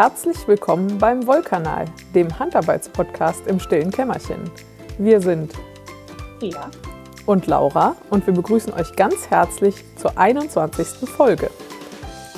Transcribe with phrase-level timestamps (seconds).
[0.00, 4.50] Herzlich willkommen beim Wollkanal, dem Handarbeitspodcast im stillen Kämmerchen.
[4.96, 5.52] Wir sind
[6.40, 6.70] Ja.
[7.26, 11.06] und Laura und wir begrüßen euch ganz herzlich zur 21.
[11.06, 11.50] Folge.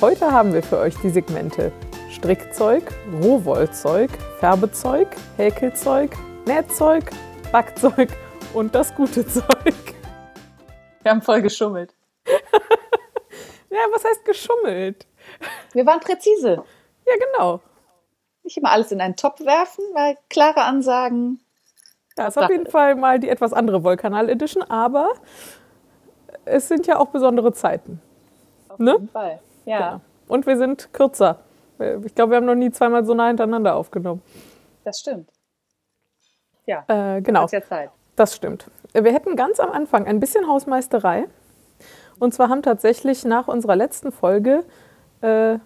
[0.01, 1.71] Heute haben wir für euch die Segmente
[2.11, 2.83] Strickzeug,
[3.21, 6.11] Rohwollzeug, Färbezeug, Häkelzeug,
[6.45, 7.11] Nähzeug,
[7.53, 8.09] Backzeug
[8.53, 9.45] und das gute Zeug.
[11.01, 11.95] Wir haben voll geschummelt.
[13.69, 15.07] Ja, was heißt geschummelt?
[15.71, 16.63] Wir waren präzise.
[17.05, 17.59] Ja, genau.
[18.43, 21.39] Nicht immer alles in einen Topf werfen, weil klare Ansagen.
[22.15, 22.67] Das ist auf jeden.
[22.67, 25.13] Fall mal die etwas andere Wollkanal Edition, aber
[26.45, 28.01] es sind ja auch besondere Zeiten.
[28.77, 28.93] Ne?
[28.93, 29.39] jeden Fall.
[29.65, 29.77] Ja.
[29.77, 30.01] Genau.
[30.27, 31.39] Und wir sind kürzer.
[32.05, 34.21] Ich glaube, wir haben noch nie zweimal so nah hintereinander aufgenommen.
[34.83, 35.29] das stimmt.
[36.65, 37.89] Ja, Äh, genau, ja Zeit.
[38.15, 38.69] das stimmt.
[38.93, 41.27] Wir hätten ganz am Anfang ein bisschen Hausmeisterei.
[42.19, 44.63] Und zwar haben tatsächlich nach unserer letzten Folge,
[45.21, 45.57] äh,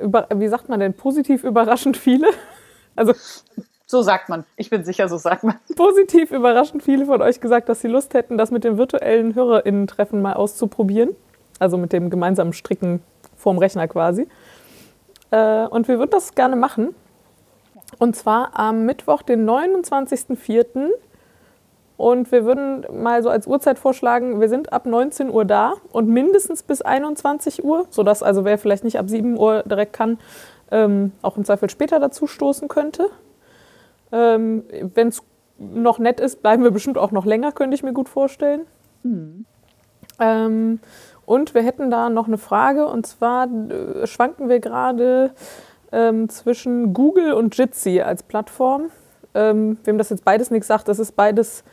[0.00, 2.28] über, wie sagt man denn, positiv überraschend viele,
[2.96, 3.14] also
[3.86, 4.44] So sagt man.
[4.56, 5.56] Ich bin sicher, so sagt man.
[5.76, 10.22] positiv überraschend viele von euch gesagt, dass sie Lust hätten, das mit dem virtuellen HörerInnen-Treffen
[10.22, 11.14] mal auszuprobieren.
[11.58, 13.02] Also mit dem gemeinsamen Stricken
[13.36, 14.26] vorm Rechner quasi.
[15.30, 16.94] Äh, und wir würden das gerne machen.
[17.98, 20.90] Und zwar am Mittwoch, den 29.04.
[22.04, 26.06] Und wir würden mal so als Uhrzeit vorschlagen, wir sind ab 19 Uhr da und
[26.06, 30.18] mindestens bis 21 Uhr, sodass also wer vielleicht nicht ab 7 Uhr direkt kann,
[30.70, 33.08] ähm, auch im Zweifel später dazu stoßen könnte.
[34.12, 35.22] Ähm, Wenn es
[35.56, 38.66] noch nett ist, bleiben wir bestimmt auch noch länger, könnte ich mir gut vorstellen.
[40.20, 40.80] Ähm,
[41.24, 45.30] und wir hätten da noch eine Frage, und zwar äh, schwanken wir gerade
[45.90, 48.90] ähm, zwischen Google und Jitsi als Plattform.
[49.32, 51.64] Ähm, wem das jetzt beides nichts sagt, das ist beides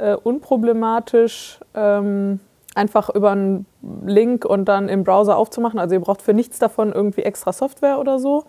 [0.00, 2.40] äh, unproblematisch, ähm,
[2.74, 3.66] einfach über einen
[4.04, 5.78] Link und dann im Browser aufzumachen.
[5.78, 8.44] Also ihr braucht für nichts davon irgendwie extra Software oder so.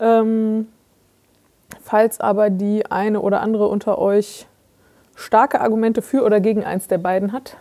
[0.00, 0.68] Ähm,
[1.80, 4.46] falls aber die eine oder andere unter euch
[5.14, 7.56] starke Argumente für oder gegen eins der beiden hat,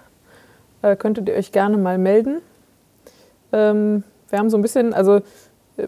[0.81, 2.41] äh, könntet ihr euch gerne mal melden.
[3.51, 5.21] Ähm, wir haben so ein bisschen, also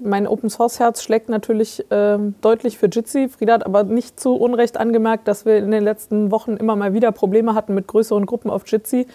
[0.01, 3.29] mein Open Source Herz schlägt natürlich ähm, deutlich für Jitsi.
[3.29, 6.93] Frieda hat aber nicht zu Unrecht angemerkt, dass wir in den letzten Wochen immer mal
[6.93, 9.07] wieder Probleme hatten mit größeren Gruppen auf Jitsi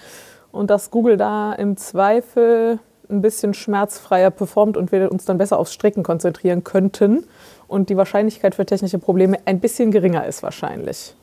[0.53, 5.59] und dass Google da im Zweifel ein bisschen schmerzfreier performt und wir uns dann besser
[5.59, 7.25] aufs Stricken konzentrieren könnten
[7.67, 11.15] und die Wahrscheinlichkeit für technische Probleme ein bisschen geringer ist wahrscheinlich.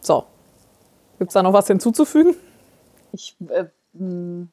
[0.00, 0.24] So,
[1.18, 2.34] gibt es da noch was hinzuzufügen?
[3.12, 4.48] Ich, äh, mh,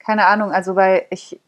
[0.00, 1.40] keine Ahnung, also bei, ich,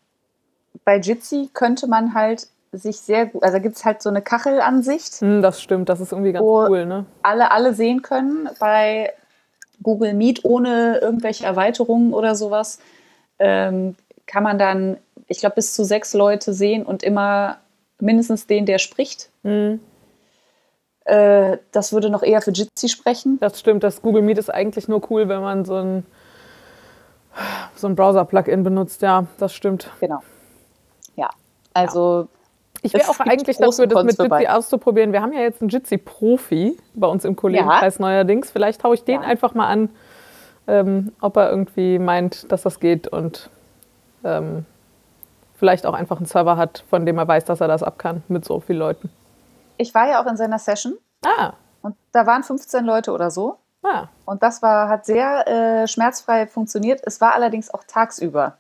[0.85, 5.21] bei Jitsi könnte man halt sich sehr gut, also gibt es halt so eine Kachelansicht,
[5.21, 7.07] Hm, das stimmt, das ist irgendwie ganz cool, ne?
[7.23, 8.49] alle, alle sehen können.
[8.59, 9.13] Bei
[9.83, 12.79] Google Meet ohne irgendwelche Erweiterungen oder sowas
[13.39, 13.95] ähm,
[14.27, 17.59] kann man dann, ich glaube, bis zu sechs Leute sehen und immer
[18.01, 19.31] mindestens den, der spricht.
[19.43, 19.81] Hm,
[21.05, 23.39] Äh, das würde noch eher für Jitsi sprechen.
[23.41, 26.05] das stimmt, das Google Meet ist eigentlich nur cool, wenn man so ein,
[27.77, 29.03] so ein Browser-Plugin benutzt.
[29.03, 29.89] Ja, das stimmt.
[30.01, 30.21] Genau.
[31.77, 32.29] Ja, also
[32.83, 35.13] Ich wäre auch eigentlich dafür, das mit Jitsi auszuprobieren.
[35.13, 38.51] Wir haben ja jetzt einen Jitsi-Profi bei uns im Kollegenkreis neuerdings.
[38.51, 39.29] Vielleicht haue ich den Ja.
[39.29, 39.89] einfach mal an,
[40.69, 43.51] ähm, ob er irgendwie meint, dass das geht und
[44.25, 44.65] ähm,
[45.55, 48.23] vielleicht auch einfach einen Server hat, von dem er weiß, dass er das ab kann
[48.29, 49.11] mit so vielen Leuten.
[49.79, 50.95] ich war ja auch in seiner Session
[51.25, 53.57] Ah, und da waren 15 Leute oder so.
[53.83, 54.09] ah.
[54.25, 57.01] Und das war, hat sehr äh, schmerzfrei funktioniert.
[57.05, 58.57] Es war allerdings auch tagsüber.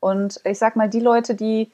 [0.00, 1.72] Und ich sag mal, die Leute, die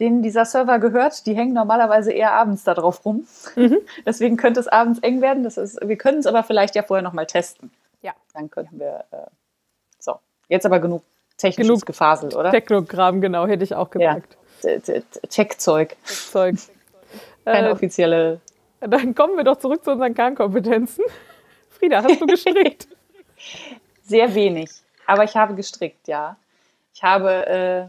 [0.00, 3.26] denen dieser Server gehört, die hängen normalerweise eher abends da drauf rum.
[4.06, 5.42] Deswegen könnte es abends eng werden.
[5.44, 7.70] Das ist, wir können es aber vielleicht ja vorher nochmal testen.
[8.02, 8.12] Ja.
[8.34, 9.04] Dann könnten wir.
[9.10, 9.16] Äh,
[9.98, 11.02] so, jetzt aber genug
[11.36, 12.50] technisches Genug Gefasel, oder?
[12.50, 14.14] Technogramm, genau, hätte ich auch Ja.
[14.14, 14.36] gesagt.
[14.62, 15.96] T- T- T- Tech-Zeug.
[16.04, 16.56] Zeug.
[17.44, 18.40] Keine Äh, offizielle.
[18.80, 21.04] dann kommen wir doch zurück zu unseren Kernkompetenzen.
[21.70, 22.88] Frieda, hast du gestrickt?
[24.02, 24.70] Sehr wenig.
[25.06, 26.36] Aber ich habe gestrickt, ja.
[26.92, 27.86] Ich habe äh,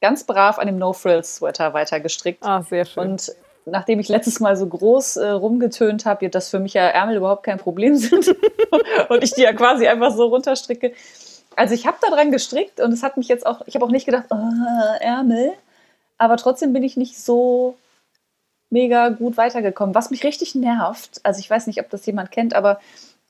[0.00, 2.44] ganz brav an dem No-Frills-Sweater weiter gestrickt.
[2.44, 3.10] ah, sehr schön.
[3.10, 3.32] Und
[3.66, 7.42] nachdem ich letztes Mal so groß äh, rumgetönt habe, dass für mich ja Ärmel überhaupt
[7.42, 8.28] kein Problem sind
[9.08, 10.92] und ich die ja quasi einfach so runterstricke.
[11.56, 13.90] Also ich habe da dran gestrickt und es hat mich jetzt auch, ich habe auch
[13.90, 15.52] nicht gedacht, oh, Ärmel,
[16.16, 17.76] aber trotzdem bin ich nicht so
[18.70, 19.94] mega gut weitergekommen.
[19.94, 22.80] Was mich richtig nervt, also ich weiß nicht, ob das jemand kennt, aber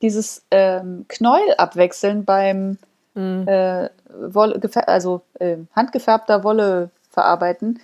[0.01, 2.77] dieses ähm, Knäuel abwechseln beim
[3.19, 3.47] Mhm.
[3.47, 7.79] äh, Wolle, also äh, handgefärbter Wolle verarbeiten,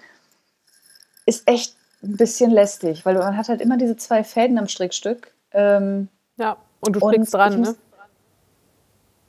[1.25, 5.31] ist echt ein bisschen lästig, weil man hat halt immer diese zwei Fäden am Strickstück.
[5.51, 7.75] Ähm, ja, und du und strickst dran, ich muss- ne?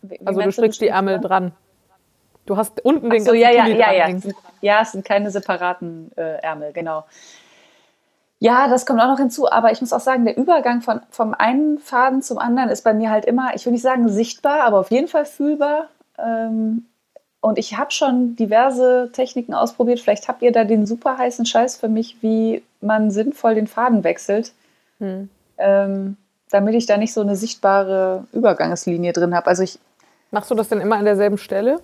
[0.03, 1.53] wie- wie Also du strickst die Ärmel dran.
[2.45, 4.05] Du hast unten den so, ganzen ja, ja, Pulli ja, ja.
[4.05, 4.35] dranhängen.
[4.61, 7.05] Ja, es sind keine separaten äh, Ärmel, genau.
[8.39, 11.33] Ja, das kommt auch noch hinzu, aber ich muss auch sagen, der Übergang von, vom
[11.35, 14.79] einen Faden zum anderen ist bei mir halt immer, ich will nicht sagen sichtbar, aber
[14.79, 15.89] auf jeden Fall fühlbar.
[16.19, 16.87] Ähm,
[17.41, 20.01] und ich habe schon diverse Techniken ausprobiert.
[20.01, 24.03] Vielleicht habt ihr da den super heißen Scheiß für mich, wie man sinnvoll den Faden
[24.05, 24.53] wechselt,
[24.99, 25.29] Hm.
[25.59, 26.17] ähm,
[26.51, 29.47] damit ich da nicht so eine sichtbare Übergangslinie drin habe.
[29.49, 29.79] Also ich,
[30.33, 31.81] Machst du das denn immer an derselben Stelle?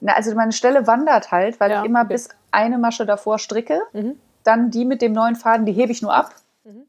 [0.00, 2.12] na, also meine Stelle wandert halt, weil Ja, ich immer okay.
[2.14, 3.80] bis eine Masche davor stricke.
[3.92, 4.14] Mhm.
[4.44, 6.34] Dann die mit dem neuen Faden, die hebe ich nur ab
[6.64, 6.84] Mhm.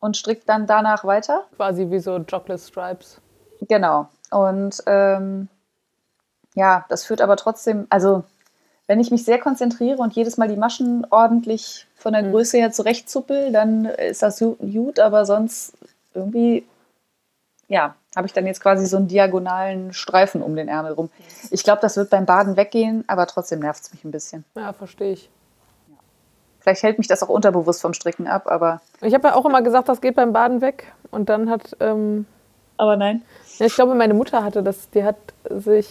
[0.00, 1.44] und stricke dann danach weiter.
[1.56, 3.20] Quasi wie so Chocolate Stripes.
[3.62, 4.08] Genau.
[4.30, 5.48] Und ähm,
[6.56, 8.24] ja, das führt aber trotzdem, also
[8.88, 12.30] wenn ich mich sehr konzentriere und jedes Mal die Maschen ordentlich von der Mhm.
[12.32, 15.74] Größe her zurechtzuppel, dann ist das gu- gut, aber sonst
[16.14, 16.64] irgendwie,
[17.68, 21.10] ja, habe ich dann jetzt quasi so einen diagonalen Streifen um den Ärmel rum.
[21.50, 24.44] Ich glaube, das wird beim Baden weggehen, aber trotzdem nervt es mich ein bisschen.
[24.54, 25.28] Ja, verstehe ich.
[26.60, 28.80] Vielleicht hält mich das auch unterbewusst vom Stricken ab, aber.
[29.00, 30.92] Ich habe ja auch immer gesagt, das geht beim Baden weg.
[31.12, 32.26] Und dann hat, ähm,
[32.76, 33.22] Aber nein.
[33.58, 35.16] ja, ich glaube, meine Mutter hatte das, die hat
[35.48, 35.88] sich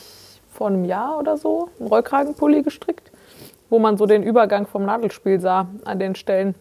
[0.56, 3.12] vor einem Jahr oder so einen Rollkragenpulli gestrickt,
[3.70, 6.56] wo man so den Übergang vom Nadelspiel sah an den Stellen.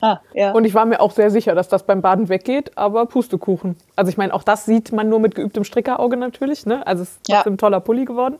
[0.00, 0.52] Ah, ja.
[0.52, 3.74] Und ich war mir auch sehr sicher, dass das beim Baden weggeht, aber Pustekuchen.
[3.96, 6.66] Also ich meine, auch das sieht man nur mit geübtem Strickerauge natürlich.
[6.66, 6.86] Ne?
[6.86, 7.36] Also es ist Ja.
[7.36, 8.36] trotzdem ein toller Pulli geworden.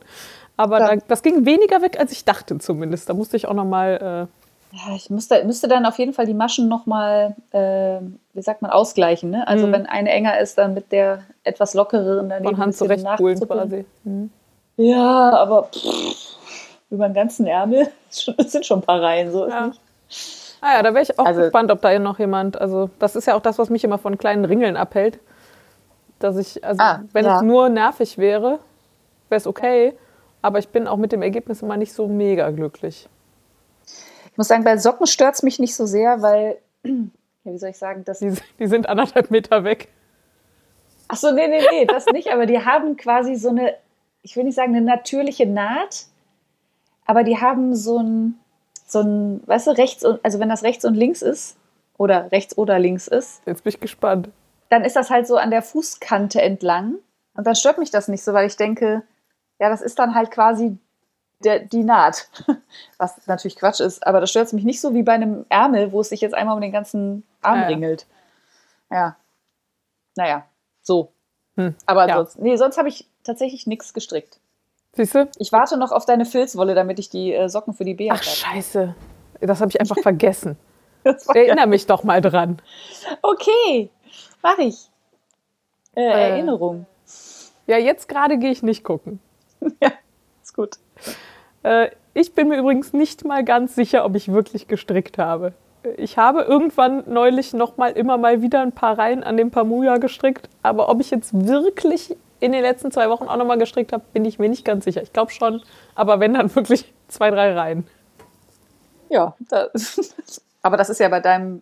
[0.55, 0.95] Aber Ja.
[0.95, 3.09] da, das ging weniger weg, als ich dachte zumindest.
[3.09, 4.27] Da musste ich auch noch mal...
[4.71, 7.97] Ja, ich müsste, müsste dann auf jeden Fall die Maschen nochmal, äh,
[8.33, 9.31] wie sagt man, ausgleichen.
[9.31, 9.45] Ne?
[9.47, 9.71] Also Mhm.
[9.73, 13.85] wenn eine enger ist, dann mit der etwas lockereren Äh, daneben von Hand zurechtpulen quasi.
[14.03, 14.29] Mhm.
[14.81, 16.37] Ja, aber pff,
[16.89, 19.31] über den ganzen Ärmel es sind schon ein paar Reihen.
[19.31, 19.71] So Ja.
[20.61, 22.59] Ah ja, da wäre ich auch Also- gespannt, ob da noch jemand...
[22.59, 25.19] Also das ist ja auch das, was mich immer von kleinen Ringeln abhält.
[26.19, 27.37] Dass ich, also Ah, wenn ja.
[27.37, 28.59] es nur nervig wäre,
[29.29, 29.93] wäre es okay.
[30.41, 33.07] Aber ich bin auch mit dem Ergebnis immer nicht so mega glücklich.
[34.31, 37.77] Ich muss sagen, bei Socken stört es mich nicht so sehr, weil, wie soll ich
[37.77, 38.19] sagen, das.
[38.19, 39.89] Die, die sind anderthalb Meter weg.
[41.09, 43.73] Ach so, nee, nee, nee, das nicht, aber die haben quasi so eine,
[44.21, 46.05] ich will nicht sagen eine natürliche Naht,
[47.05, 48.39] aber die haben so ein,
[48.85, 51.57] so ein, weißt du, rechts und, also wenn das rechts und links ist,
[51.97, 54.29] oder rechts oder links ist, Jetzt bin ich gespannt.
[54.69, 56.95] dann ist das halt so an der Fußkante entlang.
[57.35, 59.03] Und dann stört mich das nicht so, weil ich denke,
[59.59, 60.77] ja, das ist dann halt quasi
[61.43, 62.29] der, die Naht.
[62.97, 66.01] Was natürlich Quatsch ist, aber das stört mich nicht so wie bei einem Ärmel, wo
[66.01, 67.67] es sich jetzt einmal um den ganzen Arm Ah, ja.
[67.67, 68.05] ringelt.
[68.91, 69.15] Ja.
[70.15, 70.45] Naja,
[70.81, 71.11] so.
[71.55, 71.75] Hm.
[71.85, 72.15] Aber Ja.
[72.17, 74.39] sonst, nee, sonst habe ich tatsächlich nichts gestrickt.
[74.93, 75.29] Siehst du?
[75.37, 78.23] Ich warte noch auf deine Filzwolle, damit ich die äh, Socken für die Bea Ach,
[78.23, 78.95] scheiße.
[79.41, 80.57] Das habe ich einfach vergessen.
[81.03, 82.61] Erinnere mich doch mal dran.
[83.21, 83.89] Okay,
[84.41, 84.89] mache ich.
[85.95, 86.85] Äh, Erinnerung.
[87.67, 89.19] Ja, jetzt gerade gehe ich nicht gucken.
[89.81, 89.91] Ja,
[90.41, 90.77] ist gut.
[91.63, 95.53] Äh, ich bin mir übrigens nicht mal ganz sicher, ob ich wirklich gestrickt habe.
[95.97, 99.97] Ich habe irgendwann neulich noch mal immer mal wieder ein paar Reihen an dem Pamuja
[99.97, 103.93] gestrickt, aber ob ich jetzt wirklich in den letzten zwei Wochen auch noch mal gestrickt
[103.93, 105.01] habe, bin ich mir nicht ganz sicher.
[105.01, 105.61] Ich glaube schon,
[105.95, 107.87] aber wenn dann wirklich zwei, drei Reihen.
[109.09, 109.67] Ja, da,
[110.61, 111.61] aber das ist ja bei deinem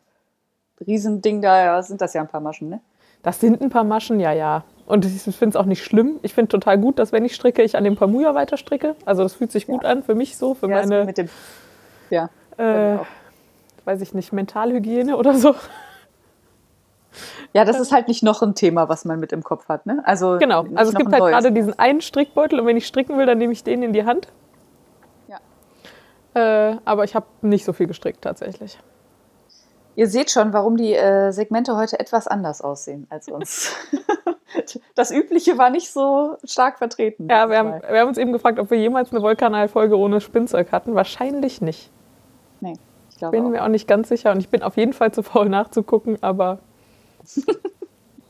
[0.85, 2.81] Riesending da, ja, sind das ja ein paar Maschen, ne?
[3.23, 4.63] Das sind ein paar Maschen, ja, ja.
[4.85, 6.19] Und ich finde es auch nicht schlimm.
[6.21, 8.95] Ich finde total gut, dass wenn ich stricke, ich an dem Pamuja weiter stricke.
[9.05, 11.27] Also das fühlt sich gut an für mich so, für Ja, meine, mit dem,
[12.09, 12.29] ja.
[12.57, 12.97] äh,
[13.83, 15.55] weiß ich nicht, Mentalhygiene oder so.
[17.53, 20.01] Ja, das ist halt nicht noch ein Thema, was man mit im Kopf hat, ne?
[20.05, 20.65] Also, Genau.
[20.75, 21.31] Also es gibt halt neues.
[21.33, 24.05] gerade diesen einen Strickbeutel und wenn ich stricken will, dann nehme ich den in die
[24.05, 24.27] Hand.
[25.27, 26.71] Ja.
[26.71, 28.77] Äh, aber ich habe nicht so viel gestrickt tatsächlich.
[29.95, 33.75] Ihr seht schon, warum die äh, Segmente heute etwas anders aussehen als uns.
[34.95, 37.27] das Übliche war nicht so stark vertreten.
[37.31, 40.71] Ja, wir haben, wir haben uns eben gefragt, ob wir jemals eine Wollkanal-Folge ohne Spinnzeug
[40.71, 40.93] hatten.
[40.93, 41.89] Wahrscheinlich nicht.
[42.59, 42.73] Nee,
[43.09, 43.49] ich glaube Bin auch.
[43.49, 46.59] mir auch nicht ganz sicher und ich bin auf jeden Fall zu faul nachzugucken, aber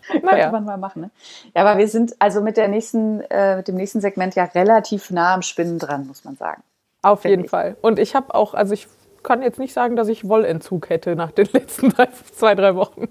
[0.08, 0.52] Könnte naja.
[0.52, 1.12] man mal machen, ne?
[1.56, 5.12] Ja, aber wir sind also mit, der nächsten, äh, mit dem nächsten Segment ja relativ
[5.12, 6.64] nah am Spinnen dran, muss man sagen.
[7.02, 7.50] Auf jeden ich.
[7.50, 7.78] Fall.
[7.82, 8.88] Und ich habe auch, also ich
[9.24, 13.08] kann jetzt nicht sagen, dass ich Wollentzug hätte nach den letzten drei, zwei, drei Wochen.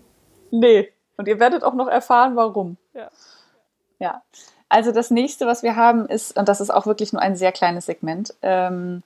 [0.51, 0.93] Nee.
[1.17, 2.77] Und ihr werdet auch noch erfahren, warum.
[2.95, 3.11] Ja.
[3.99, 4.23] Ja.
[4.69, 7.53] Also das nächste, was wir haben, ist, und das ist auch wirklich nur ein sehr
[7.53, 9.03] kleines Segment, ähm,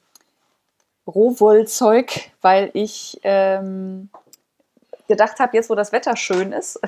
[1.06, 4.10] Rohwollzeug, weil ich ähm,
[5.10, 6.80] gedacht habe, jetzt wo das Wetter schön ist,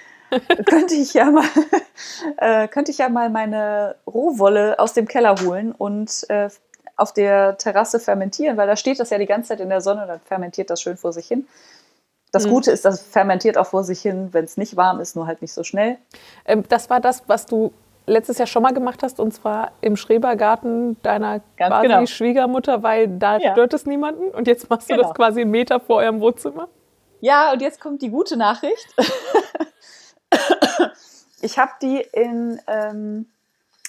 [0.66, 1.44] könnte ich ja mal
[2.38, 6.48] äh, könnte ich ja mal meine Rohwolle aus dem Keller holen und äh,
[6.96, 10.04] auf der Terrasse fermentieren, weil da steht das ja die ganze Zeit in der Sonne,
[10.08, 11.46] dann fermentiert das schön vor sich hin.
[12.32, 12.50] Das Mhm.
[12.50, 15.40] Gute ist, das fermentiert auch vor sich hin, wenn es nicht warm ist, nur halt
[15.40, 15.96] nicht so schnell.
[16.44, 17.72] Ähm, das war das, was du
[18.06, 22.06] letztes Jahr schon mal gemacht hast, und zwar im Schrebergarten deiner Ganz quasi genau.
[22.06, 23.52] Schwiegermutter, weil da Ja.
[23.52, 24.28] stört es niemanden.
[24.30, 25.06] Und jetzt machst du Genau.
[25.08, 26.68] das quasi einen Meter vor eurem Wohnzimmer.
[27.20, 28.94] Ja, und jetzt kommt die gute Nachricht.
[31.40, 33.26] ich habe die in, ähm,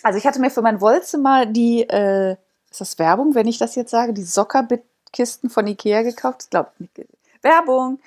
[0.04, 2.36] also ich hatte mir für mein Wollzimmer die, äh,
[2.70, 6.44] ist das Werbung, wenn ich das jetzt sage, die Sockerbit-Kisten von Ikea gekauft?
[6.44, 7.08] Ich glaube nicht.
[7.42, 8.00] Werbung.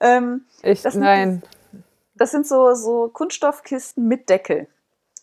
[0.00, 1.42] Ähm, Ich, Das sind nein.
[2.14, 4.68] das sind so, so Kunststoffkisten mit Deckel.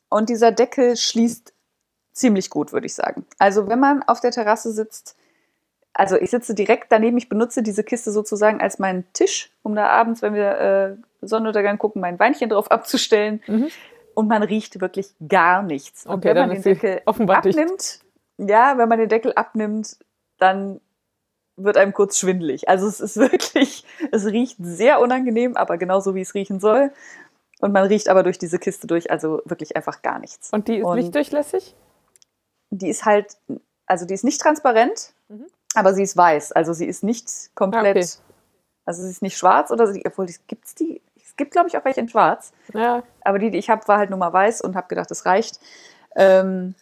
[0.09, 1.53] Und dieser Deckel schließt
[2.13, 3.25] ziemlich gut, würde ich sagen.
[3.37, 5.15] Also wenn man auf der Terrasse sitzt,
[5.99, 9.87] also ich sitze direkt daneben, ich benutze diese Kiste sozusagen als meinen Tisch, um da
[9.87, 13.41] abends, wenn wir äh, Sonnenuntergang gucken, mein Weinchen drauf abzustellen.
[13.47, 13.69] Mhm.
[14.15, 16.05] Und man riecht wirklich gar nichts.
[16.05, 17.57] Und Okay, wenn man den Deckel offenbar dicht.
[17.59, 17.99] abnimmt,
[18.37, 19.97] ja, wenn man den Deckel abnimmt,
[20.37, 20.81] dann
[21.57, 22.67] wird einem kurz schwindelig.
[22.69, 26.91] Also es ist wirklich, es riecht sehr unangenehm, aber genauso wie es riechen soll.
[27.61, 30.49] Und man riecht aber durch diese Kiste durch, also wirklich einfach gar nichts.
[30.53, 31.75] Und die ist Und- lichtdurchlässig?
[32.71, 33.37] Die ist halt,
[33.85, 35.45] also die ist nicht transparent, Mhm.
[35.79, 36.51] Aber sie ist weiß.
[36.51, 38.07] Also sie ist nicht komplett, Ah, okay.
[38.85, 41.77] also sie ist nicht schwarz oder sie, obwohl es gibt's die, es gibt glaube ich
[41.77, 42.51] auch welche in schwarz.
[42.73, 43.03] Ja.
[43.21, 45.59] Aber die, die ich habe, war halt nur mal weiß und habe gedacht, das reicht.
[46.15, 46.75] Ähm,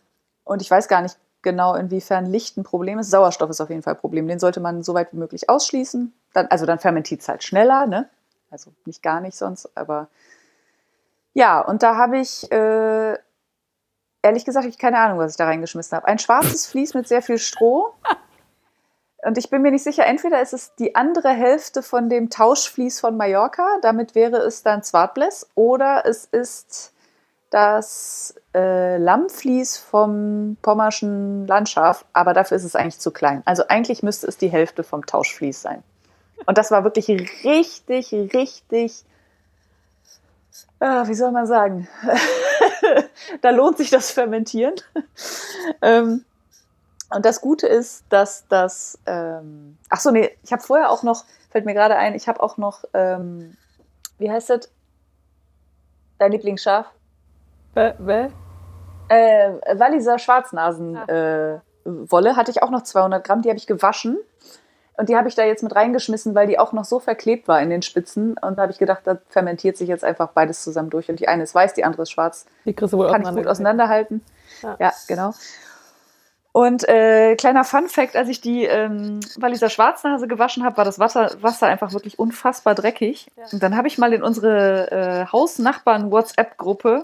[0.43, 3.09] und ich weiß gar nicht genau, inwiefern Licht ein Problem ist.
[3.11, 4.27] Sauerstoff ist auf jeden Fall ein Problem.
[4.27, 6.13] Den sollte man so weit wie möglich ausschließen.
[6.33, 8.09] Dann, also dann fermentiert es halt schneller, ne?
[8.49, 10.07] Also nicht gar nicht sonst, aber
[11.33, 13.17] ja, und da habe ich, äh,
[14.23, 16.07] ehrlich gesagt, ich keine Ahnung, was ich da reingeschmissen habe.
[16.07, 17.93] Ein schwarzes Vlies mit sehr viel Stroh.
[19.27, 23.01] Und ich bin mir nicht sicher, entweder ist es die andere Hälfte von dem Tauschvlies
[23.01, 26.93] von Mallorca, damit wäre es dann Zwartbles, oder es ist
[27.49, 33.41] das äh, Lammvlies vom pommerschen Landschaft, aber dafür ist es eigentlich zu klein.
[33.43, 35.83] Also eigentlich müsste es die Hälfte vom Tauschvlies sein.
[36.45, 37.09] Und das war wirklich
[37.43, 39.03] richtig, richtig,
[40.79, 41.89] äh, wie soll man sagen,
[43.41, 44.75] da lohnt sich das Fermentieren.
[45.81, 46.23] ähm,
[47.09, 51.23] und das Gute ist, dass das, ähm, ach so, nee, ich habe vorher auch noch,
[51.49, 53.55] fällt mir gerade ein, ich habe auch noch, ähm,
[54.17, 54.69] wie heißt das?
[56.19, 56.87] Dein Lieblingsschaf?
[57.73, 58.29] Bäh, bäh.
[59.09, 64.17] Äh, Walliser Schwarznasenwolle äh, Wolle hatte ich auch noch 200 Gramm, die habe ich gewaschen.
[64.97, 67.61] Und die habe ich da jetzt mit reingeschmissen, weil die auch noch so verklebt war
[67.61, 68.35] in den Spitzen.
[68.39, 71.07] Und da habe ich gedacht, da fermentiert sich jetzt einfach beides zusammen durch.
[71.07, 72.47] Und die eine ist weiß, die andere ist schwarz.
[72.65, 73.51] Die kriegst du wohl Kann ich gut auseinander.
[73.51, 74.25] auseinanderhalten.
[74.63, 74.75] Ja.
[74.79, 75.33] Ja, genau.
[76.57, 80.97] Und äh, kleiner Fun Fact, als ich die ähm, Walliser Schwarznase gewaschen habe, war das
[80.97, 83.27] Wasser, Wasser einfach wirklich unfassbar dreckig.
[83.37, 83.43] Ja.
[83.53, 87.03] Und dann habe ich mal in unsere äh, Hausnachbarn-WhatsApp-Gruppe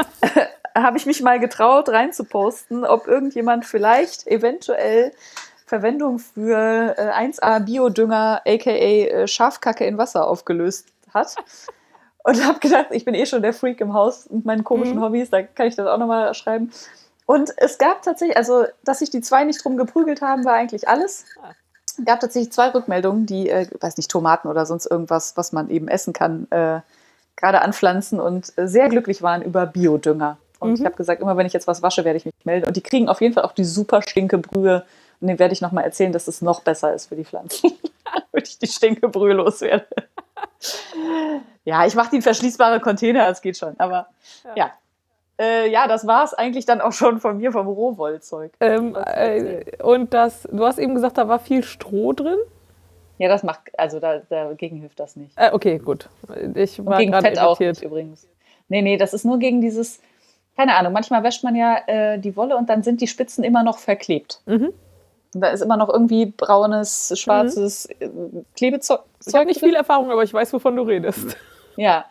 [0.74, 5.12] habe ich mich mal getraut, reinzuposten, ob irgendjemand vielleicht eventuell
[5.64, 11.36] Verwendung für äh, 1A Biodünger, aka äh, Schafkacke in Wasser aufgelöst hat.
[12.22, 15.04] Und habe gedacht, ich bin eh schon der Freak im Haus mit meinen komischen Mhm.
[15.04, 16.70] Hobbys, da kann ich das auch nochmal schreiben.
[17.26, 20.88] Und es gab tatsächlich, also dass sich die zwei nicht drum geprügelt haben, war eigentlich
[20.88, 21.24] alles.
[21.42, 21.52] Ah.
[21.86, 25.70] Es gab tatsächlich zwei Rückmeldungen, die, äh, weiß nicht, Tomaten oder sonst irgendwas, was man
[25.70, 26.80] eben essen kann, äh,
[27.36, 30.38] gerade anpflanzen und äh, sehr glücklich waren über Biodünger.
[30.58, 30.74] Und Mhm.
[30.76, 32.66] ich habe gesagt, immer wenn ich jetzt was wasche, werde ich mich melden.
[32.66, 34.84] Und die kriegen auf jeden Fall auch die super Stinkebrühe.
[35.20, 37.72] Und denen werde ich nochmal erzählen, dass es noch besser ist für die Pflanzen.
[38.32, 39.86] Damit ich die Stinkebrühe loswerde.
[41.64, 43.78] ja, ich mache die in verschließbare Container, das geht schon.
[43.78, 44.08] Aber
[44.56, 44.72] ja.
[45.40, 48.52] Äh, ja, das war es eigentlich dann auch schon von mir, vom Rohwollzeug.
[48.60, 52.38] Ähm, äh, und das, du hast eben gesagt, da war viel Stroh drin.
[53.18, 55.32] Ja, das macht, also da, dagegen hilft das nicht.
[55.36, 56.08] Äh, okay, gut.
[56.54, 58.26] Ich Und war gegen gerade Fett auch nicht übrigens.
[58.68, 60.00] Nee, nee, das ist nur gegen dieses,
[60.56, 63.62] keine Ahnung, manchmal wäscht man ja äh, die Wolle und dann sind die Spitzen immer
[63.62, 64.40] noch verklebt.
[64.46, 64.72] Mhm.
[65.34, 68.08] Und da ist immer noch irgendwie braunes, schwarzes äh,
[68.56, 69.00] Klebezeug.
[69.26, 71.36] Ich habe nicht viel Erfahrung, aber ich weiß, wovon du redest.
[71.76, 72.04] Ja.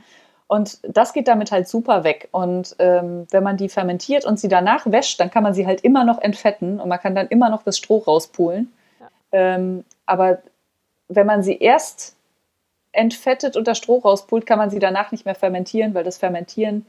[0.48, 2.30] Und das geht damit halt super weg.
[2.32, 5.82] Und ähm, wenn man die fermentiert und sie danach wäscht, dann kann man sie halt
[5.82, 8.72] immer noch entfetten und man kann dann immer noch das Stroh rauspulen.
[9.00, 9.08] Ja.
[9.32, 10.40] Ähm, aber
[11.08, 12.16] wenn man sie erst
[12.92, 16.86] entfettet und das Stroh rauspult, kann man sie danach nicht mehr fermentieren, weil das Fermentieren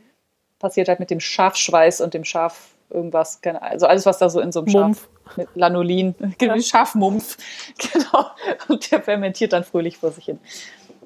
[0.58, 4.52] passiert halt mit dem Schafschweiß und dem Schaf irgendwas, also alles, was da so in
[4.52, 5.08] so einem Mumpf.
[5.24, 6.58] Schaf mit Lanolin, genau.
[6.58, 7.38] Schafmumpf,
[7.92, 8.26] genau,
[8.68, 10.38] und der fermentiert dann fröhlich vor sich hin.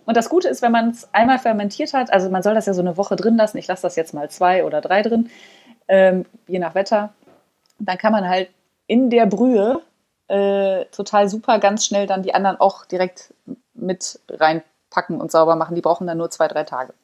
[0.09, 2.73] Und das Gute ist, wenn man es einmal fermentiert hat, also man soll das ja
[2.73, 5.29] so eine Woche drin lassen, ich lasse das jetzt mal zwei oder drei drin,
[5.87, 7.13] ähm, je nach Wetter,
[7.79, 8.49] dann kann man halt
[8.87, 9.83] in der Brühe
[10.29, 13.35] äh, total super ganz schnell dann die anderen auch direkt
[13.75, 15.75] mit reinpacken und sauber machen.
[15.75, 16.95] Die brauchen dann nur zwei, drei Tage.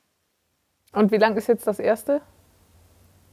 [0.94, 2.22] Und wie lang ist jetzt das erste?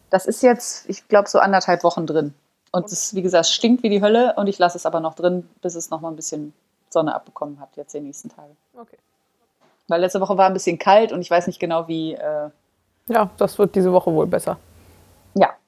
[0.10, 2.34] Das ist jetzt, ich glaube, so anderthalb Wochen drin.
[2.74, 5.13] Und es, wie gesagt, es stinkt wie die Hölle und ich lasse es aber noch
[5.13, 6.51] drin, bis es noch mal ein bisschen
[6.90, 8.54] Sonne abbekommen hat, jetzt die nächsten Tage.
[8.78, 8.98] Okay.
[9.91, 12.50] Weil letzte Woche war ein bisschen kalt und ich weiß nicht genau, wie, äh,
[13.07, 14.57] Ja, das wird diese Woche wohl besser.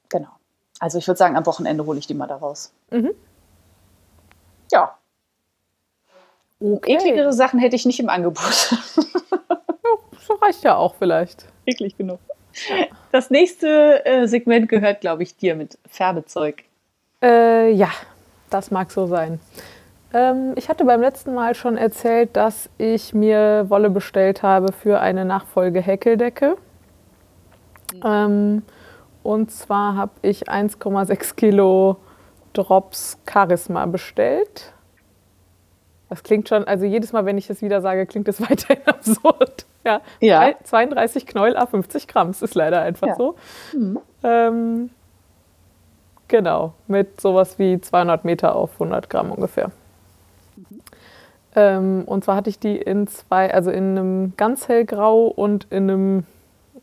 [0.09, 0.29] genau.
[0.79, 2.71] Also ich würde sagen, am Wochenende hole ich die mal da raus.
[2.91, 3.11] Mhm.
[4.71, 4.95] Ja.
[6.59, 6.93] Okay.
[6.95, 8.71] Ekligere Sachen hätte ich nicht im Angebot.
[8.95, 11.45] ja, so reicht ja auch vielleicht.
[11.65, 12.19] Eklig genug.
[13.11, 16.63] Das nächste äh, Segment gehört, glaube ich, dir mit Färbezeug.
[17.23, 17.89] Äh, ja,
[18.51, 19.39] das mag so sein.
[20.13, 24.99] Ähm, ich hatte beim letzten Mal schon erzählt, dass ich mir Wolle bestellt habe für
[24.99, 26.57] eine Nachfolge-Häkeldecke.
[27.93, 28.01] Mhm.
[28.05, 28.63] Ähm,
[29.23, 31.97] und zwar habe ich 1,6 Kilo
[32.53, 34.73] Drops Charisma bestellt.
[36.09, 39.65] Das klingt schon, also jedes Mal, wenn ich es wieder sage, klingt es weiterhin absurd.
[39.83, 40.53] Ja, ja.
[40.63, 43.15] 32 Knäuel a 50 Gramm, das ist leider einfach ja.
[43.15, 43.35] so.
[43.73, 43.99] Mhm.
[44.23, 44.89] Ähm,
[46.27, 49.71] genau, mit sowas wie 200 Meter auf 100 Gramm ungefähr.
[51.55, 55.89] Ähm, und zwar hatte ich die in zwei, also in einem ganz hellgrau und in
[55.89, 56.23] einem,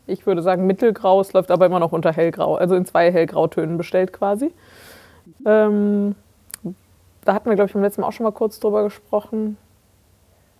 [0.07, 3.77] ich würde sagen mittelgrau, es läuft aber immer noch unter hellgrau, also in zwei hellgrautönen
[3.77, 4.53] bestellt quasi.
[5.45, 6.15] Ähm,
[7.25, 9.57] da hatten wir, glaube ich, beim letzten Mal auch schon mal kurz drüber gesprochen.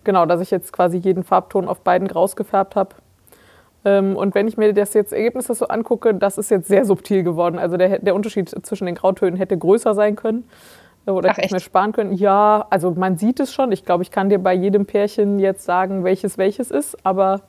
[0.04, 2.94] Genau, dass ich jetzt quasi jeden Farbton auf beiden Graus gefärbt habe.
[3.84, 7.22] Ähm, und wenn ich mir das jetzt Ergebnis so angucke, das ist jetzt sehr subtil
[7.22, 7.58] geworden.
[7.58, 10.44] Also der, der Unterschied zwischen den Grautönen hätte größer sein können.
[11.06, 12.12] Oder Ach, ich mir sparen können.
[12.12, 13.72] Ja, also man sieht es schon.
[13.72, 16.96] Ich glaube, ich kann dir bei jedem Pärchen jetzt sagen, welches welches ist.
[17.04, 17.40] Aber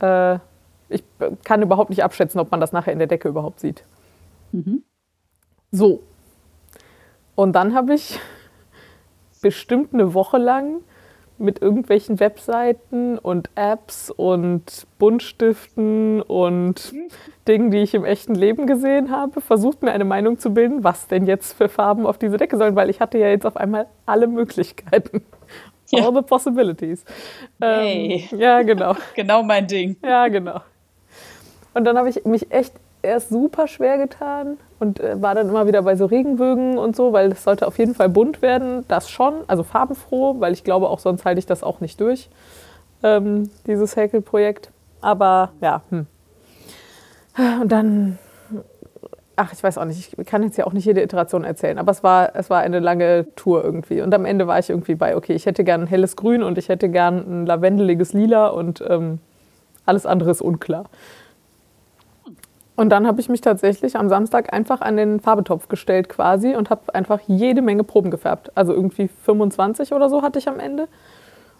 [0.00, 0.34] ja.
[0.34, 0.38] äh,
[0.88, 1.02] ich
[1.44, 3.84] kann überhaupt nicht abschätzen, ob man das nachher in der Decke überhaupt sieht.
[4.52, 4.84] Mhm.
[5.72, 6.02] So.
[7.34, 8.20] Und dann habe ich
[9.42, 10.82] bestimmt eine Woche lang
[11.40, 16.92] mit irgendwelchen Webseiten und Apps und Buntstiften und
[17.48, 21.08] Dingen, die ich im echten Leben gesehen habe, versucht mir eine Meinung zu bilden, was
[21.08, 23.86] denn jetzt für Farben auf diese Decke sollen, weil ich hatte ja jetzt auf einmal
[24.06, 25.22] alle Möglichkeiten.
[25.90, 26.06] Ja.
[26.06, 27.04] All the possibilities.
[27.60, 28.28] Hey.
[28.30, 28.94] Ähm, ja, genau.
[29.16, 29.96] genau mein Ding.
[30.04, 30.60] Ja, genau.
[31.74, 35.66] Und dann habe ich mich echt erst super schwer getan und äh, war dann immer
[35.66, 38.84] wieder bei so Regenbögen und so, weil es sollte auf jeden Fall bunt werden.
[38.88, 42.28] Das schon, also farbenfroh, weil ich glaube, auch sonst halte ich das auch nicht durch,
[43.02, 44.70] ähm, dieses Häkelprojekt.
[45.00, 46.06] Aber ja, hm.
[47.62, 48.18] Und dann,
[49.36, 51.92] ach, ich weiß auch nicht, ich kann jetzt ja auch nicht jede Iteration erzählen, aber
[51.92, 54.02] es war, es war eine lange Tour irgendwie.
[54.02, 56.58] Und am Ende war ich irgendwie bei, okay, ich hätte gern ein helles Grün und
[56.58, 59.20] ich hätte gern ein lavendeliges Lila und ähm,
[59.86, 60.84] alles andere ist unklar.
[62.76, 66.70] Und dann habe ich mich tatsächlich am Samstag einfach an den Farbetopf gestellt quasi und
[66.70, 68.52] habe einfach jede Menge Proben gefärbt.
[68.54, 70.88] Also irgendwie 25 oder so hatte ich am Ende.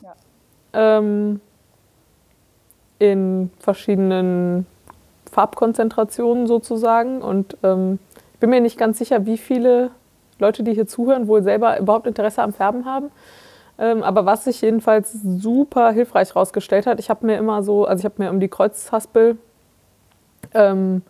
[0.02, 0.14] Ja.
[0.72, 1.40] Ähm,
[2.98, 4.66] in verschiedenen
[5.30, 7.22] Farbkonzentrationen sozusagen.
[7.22, 7.98] Und ähm,
[8.34, 9.90] ich bin mir nicht ganz sicher, wie viele
[10.38, 13.10] Leute, die hier zuhören, wohl selber überhaupt Interesse am Färben haben.
[13.78, 18.00] Ähm, aber was sich jedenfalls super hilfreich herausgestellt hat, ich habe mir immer so, also
[18.00, 19.38] ich habe mir um die Kreuzhaspel
[20.54, 21.02] ähm,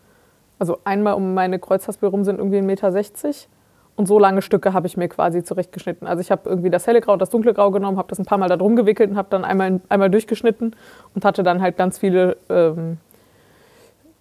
[0.59, 3.35] also einmal um meine Kreuzhaspel rum sind irgendwie 1,60 Meter.
[3.96, 6.07] Und so lange Stücke habe ich mir quasi zurechtgeschnitten.
[6.07, 8.24] Also ich habe irgendwie das helle Grau und das dunkle Grau genommen, habe das ein
[8.24, 10.76] paar Mal da drum gewickelt und habe dann einmal, einmal durchgeschnitten
[11.14, 12.98] und hatte dann halt ganz viele ähm,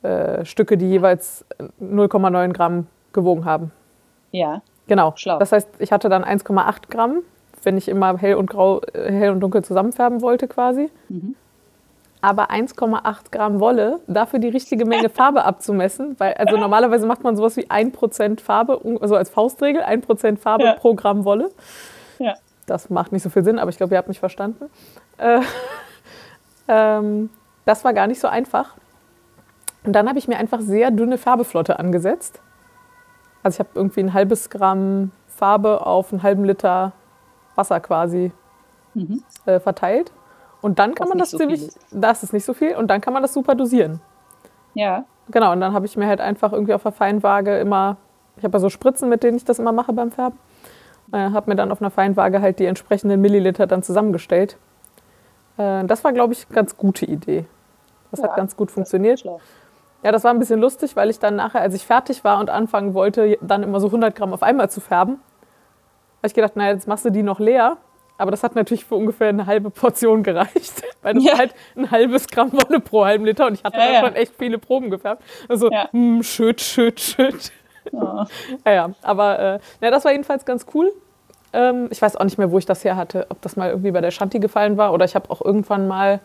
[0.02, 1.46] äh, Stücke, die jeweils
[1.82, 3.72] 0,9 Gramm gewogen haben.
[4.32, 4.62] Ja.
[4.88, 5.14] Genau.
[5.16, 5.40] Schlau.
[5.40, 7.20] Das heißt, ich hatte dann 1,8 Gramm,
[7.64, 10.90] wenn ich immer hell und grau, äh, hell und dunkel zusammenfärben wollte quasi.
[11.10, 11.36] Mhm
[12.22, 17.38] aber 1,8 Gramm Wolle, dafür die richtige Menge Farbe abzumessen, weil also normalerweise macht man
[17.38, 20.74] sowas wie 1% Farbe, also als Faustregel 1% Farbe ja.
[20.74, 21.50] pro Gramm Wolle.
[22.18, 22.34] Ja.
[22.66, 24.70] Das macht nicht so viel Sinn, aber ich glaube, ihr habt mich verstanden.
[25.18, 25.42] Äh,
[26.68, 27.30] ähm,
[27.66, 28.76] das war gar nicht so einfach.
[29.86, 32.42] Und dann habe ich mir einfach sehr dünne Farbeflotte angesetzt.
[33.44, 36.92] Also ich habe irgendwie ein halbes Gramm Farbe auf einen halben Liter
[37.56, 38.32] Wasser quasi
[38.94, 39.24] mhm.
[39.46, 40.12] äh, verteilt.
[40.62, 43.13] Und dann kann man das so ziemlich, das ist nicht so viel, und dann kann
[43.13, 44.02] man das super dosieren.
[44.74, 45.06] Ja.
[45.32, 47.98] Genau, und dann habe ich mir halt einfach irgendwie auf der Feinwaage immer,
[48.38, 50.38] ich habe ja so Spritzen, mit denen ich das immer mache beim Färben,
[51.13, 54.58] äh, habe mir dann auf einer Feinwaage halt die entsprechenden Milliliter dann zusammengestellt.
[55.58, 57.45] Äh, das war, glaube ich, eine ganz gute Idee.
[58.12, 59.24] Das ja, hat ganz gut funktioniert.
[60.04, 62.50] Ja, das war ein bisschen lustig, weil ich dann nachher, als ich fertig war und
[62.50, 65.19] anfangen wollte, dann immer so 100 Gramm auf einmal zu färben,
[66.17, 67.78] habe ich gedacht, naja, jetzt machst du die noch leer
[68.20, 71.32] aber das hat natürlich für ungefähr eine halbe Portion gereicht, weil das ja.
[71.32, 74.00] war halt ein halbes Gramm Wolle pro halben Liter und ich hatte ja, ja.
[74.02, 75.24] schon echt viele Proben gefärbt.
[75.48, 75.90] Also ja.
[75.92, 77.52] mh, hm, schütt, schütt, schütt.
[77.92, 78.26] Oh.
[78.66, 80.92] ja, ja, aber äh, ja, das war jedenfalls ganz cool.
[81.54, 83.92] Ähm, ich weiß auch nicht mehr, wo ich das her hatte, ob das mal irgendwie
[83.92, 86.20] bei der Shanti gefallen war oder ich habe auch irgendwann mal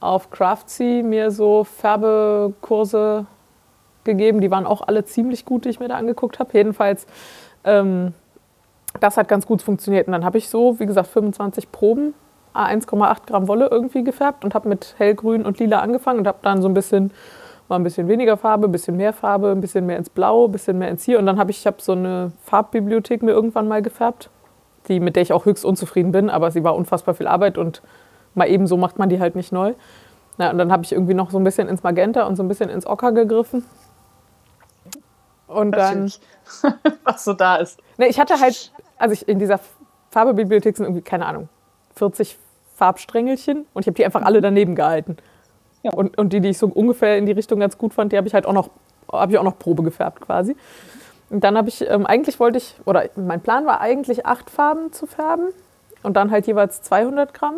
[0.00, 3.26] auf Craftsy mir so Färbekurse
[4.04, 4.40] gegeben.
[4.40, 6.50] Die waren auch alle ziemlich gut, die ich mir da angeguckt habe.
[6.54, 7.06] Jedenfalls
[7.64, 8.14] ähm,
[9.00, 10.06] das hat ganz gut funktioniert.
[10.06, 12.14] Und dann habe ich so, wie gesagt, 25 Proben,
[12.54, 16.60] 1,8 Gramm Wolle irgendwie gefärbt und habe mit hellgrün und lila angefangen und habe dann
[16.60, 17.12] so ein bisschen
[17.72, 20.52] Mal ein bisschen weniger Farbe, ein bisschen mehr Farbe, ein bisschen mehr ins Blau, ein
[20.52, 21.18] bisschen mehr ins Hier.
[21.18, 24.28] Und dann habe ich, ich hab so eine Farbbibliothek mir irgendwann mal gefärbt,
[24.88, 27.80] die, mit der ich auch höchst unzufrieden bin, aber sie war unfassbar viel Arbeit und
[28.34, 29.72] mal eben so macht man die halt nicht neu.
[30.36, 32.48] Ja, und dann habe ich irgendwie noch so ein bisschen ins Magenta und so ein
[32.48, 33.64] bisschen ins Ocker gegriffen.
[35.46, 36.12] Und dann.
[37.04, 37.80] Was so da ist.
[37.96, 39.58] Ne, ich hatte halt, also ich in dieser
[40.10, 41.48] Farbebibliothek sind irgendwie, keine Ahnung,
[41.96, 42.38] 40
[42.76, 45.16] Farbsträngelchen und ich habe die einfach alle daneben gehalten.
[45.82, 45.92] Ja.
[45.92, 48.28] Und, und die, die ich so ungefähr in die Richtung ganz gut fand, die habe
[48.28, 48.70] ich halt auch noch,
[49.10, 50.56] habe ich auch noch Probe gefärbt quasi.
[51.30, 54.92] Und dann habe ich, ähm, eigentlich wollte ich, oder mein Plan war eigentlich acht Farben
[54.92, 55.48] zu färben
[56.04, 57.56] und dann halt jeweils 200 Gramm.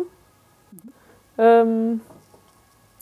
[1.37, 2.01] Ähm,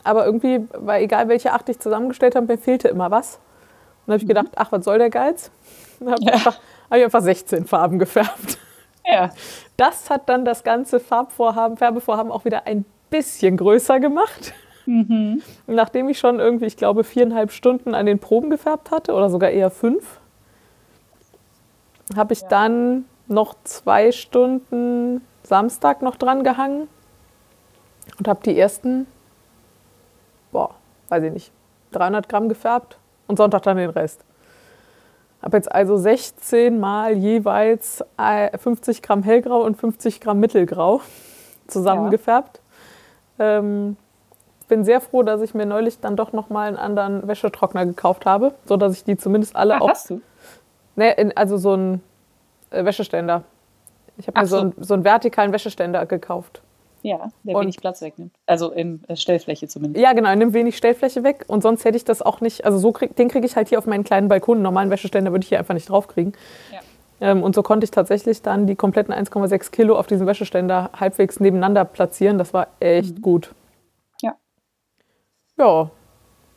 [0.04, 3.36] aber irgendwie, weil egal welche acht ich zusammengestellt habe, mir fehlte immer was.
[3.36, 5.50] Und dann habe ich gedacht, ach, was soll der Geiz?
[6.00, 6.36] Dann habe ja.
[6.36, 6.46] ich,
[6.90, 8.58] hab ich einfach 16 Farben gefärbt.
[9.06, 9.32] Ja.
[9.78, 14.54] Das hat dann das ganze Farbvorhaben, Färbevorhaben auch wieder ein bisschen größer gemacht.
[14.86, 15.42] Mhm.
[15.68, 19.50] Nachdem ich schon irgendwie, ich glaube, viereinhalb Stunden an den Proben gefärbt hatte oder sogar
[19.50, 20.20] eher fünf,
[22.16, 22.48] habe ich ja.
[22.50, 26.88] dann noch zwei Stunden Samstag noch dran gehangen
[28.18, 29.08] und habe die ersten,
[30.52, 30.76] boah,
[31.10, 31.52] weiß ich nicht,
[31.92, 34.24] 300 Gramm gefärbt und Sonntag dann den Rest.
[35.44, 38.04] Habe jetzt also 16 mal jeweils
[38.56, 41.02] 50 äh, Gramm hellgrau und 50 Gramm mittelgrau
[41.68, 42.62] zusammengefärbt.
[43.38, 43.60] Ja.
[43.60, 43.98] Ähm,
[44.70, 48.26] bin sehr froh, dass ich mir neulich dann doch noch mal einen anderen Wäschetrockner gekauft
[48.26, 49.90] habe, so dass ich die zumindest alle Ach, auch.
[49.90, 50.22] Hast du?
[50.96, 52.02] Ne, also so einen
[52.72, 53.44] äh, Wäscheständer.
[54.18, 54.56] Ich habe mir so.
[54.56, 56.62] So, einen, so einen vertikalen Wäscheständer gekauft.
[57.04, 58.34] Ja, der und, wenig Platz wegnimmt.
[58.46, 60.02] Also in äh, Stellfläche zumindest.
[60.02, 61.44] Ja, genau, er nimmt wenig Stellfläche weg.
[61.48, 63.78] Und sonst hätte ich das auch nicht, also so krieg, den kriege ich halt hier
[63.78, 64.58] auf meinen kleinen Balkon.
[64.58, 66.32] Einen normalen Wäscheständer würde ich hier einfach nicht draufkriegen.
[66.72, 66.80] Ja.
[67.20, 71.42] Ähm, und so konnte ich tatsächlich dann die kompletten 1,6 Kilo auf diesem Wäscheständer halbwegs
[71.42, 72.38] nebeneinander platzieren.
[72.38, 73.22] Das war echt mhm.
[73.22, 73.52] gut.
[74.22, 74.36] Ja.
[75.58, 75.92] Ja.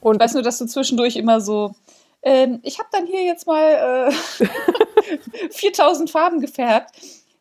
[0.00, 1.74] Und ich weiß nur, dass du zwischendurch immer so,
[2.22, 6.92] ähm, ich habe dann hier jetzt mal äh, 4000 Farben gefärbt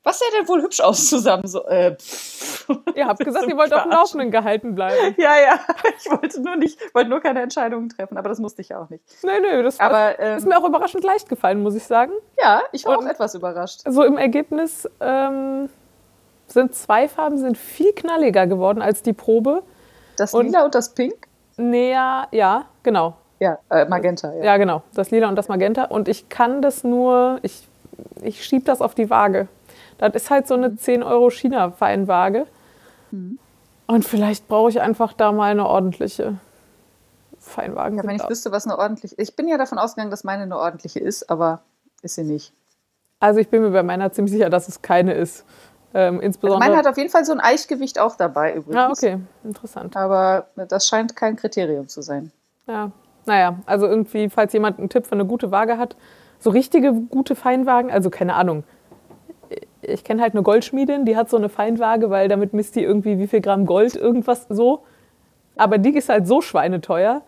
[0.05, 1.47] was sähe denn wohl hübsch aus zusammen?
[1.47, 1.97] So, äh,
[2.95, 5.15] Ihr habt gesagt, ihr wollt auf dem Laufenden gehalten bleiben.
[5.17, 5.59] Ja, ja.
[5.97, 8.89] Ich wollte nur nicht, wollte nur keine Entscheidungen treffen, aber das musste ich ja auch
[8.89, 9.03] nicht.
[9.23, 12.11] Nein, nein, das aber, ähm, ist mir auch überraschend leicht gefallen, muss ich sagen.
[12.39, 13.81] Ja, ich war und auch etwas überrascht.
[13.87, 15.69] So im Ergebnis ähm,
[16.47, 19.63] sind zwei Farben sind viel knalliger geworden als die Probe.
[20.17, 21.27] Das Lila und, und das Pink?
[21.57, 23.15] Näher, ja, genau.
[23.39, 24.33] Ja, äh, Magenta.
[24.33, 24.43] Ja.
[24.43, 24.83] ja, genau.
[24.93, 25.85] Das Lila und das Magenta.
[25.85, 27.67] Und ich kann das nur, ich,
[28.21, 29.47] ich schiebe das auf die Waage.
[29.97, 32.55] Das ist halt so eine 10 mhm.
[33.11, 33.39] Mhm.
[33.87, 36.37] Und vielleicht brauche ich einfach da mal eine ordentliche
[37.39, 37.97] Feinwaage.
[37.97, 39.29] Ja, wenn ich wüsste, was eine ordentliche ist.
[39.29, 41.61] Ich bin ja davon ausgegangen, dass meine eine ordentliche ist, aber
[42.01, 42.53] ist sie nicht.
[43.19, 45.45] Also ich bin mir bei meiner ziemlich sicher, dass es keine ist.
[45.93, 48.75] Ähm, insbesondere also meine hat auf jeden Fall so ein Eichgewicht auch dabei übrigens.
[48.75, 49.95] Ah, okay, interessant.
[49.95, 52.31] Aber das scheint kein Kriterium zu sein.
[52.67, 52.91] Ja,
[53.25, 55.95] naja, also irgendwie, falls jemand einen Tipp für eine gute Waage hat,
[56.39, 58.63] so richtige gute Feinwagen, also keine Ahnung,
[59.87, 63.19] ich kenne halt eine Goldschmiedin, die hat so eine Feinwaage, weil damit misst die irgendwie
[63.19, 64.83] wie viel Gramm Gold, irgendwas so.
[65.55, 67.21] Aber die ist halt so schweineteuer.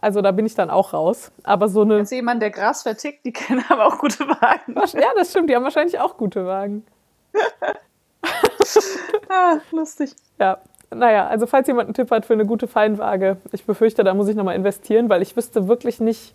[0.00, 1.32] Also da bin ich dann auch raus.
[1.42, 1.96] Aber so eine.
[1.96, 4.74] Also jemand, der Gras vertickt, die kennen aber auch gute Wagen.
[4.98, 5.50] Ja, das stimmt.
[5.50, 6.84] Die haben wahrscheinlich auch gute Wagen.
[9.28, 10.14] ah, lustig.
[10.38, 10.58] Ja.
[10.94, 14.28] Naja, also falls jemand einen Tipp hat für eine gute Feinwaage, ich befürchte, da muss
[14.28, 16.34] ich nochmal investieren, weil ich wüsste wirklich nicht.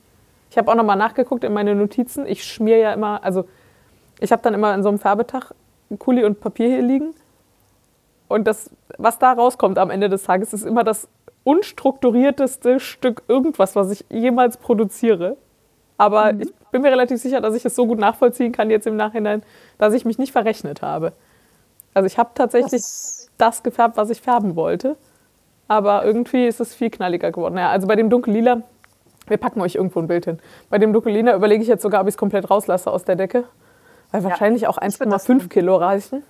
[0.50, 2.26] Ich habe auch nochmal nachgeguckt in meine Notizen.
[2.26, 3.46] Ich schmier ja immer, also
[4.21, 5.53] ich habe dann immer in so einem Färbetag
[5.99, 7.13] Kuli und Papier hier liegen.
[8.29, 11.10] Und das, was da rauskommt am Ende des Tages, ist immer das
[11.43, 15.36] unstrukturierteste Stück irgendwas, was ich jemals produziere.
[15.97, 16.41] Aber mhm.
[16.41, 19.43] ich bin mir relativ sicher, dass ich es so gut nachvollziehen kann jetzt im Nachhinein,
[19.77, 21.12] dass ich mich nicht verrechnet habe.
[21.93, 24.95] Also ich habe tatsächlich das, das gefärbt, was ich färben wollte.
[25.67, 27.57] Aber irgendwie ist es viel knalliger geworden.
[27.57, 28.62] Ja, also bei dem Dunkellila,
[29.27, 30.39] wir packen euch irgendwo ein Bild hin.
[30.69, 33.45] Bei dem Dunkellila überlege ich jetzt sogar, ob ich es komplett rauslasse aus der Decke.
[34.12, 36.24] Weil wahrscheinlich ja, auch 1,5 Kilo reichen.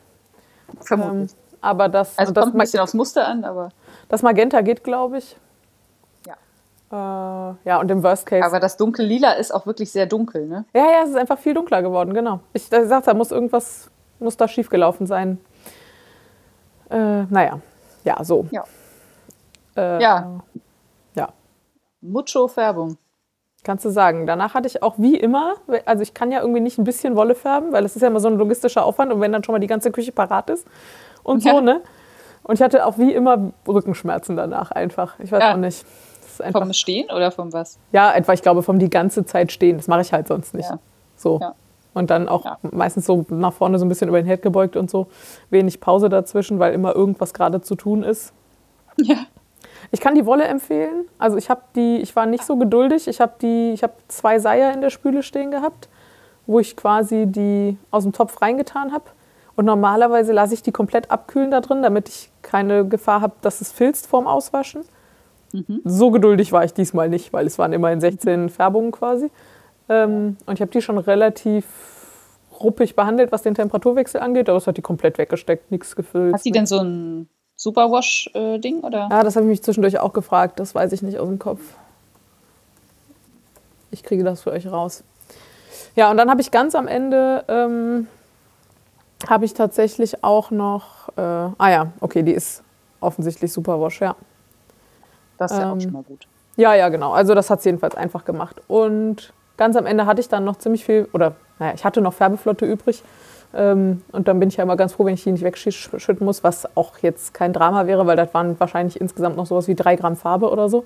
[0.82, 1.32] Vermutlich.
[1.32, 3.70] Ähm, aber das, also das kommt ein bisschen aufs Muster an, aber.
[4.10, 5.38] Das Magenta geht, glaube ich.
[6.26, 6.34] Ja.
[6.91, 8.46] Äh, ja, und im Worst Case.
[8.46, 10.65] Aber das dunkle Lila ist auch wirklich sehr dunkel, ne?
[10.74, 12.39] Ja, ja, es ist einfach viel dunkler geworden, genau.
[12.54, 13.89] Ich, ich sagte, da muss irgendwas,
[14.20, 15.39] muss da schiefgelaufen sein.
[16.89, 17.62] Äh, naja,
[18.04, 18.48] ja, so.
[18.52, 18.63] Ja.
[19.78, 20.41] Äh, ja.
[21.15, 21.30] Ja.
[22.02, 22.98] Mucho-Färbung.
[23.63, 24.26] Kannst du sagen.
[24.26, 25.54] Danach hatte ich auch wie immer,
[25.86, 28.19] also ich kann ja irgendwie nicht ein bisschen Wolle färben, weil das ist ja immer
[28.19, 30.67] so ein logistischer Aufwand und wenn dann schon mal die ganze Küche parat ist
[31.24, 31.52] und ja.
[31.56, 31.82] so, ne?
[32.43, 35.19] Und ich hatte auch wie immer Rückenschmerzen danach einfach.
[35.19, 35.54] Ich weiß ja.
[35.54, 35.86] auch nicht.
[36.39, 37.78] Einfach, vom Stehen oder vom was?
[37.91, 39.78] Ja, etwa, ich glaube, vom die ganze Zeit stehen.
[39.78, 40.69] Das mache ich halt sonst nicht.
[40.69, 40.80] Ja.
[41.15, 41.39] So.
[41.93, 44.89] Und dann auch meistens so nach vorne so ein bisschen über den Head gebeugt und
[44.89, 45.08] so.
[45.52, 48.34] Wenig Pause dazwischen, weil immer irgendwas gerade zu tun ist.
[48.97, 49.17] Ja.
[49.91, 51.06] Ich kann die Wolle empfehlen.
[51.17, 53.08] Also ich habe die, ich war nicht so geduldig.
[53.08, 55.89] Ich habe die, ich habe zwei Seier in der Spüle stehen gehabt,
[56.47, 59.06] wo ich quasi die aus dem Topf reingetan habe.
[59.56, 63.60] Und normalerweise lasse ich die komplett abkühlen da drin, damit ich keine Gefahr habe, dass
[63.60, 64.84] es filzt vorm Auswaschen.
[65.51, 65.82] Mhm.
[65.84, 69.30] So geduldig war ich diesmal nicht, weil es waren immerhin 16 Färbungen quasi.
[69.89, 71.65] Ähm, und ich habe die schon relativ
[72.63, 76.34] ruppig behandelt, was den Temperaturwechsel angeht, aber es hat die komplett weggesteckt, nichts gefüllt.
[76.34, 77.27] Hat die denn so ein
[77.62, 78.82] Superwash-Ding?
[78.82, 79.08] oder?
[79.12, 80.60] Ja, das habe ich mich zwischendurch auch gefragt.
[80.60, 81.62] Das weiß ich nicht aus dem Kopf.
[83.91, 85.04] Ich kriege das für euch raus.
[85.95, 88.08] Ja, und dann habe ich ganz am Ende, ähm,
[89.30, 92.63] habe ich tatsächlich auch noch, äh, ah ja, okay, die ist
[93.00, 94.15] offensichtlich Superwash, ja.
[95.38, 96.28] Das ist ja ähm, auch schon mal gut.
[96.56, 97.12] Ja, ja, genau.
[97.12, 98.60] Also das hat es jedenfalls einfach gemacht.
[98.67, 102.13] Und ganz am Ende hatte ich dann noch ziemlich viel, oder naja, ich hatte noch
[102.13, 103.04] Färbeflotte übrig.
[103.54, 106.44] Ähm, und dann bin ich ja immer ganz froh, wenn ich die nicht wegschütten muss,
[106.44, 109.96] was auch jetzt kein Drama wäre, weil das waren wahrscheinlich insgesamt noch sowas wie drei
[109.96, 110.86] Gramm Farbe oder so.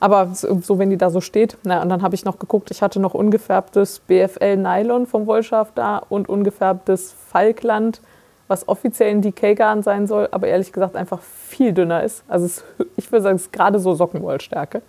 [0.00, 1.56] Aber so, wenn die da so steht.
[1.62, 5.70] Na, und dann habe ich noch geguckt, ich hatte noch ungefärbtes BFL Nylon vom Wollschaf
[5.74, 8.00] da und ungefärbtes Falkland,
[8.48, 12.24] was offiziell ein Decay-Garn sein soll, aber ehrlich gesagt einfach viel dünner ist.
[12.26, 12.64] Also es,
[12.96, 14.82] ich würde sagen, es ist gerade so Sockenwollstärke.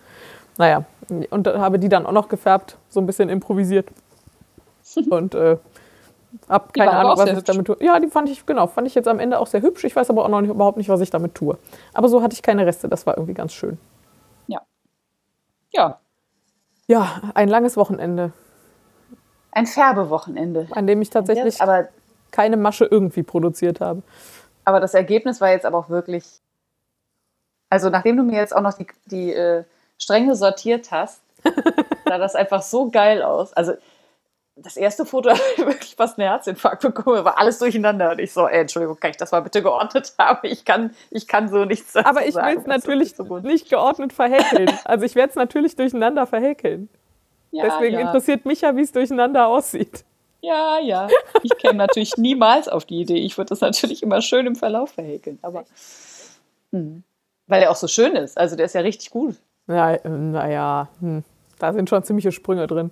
[0.57, 0.83] Naja,
[1.29, 3.87] und habe die dann auch noch gefärbt, so ein bisschen improvisiert.
[5.09, 5.57] Und äh,
[6.49, 7.77] hab keine Ahnung, was ich damit tue.
[7.79, 9.83] Ja, die fand ich, genau, fand ich jetzt am Ende auch sehr hübsch.
[9.83, 11.57] Ich weiß aber auch noch nicht, überhaupt nicht, was ich damit tue.
[11.93, 12.87] Aber so hatte ich keine Reste.
[12.87, 13.77] Das war irgendwie ganz schön.
[14.47, 14.61] Ja.
[15.71, 15.99] Ja.
[16.87, 18.33] Ja, ein langes Wochenende.
[19.51, 20.67] Ein Färbewochenende.
[20.71, 21.89] An dem ich tatsächlich aber,
[22.31, 24.01] keine Masche irgendwie produziert habe.
[24.65, 26.25] Aber das Ergebnis war jetzt aber auch wirklich.
[27.69, 29.63] Also, nachdem du mir jetzt auch noch die, die äh,
[29.97, 31.21] Stränge sortiert hast,
[32.05, 33.53] sah das einfach so geil aus.
[33.53, 33.73] Also,
[34.55, 38.11] das erste Foto habe ich wirklich fast einen Herzinfarkt bekommen, war alles durcheinander.
[38.11, 40.39] Und ich so, ey, Entschuldigung, kann ich das mal bitte geordnet haben?
[40.43, 42.07] Ich kann, ich kann so nichts sagen.
[42.07, 44.69] Aber ich will es natürlich so nicht geordnet verhäkeln.
[44.85, 46.89] Also ich werde es natürlich durcheinander verhäkeln.
[47.51, 48.01] Ja, Deswegen ja.
[48.01, 50.03] interessiert mich ja, wie es durcheinander aussieht.
[50.41, 51.07] Ja, ja.
[51.43, 53.17] Ich käme natürlich niemals auf die Idee.
[53.17, 55.39] Ich würde das natürlich immer schön im Verlauf verhäkeln.
[55.41, 55.65] Aber
[56.71, 57.03] hm.
[57.47, 58.37] weil er auch so schön ist.
[58.37, 59.35] Also der ist ja richtig gut.
[59.67, 61.23] Ja, naja, hm.
[61.59, 62.91] da sind schon ziemliche Sprünge drin.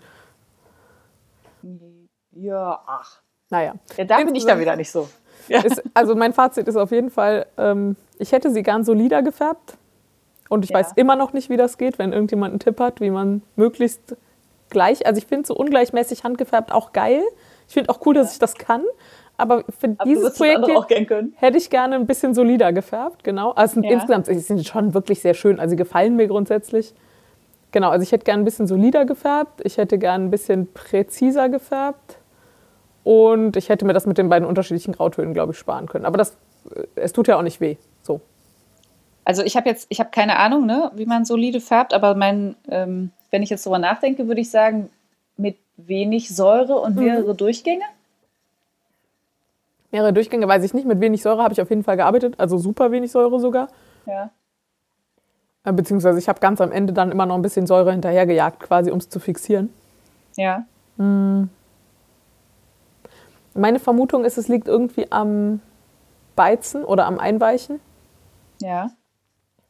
[2.31, 3.21] Ja, ach.
[3.49, 3.75] Naja.
[3.97, 5.09] Ja, da bin ich dann wieder nicht so.
[5.47, 5.61] Ja.
[5.63, 9.75] Ist, also mein Fazit ist auf jeden Fall, ähm, ich hätte sie gern solider gefärbt.
[10.49, 10.79] Und ich ja.
[10.79, 14.15] weiß immer noch nicht, wie das geht, wenn irgendjemand einen Tipp hat, wie man möglichst
[14.69, 17.23] gleich, also ich finde so ungleichmäßig handgefärbt auch geil.
[17.67, 18.83] Ich finde auch cool, dass ich das kann.
[19.37, 20.67] Aber für aber dieses Projekt
[21.37, 23.51] hätte ich gerne ein bisschen solider gefärbt, genau.
[23.51, 23.91] Also ja.
[23.91, 25.59] insgesamt sie sind schon wirklich sehr schön.
[25.59, 26.93] Also sie gefallen mir grundsätzlich.
[27.71, 31.49] Genau, also ich hätte gerne ein bisschen solider gefärbt, ich hätte gerne ein bisschen präziser
[31.49, 32.17] gefärbt
[33.03, 36.05] und ich hätte mir das mit den beiden unterschiedlichen Grautönen, glaube ich, sparen können.
[36.05, 36.37] Aber das,
[36.75, 37.77] äh, es tut ja auch nicht weh.
[38.03, 38.21] So.
[39.23, 42.55] Also ich habe jetzt, ich habe keine Ahnung, ne, wie man solide färbt, aber mein,
[42.69, 44.89] ähm, wenn ich jetzt darüber nachdenke, würde ich sagen,
[45.37, 47.03] mit wenig Säure und mhm.
[47.03, 47.37] mehrere mhm.
[47.37, 47.85] Durchgänge.
[49.91, 50.87] Mehrere Durchgänge weiß ich nicht.
[50.87, 53.67] Mit wenig Säure habe ich auf jeden Fall gearbeitet, also super wenig Säure sogar.
[54.05, 54.31] Ja.
[55.63, 58.91] Äh, beziehungsweise ich habe ganz am Ende dann immer noch ein bisschen Säure hinterhergejagt, quasi,
[58.91, 59.69] um es zu fixieren.
[60.37, 60.65] Ja.
[60.97, 61.49] Hm.
[63.53, 65.59] Meine Vermutung ist, es liegt irgendwie am
[66.35, 67.79] Beizen oder am Einweichen.
[68.61, 68.91] Ja.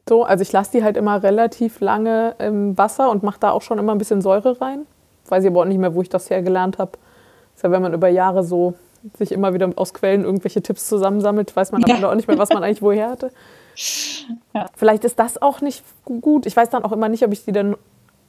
[0.08, 3.62] So, also ich lasse die halt immer relativ lange im Wasser und mache da auch
[3.62, 4.86] schon immer ein bisschen Säure rein.
[5.28, 6.92] Weiß ich aber auch nicht mehr, wo ich das hergelernt habe.
[7.54, 8.74] Ist ja, wenn man über Jahre so
[9.16, 12.08] sich immer wieder aus Quellen irgendwelche Tipps zusammensammelt, weiß man ja.
[12.08, 13.30] auch nicht mehr, was man eigentlich woher hatte.
[14.54, 14.66] Ja.
[14.76, 16.44] Vielleicht ist das auch nicht gut.
[16.44, 17.74] Ich weiß dann auch immer nicht, ob ich die dann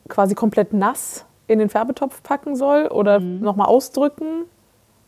[0.08, 3.42] quasi komplett nass in den Färbetopf packen soll oder mhm.
[3.42, 4.46] nochmal ausdrücken.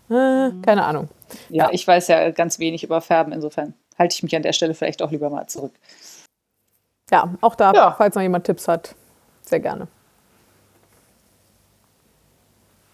[0.10, 0.52] Äh.
[0.62, 1.10] Keine Ahnung.
[1.50, 4.54] Ja, ja, ich weiß ja ganz wenig über Färben, insofern halte ich mich an der
[4.54, 5.74] Stelle vielleicht auch lieber mal zurück.
[7.12, 7.96] Ja, auch da, ja.
[7.98, 8.96] falls noch jemand Tipps hat,
[9.42, 9.88] sehr gerne.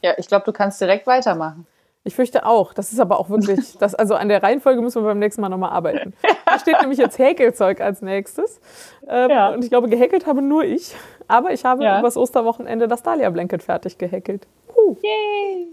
[0.02, 1.68] Ja, ich glaube, du kannst direkt weitermachen.
[2.04, 2.74] Ich fürchte auch.
[2.74, 5.50] Das ist aber auch wirklich, das, also an der Reihenfolge müssen wir beim nächsten Mal
[5.50, 6.14] nochmal arbeiten.
[6.46, 8.60] Da steht nämlich jetzt Häkelzeug als nächstes.
[9.08, 9.50] Ähm, ja.
[9.50, 10.96] Und ich glaube, gehäkelt habe nur ich.
[11.28, 12.00] Aber ich habe ja.
[12.00, 14.48] übers Osterwochenende das Dahlia-Blanket fertig gehäkelt.
[14.76, 14.98] Uh.
[15.02, 15.68] Yay!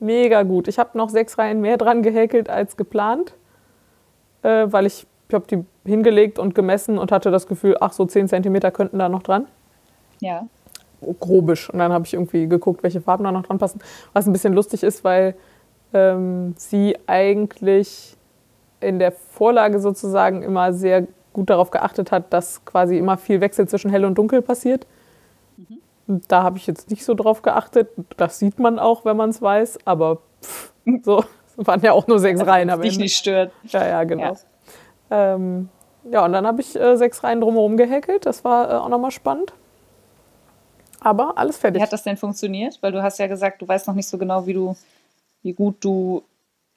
[0.00, 0.66] Mega gut.
[0.66, 3.34] Ich habe noch sechs Reihen mehr dran gehäkelt als geplant,
[4.42, 8.06] äh, weil ich, ich habe die hingelegt und gemessen und hatte das Gefühl, ach, so
[8.06, 9.46] zehn Zentimeter könnten da noch dran.
[10.20, 10.46] Ja.
[11.20, 11.70] Grobisch.
[11.70, 13.80] Und dann habe ich irgendwie geguckt, welche Farben da noch dran passen.
[14.12, 15.34] Was ein bisschen lustig ist, weil
[15.92, 18.16] ähm, sie eigentlich
[18.80, 23.68] in der Vorlage sozusagen immer sehr gut darauf geachtet hat, dass quasi immer viel Wechsel
[23.68, 24.86] zwischen hell und dunkel passiert.
[26.28, 27.88] Da habe ich jetzt nicht so drauf geachtet.
[28.16, 31.24] Das sieht man auch, wenn man es weiß, aber pff, so
[31.56, 32.82] waren ja auch nur sechs Reihen Ende.
[32.82, 33.52] Dich nicht stört.
[33.64, 34.36] Ja, ja, genau.
[35.10, 35.34] Ja.
[35.34, 35.68] Ähm,
[36.10, 38.24] Ja, und dann habe ich äh, sechs Reihen drumherum gehäkelt.
[38.24, 39.52] Das war äh, auch nochmal spannend.
[41.00, 41.80] Aber alles fertig.
[41.80, 42.78] Wie hat das denn funktioniert?
[42.82, 44.76] Weil du hast ja gesagt, du weißt noch nicht so genau, wie du,
[45.42, 46.22] wie gut du,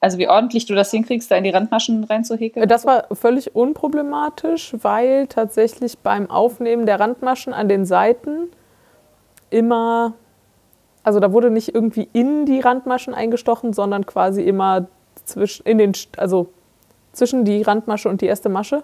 [0.00, 2.66] also wie ordentlich du das hinkriegst, da in die Randmaschen reinzuhäkeln.
[2.68, 8.48] Das war völlig unproblematisch, weil tatsächlich beim Aufnehmen der Randmaschen an den Seiten
[9.54, 10.14] immer,
[11.02, 14.86] also da wurde nicht irgendwie in die Randmaschen eingestochen, sondern quasi immer
[15.24, 16.48] zwischen, in den, also
[17.12, 18.82] zwischen die Randmasche und die erste Masche.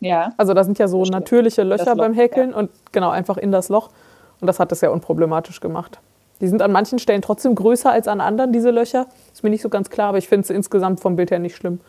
[0.00, 0.32] Ja.
[0.36, 3.68] Also da sind ja so natürliche Löcher Loch, beim Häkeln und genau einfach in das
[3.68, 3.90] Loch.
[4.40, 5.98] Und das hat es ja unproblematisch gemacht.
[6.40, 9.06] Die sind an manchen Stellen trotzdem größer als an anderen, diese Löcher.
[9.32, 11.56] Ist mir nicht so ganz klar, aber ich finde es insgesamt vom Bild her nicht
[11.56, 11.80] schlimm.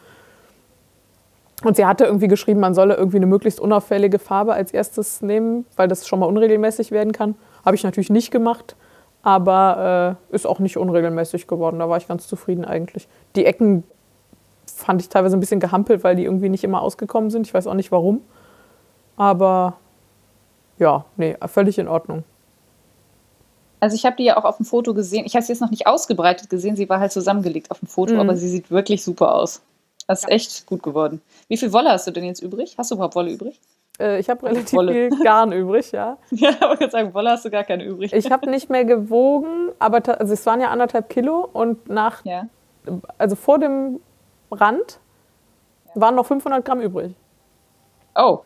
[1.64, 5.66] Und sie hatte irgendwie geschrieben, man solle irgendwie eine möglichst unauffällige Farbe als erstes nehmen,
[5.76, 7.36] weil das schon mal unregelmäßig werden kann.
[7.66, 8.76] Habe ich natürlich nicht gemacht,
[9.22, 11.80] aber äh, ist auch nicht unregelmäßig geworden.
[11.80, 13.08] Da war ich ganz zufrieden eigentlich.
[13.36, 13.84] Die Ecken
[14.66, 17.46] fand ich teilweise ein bisschen gehampelt, weil die irgendwie nicht immer ausgekommen sind.
[17.48, 18.22] Ich weiß auch nicht warum.
[19.18, 19.78] Aber
[20.78, 22.24] ja, nee, völlig in Ordnung.
[23.82, 25.26] Also ich habe die ja auch auf dem Foto gesehen.
[25.26, 26.76] Ich habe sie jetzt noch nicht ausgebreitet gesehen.
[26.76, 28.20] Sie war halt zusammengelegt auf dem Foto, Mhm.
[28.20, 29.62] aber sie sieht wirklich super aus.
[30.08, 31.22] Das ist echt gut geworden.
[31.48, 32.76] Wie viel Wolle hast du denn jetzt übrig?
[32.78, 33.60] Hast du überhaupt Wolle übrig?
[34.00, 34.92] Äh, ich habe relativ Wolle.
[34.94, 36.18] viel Garn übrig, ja.
[36.32, 38.14] Ja, aber ich würde sagen, Wolle hast du gar keine übrig.
[38.14, 42.46] Ich habe nicht mehr gewogen, aber also es waren ja anderthalb Kilo und nach, ja.
[43.18, 44.00] also vor dem
[44.52, 45.00] Rand
[45.96, 47.14] waren noch 500 Gramm übrig.
[48.16, 48.40] Oh,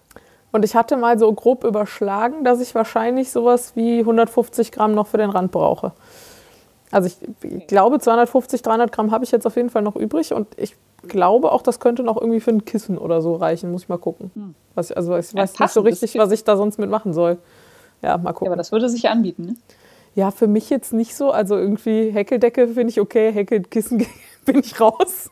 [0.52, 5.08] Und ich hatte mal so grob überschlagen, dass ich wahrscheinlich sowas wie 150 Gramm noch
[5.08, 5.94] für den Rand brauche.
[6.92, 10.34] Also ich, ich glaube, 250, 300 Gramm habe ich jetzt auf jeden Fall noch übrig
[10.34, 10.76] und ich
[11.08, 13.72] glaube auch, das könnte noch irgendwie für ein Kissen oder so reichen.
[13.72, 14.56] Muss ich mal gucken.
[14.76, 15.38] Was, ich- also ich Hm.
[15.38, 17.38] Ja, weiß nicht so richtig, was ich da sonst mitmachen soll.
[18.02, 18.48] Ja, mal ja, gucken.
[18.48, 19.56] aber das würde sich ja anbieten, ne?
[20.16, 21.32] Ja, für mich jetzt nicht so.
[21.32, 24.06] Also irgendwie Häkeldecke finde ich okay, Häkelkissen
[24.46, 25.30] bin ich raus.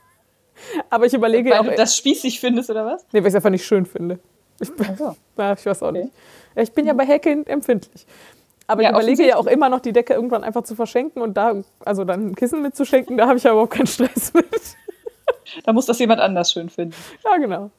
[0.90, 3.04] Aber ich überlege Weil auch, du das spießig findest, oder was?
[3.12, 4.20] nee, weil ich es einfach nicht schön finde.
[4.60, 5.16] Ich, bin- so.
[5.38, 6.04] ja, ich weiß auch Okay.
[6.04, 6.14] nicht.
[6.56, 8.06] Ich bin ja bei Häkeln empfindlich.
[8.68, 11.36] Aber Ja, ich überlege ja auch immer noch, die Decke irgendwann einfach zu verschenken und
[11.36, 14.46] da, also dann ein Kissen mitzuschenken, da habe ich ja überhaupt keinen Stress mit.
[15.65, 16.96] Da muss das jemand anders schön finden.
[17.26, 17.70] Ja, genau.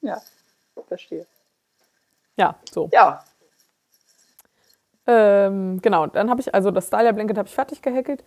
[0.00, 0.20] Ja,
[0.86, 1.26] verstehe.
[2.36, 2.88] Ja, so.
[2.92, 3.24] Ja,
[5.06, 8.22] Ähm, genau, dann habe ich, also das Dahlia Blanket habe ich fertig gehäkelt.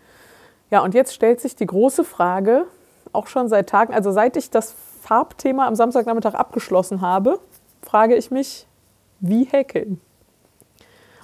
[0.72, 2.66] Ja, und jetzt stellt sich die große Frage,
[3.14, 7.40] auch schon seit Tagen, also seit ich das Farbthema am Samstagnachmittag abgeschlossen habe,
[7.84, 8.66] frage ich mich,
[9.20, 10.02] wie häkeln?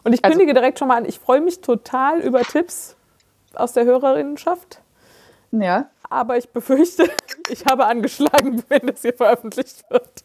[0.03, 2.95] Und ich Also- kündige direkt schon mal an, ich freue mich total über Tipps
[3.55, 4.81] aus der Hörerinnenschaft,
[5.61, 5.89] ja.
[6.09, 7.09] aber ich befürchte,
[7.49, 10.23] ich habe angeschlagen, wenn das hier veröffentlicht wird.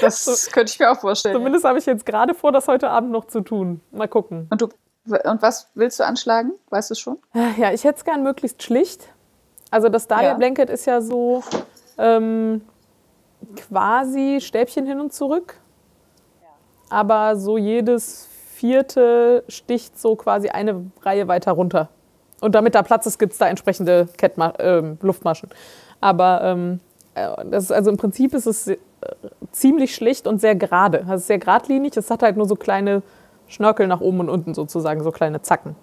[0.00, 1.34] Das könnte ich mir auch vorstellen.
[1.34, 3.80] Zumindest habe ich jetzt gerade vor, das heute Abend noch zu tun.
[3.92, 4.46] Mal gucken.
[4.50, 4.68] Und, du,
[5.06, 6.52] und was willst du anschlagen?
[6.70, 7.18] Weißt du schon?
[7.56, 9.08] Ja, ich hätte es gern möglichst schlicht.
[9.70, 10.34] Also das Dahlia Ja.
[10.34, 11.42] Blanket ist ja so
[11.98, 12.62] ähm,
[13.56, 15.58] quasi Stäbchen hin und zurück.
[16.90, 21.88] Aber so jedes vierte sticht so quasi eine Reihe weiter runter.
[22.40, 25.48] Und damit da Platz ist, gibt es da entsprechende Kettma ähm, Luftmaschen.
[26.00, 26.80] Aber ähm,
[27.14, 28.76] äh, das also im Prinzip ist es äh,
[29.52, 31.00] ziemlich schlicht und sehr gerade.
[31.00, 31.96] Also es ist sehr geradlinig.
[31.96, 33.02] Es hat halt nur so kleine
[33.48, 35.76] Schnörkel nach oben und unten sozusagen, so kleine Zacken.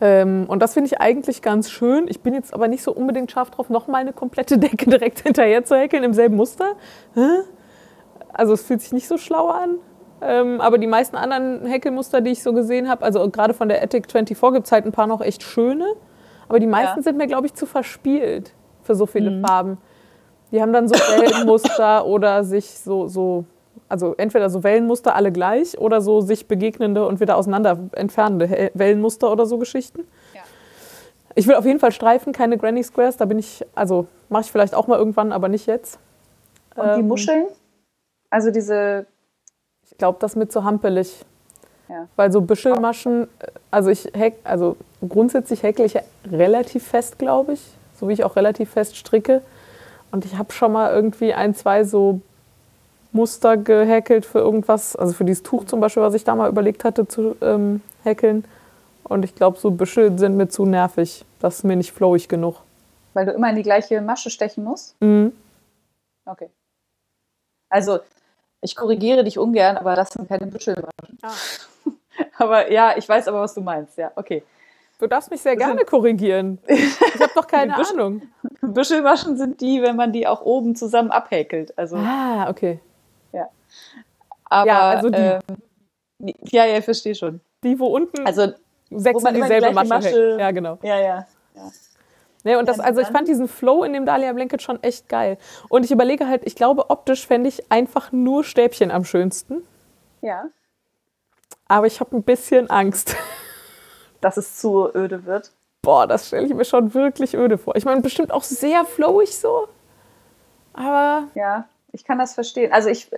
[0.00, 2.06] Ähm, und das finde ich eigentlich ganz schön.
[2.08, 5.64] Ich bin jetzt aber nicht so unbedingt scharf drauf, nochmal eine komplette Decke direkt hinterher
[5.64, 6.74] zu häkeln im selben Muster.
[8.32, 9.78] Also es fühlt sich nicht so schlau an.
[10.20, 13.82] Ähm, aber die meisten anderen Häkelmuster, die ich so gesehen habe, also gerade von der
[13.82, 15.86] Ethic 24 gibt es halt ein paar noch echt schöne.
[16.48, 17.02] Aber die meisten Ja.
[17.02, 18.52] sind mir, glaube ich, zu verspielt
[18.82, 19.78] für so viele Farben.
[20.50, 23.44] Die haben dann so Wellenmuster oder sich so, so,
[23.88, 29.30] also entweder so Wellenmuster alle gleich oder so sich begegnende und wieder auseinander entfernende Wellenmuster
[29.30, 30.00] oder so Geschichten.
[30.34, 30.40] Ja.
[31.34, 33.18] Ich will auf jeden Fall Streifen, keine Granny Squares.
[33.18, 35.98] Da bin ich, also mache ich vielleicht auch mal irgendwann, aber nicht jetzt.
[36.74, 37.46] Und die Ähm, Muscheln?
[38.30, 39.06] Also diese.
[39.90, 41.24] Ich glaube, das mit so hampelig.
[41.88, 42.06] Ja.
[42.16, 44.76] Weil so Büschelmaschen, äh, also ich häk, also
[45.06, 45.96] grundsätzlich häkle ich
[46.30, 47.60] relativ fest, glaube ich,
[47.98, 49.42] so wie ich auch relativ fest stricke.
[50.10, 52.20] Und ich habe schon mal irgendwie ein, zwei so
[53.12, 56.84] Muster gehäkelt für irgendwas, also für dieses Tuch zum Beispiel, was ich da mal überlegt
[56.84, 58.44] hatte zu ähm, häkeln.
[59.04, 61.24] Und ich glaube, so Büschel sind mir zu nervig.
[61.40, 62.56] Das ist mir nicht flowig genug.
[63.14, 65.00] Weil du immer in die gleiche Masche stechen musst?
[65.00, 65.32] Mhm.
[66.26, 66.50] Okay.
[67.70, 68.00] Also,
[68.60, 71.18] ich korrigiere dich ungern, aber das sind keine Büschelmaschen.
[71.22, 71.32] Ah.
[72.38, 73.96] Aber ja, ich weiß aber, was du meinst.
[73.96, 74.42] Ja, okay.
[74.98, 76.58] Du darfst mich sehr Das gerne korrigieren.
[76.66, 78.22] Ich habe doch keine Die Büschel- Ahnung.
[78.60, 81.78] Büschelmaschen sind die, wenn man die auch oben zusammen abhäkelt.
[81.78, 82.80] Also, Ah, okay.
[84.50, 85.40] aber, ja, also die- ähm,
[86.50, 87.40] ja, ja, ich verstehe schon.
[87.62, 88.52] Die, wo unten Also,
[88.90, 90.36] sechs wo man in die dieselbe Masche, Masche-.
[90.40, 90.78] Ja, genau.
[90.82, 91.26] ja, ja.
[91.54, 91.62] ja.
[92.44, 95.38] Nee, und das, also ich fand diesen Flow in dem Dahlia Blanket schon echt geil.
[95.68, 99.66] Und ich überlege halt, ich glaube, optisch fände ich einfach nur Stäbchen am schönsten.
[100.20, 100.46] Ja.
[101.66, 103.16] Aber ich habe ein bisschen Angst.
[104.20, 105.52] Dass es zu öde wird.
[105.82, 107.76] Boah, das stelle ich mir schon wirklich öde vor.
[107.76, 109.68] Ich meine, bestimmt auch sehr flowig so.
[110.72, 111.28] Aber.
[111.34, 112.72] Ja, ich kann das verstehen.
[112.72, 113.10] Also ich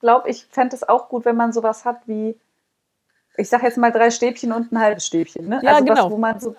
[0.00, 2.38] glaube, ich fände es auch gut, wenn man sowas hat wie,
[3.36, 5.48] ich sage jetzt mal drei Stäbchen und ein halbes Stäbchen.
[5.48, 5.60] Ne?
[5.62, 6.04] Ja, also genau.
[6.04, 6.56] was, wo man so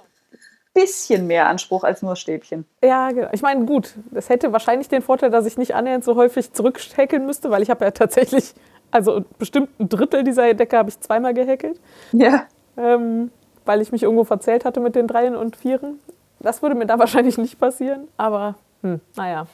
[0.73, 2.65] bisschen mehr Anspruch als nur Stäbchen.
[2.83, 3.29] Ja, genau.
[3.31, 7.25] Ich meine, gut, das hätte wahrscheinlich den Vorteil, dass ich nicht annähernd so häufig zurückhäkeln
[7.25, 8.53] müsste, weil ich habe ja tatsächlich,
[8.91, 11.79] also bestimmt ein Drittel dieser Decke habe ich zweimal gehäkelt.
[12.11, 12.43] Ja.
[12.77, 13.31] Ähm,
[13.65, 15.99] weil ich mich irgendwo verzählt hatte mit den Dreien und Vieren.
[16.39, 19.47] Das würde mir da wahrscheinlich nicht passieren, aber hm, naja.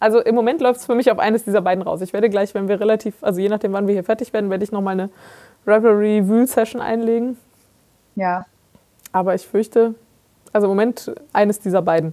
[0.00, 2.00] Also im Moment läuft es für mich auf eines dieser beiden raus.
[2.00, 4.62] Ich werde gleich, wenn wir relativ, also je nachdem, wann wir hier fertig werden, werde
[4.62, 5.10] ich nochmal eine
[5.66, 7.36] Ravelry Wühl Session einlegen.
[8.14, 8.46] Ja.
[9.12, 9.94] Aber ich fürchte,
[10.58, 12.12] also im Moment eines dieser beiden.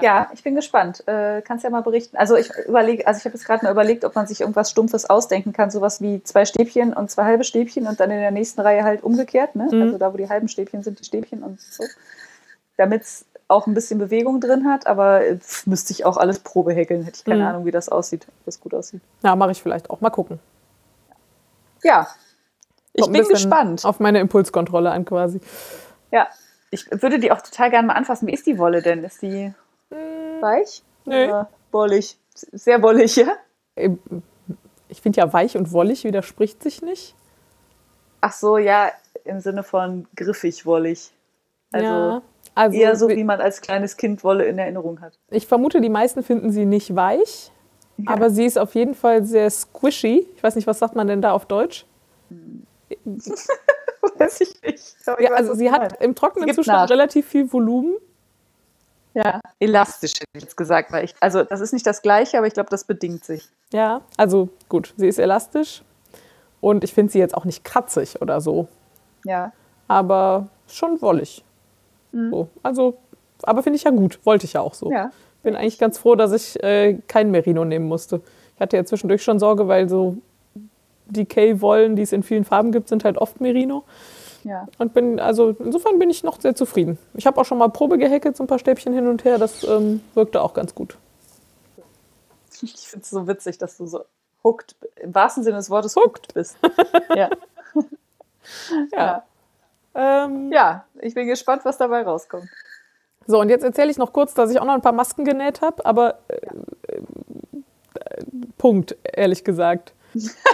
[0.00, 1.06] Ja, ich bin gespannt.
[1.06, 2.16] Äh, kannst ja mal berichten.
[2.16, 5.08] Also ich überlege, also ich habe jetzt gerade mal überlegt, ob man sich irgendwas Stumpfes
[5.08, 8.60] ausdenken kann, sowas wie zwei Stäbchen und zwei halbe Stäbchen und dann in der nächsten
[8.60, 9.68] Reihe halt umgekehrt, ne?
[9.70, 9.82] Mhm.
[9.82, 11.84] Also da, wo die halben Stäbchen sind, die Stäbchen und so.
[12.76, 16.40] Damit es auch ein bisschen Bewegung drin hat, aber äh, pf, müsste ich auch alles
[16.40, 17.04] Probe häkeln.
[17.04, 17.46] Hätte ich keine Mhm.
[17.46, 19.02] Ahnung, wie das aussieht, ob das gut aussieht.
[19.22, 20.00] Ja, mache ich vielleicht auch.
[20.00, 20.40] Mal gucken.
[21.84, 22.08] Ja.
[22.94, 23.84] Ich Kommt bin gespannt.
[23.84, 25.40] Auf meine Impulskontrolle an quasi.
[26.14, 26.28] Ja.
[26.70, 28.28] Ich würde die auch total gerne mal anfassen.
[28.28, 29.02] Wie ist die Wolle denn?
[29.02, 29.52] Ist die
[30.40, 30.82] weich?
[31.04, 31.26] Nee.
[31.26, 32.18] Oder wollig?
[32.34, 33.32] Sehr wollig, ja?
[34.88, 37.16] Ich finde ja weich und wollig widerspricht sich nicht.
[38.20, 38.92] Ach so, ja,
[39.24, 41.12] im Sinne von griffig wollig.
[41.72, 42.22] Also ja.
[42.54, 45.18] Also eher so, wie man als kleines Kind Wolle in Erinnerung hat.
[45.30, 47.50] ich vermute, die meisten finden sie nicht weich,
[48.06, 50.28] aber sie ist auf jeden Fall sehr squishy.
[50.36, 51.84] Ich weiß nicht, was sagt man denn da auf Deutsch?
[54.18, 54.96] Weiß ich nicht.
[55.00, 56.90] Ich Ja, also sie hat im trockenen Zustand nach.
[56.90, 57.94] relativ viel Volumen.
[59.14, 60.90] Ja, elastisch hätte ich jetzt gesagt.
[60.92, 63.48] Weil ich, also das ist nicht das Gleiche, aber ich glaube, das bedingt sich.
[63.72, 65.82] Ja, also gut, sie ist elastisch
[66.60, 68.66] und ich finde sie jetzt auch nicht kratzig oder so,
[69.24, 69.52] Ja.
[69.88, 71.44] aber schon wollig.
[72.12, 72.96] So, also,
[73.42, 74.90] aber finde ich ja gut, wollte ich ja auch so.
[74.90, 75.10] Ja.
[75.42, 78.20] Bin eigentlich ganz froh, dass ich äh, kein Merino nehmen musste.
[78.54, 80.16] Ich hatte ja zwischendurch schon Sorge, weil so
[81.06, 83.84] Decay-Wollen, die es in vielen Farben gibt, sind halt oft Merino.
[84.44, 84.66] Ja.
[84.78, 86.98] Und bin, also insofern bin ich noch sehr zufrieden.
[87.14, 89.38] Ich habe auch schon mal Probe gehackelt, so ein paar Stäbchen hin und her.
[89.38, 90.96] Das ähm, wirkte auch ganz gut.
[92.62, 94.04] Ich finde es so witzig, dass du so
[94.42, 96.56] hooked, im wahrsten Sinne des Wortes hooked bist.
[97.16, 97.30] ja.
[98.92, 99.24] Ja.
[99.94, 102.48] Ähm, ja, ich bin gespannt, was dabei rauskommt.
[103.26, 105.62] So, und jetzt erzähle ich noch kurz, dass ich auch noch ein paar Masken genäht
[105.62, 106.34] habe, aber äh,
[106.86, 108.22] äh,
[108.58, 109.94] Punkt, ehrlich gesagt.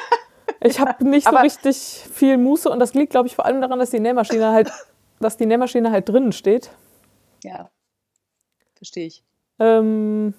[0.63, 1.77] Ich habe nicht so richtig
[2.13, 4.71] viel Muße und das liegt, glaube ich, vor allem daran, dass die Nähmaschine halt,
[5.21, 6.71] dass die Nähmaschine halt drinnen steht.
[7.45, 7.71] Ja.
[8.77, 9.25] Verstehe ich.
[9.59, 10.35] Ähm,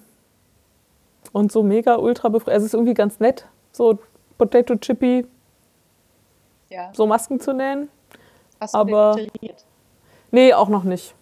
[1.32, 2.56] und so mega ultra befreit.
[2.56, 3.98] Es ist irgendwie ganz nett, so
[4.38, 5.26] Potato Chippy,
[6.68, 6.90] Ja.
[6.94, 7.88] so Masken zu nähen.
[8.60, 9.64] Hast aber- den iteriert?
[10.30, 11.14] Nee, auch noch nicht.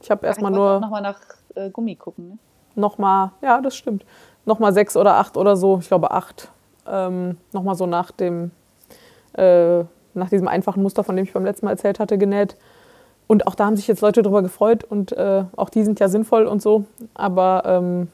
[0.00, 1.20] Ich habe erstmal nur nochmal nach
[1.54, 2.28] äh, Gummi gucken.
[2.30, 2.38] Ne?
[2.74, 4.04] nochmal, ja, das stimmt,
[4.46, 6.52] nochmal sechs oder acht oder so, ich glaube acht,
[6.90, 8.50] ähm, nochmal so nach dem,
[9.34, 9.80] äh,
[10.14, 12.56] nach diesem einfachen Muster, von dem ich beim letzten Mal erzählt hatte, genäht.
[13.26, 16.08] Und auch da haben sich jetzt Leute drüber gefreut und äh, auch die sind ja
[16.08, 18.08] sinnvoll und so, aber ähm,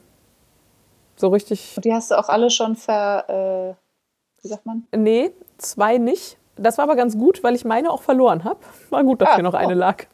[1.15, 4.85] so richtig, die hast du auch alle schon ver, äh, wie sagt man?
[4.95, 6.37] nee, zwei nicht.
[6.57, 8.59] Das war aber ganz gut, weil ich meine auch verloren habe.
[8.89, 9.77] War gut, dass Ah, hier noch eine oh.
[9.77, 10.05] lag.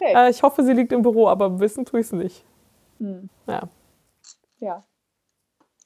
[0.00, 0.12] Okay.
[0.14, 2.44] Äh, ich hoffe, sie liegt im Büro, aber wissen tue ich es nicht.
[2.98, 3.28] Hm.
[3.46, 3.62] Ja.
[4.58, 4.84] Ja.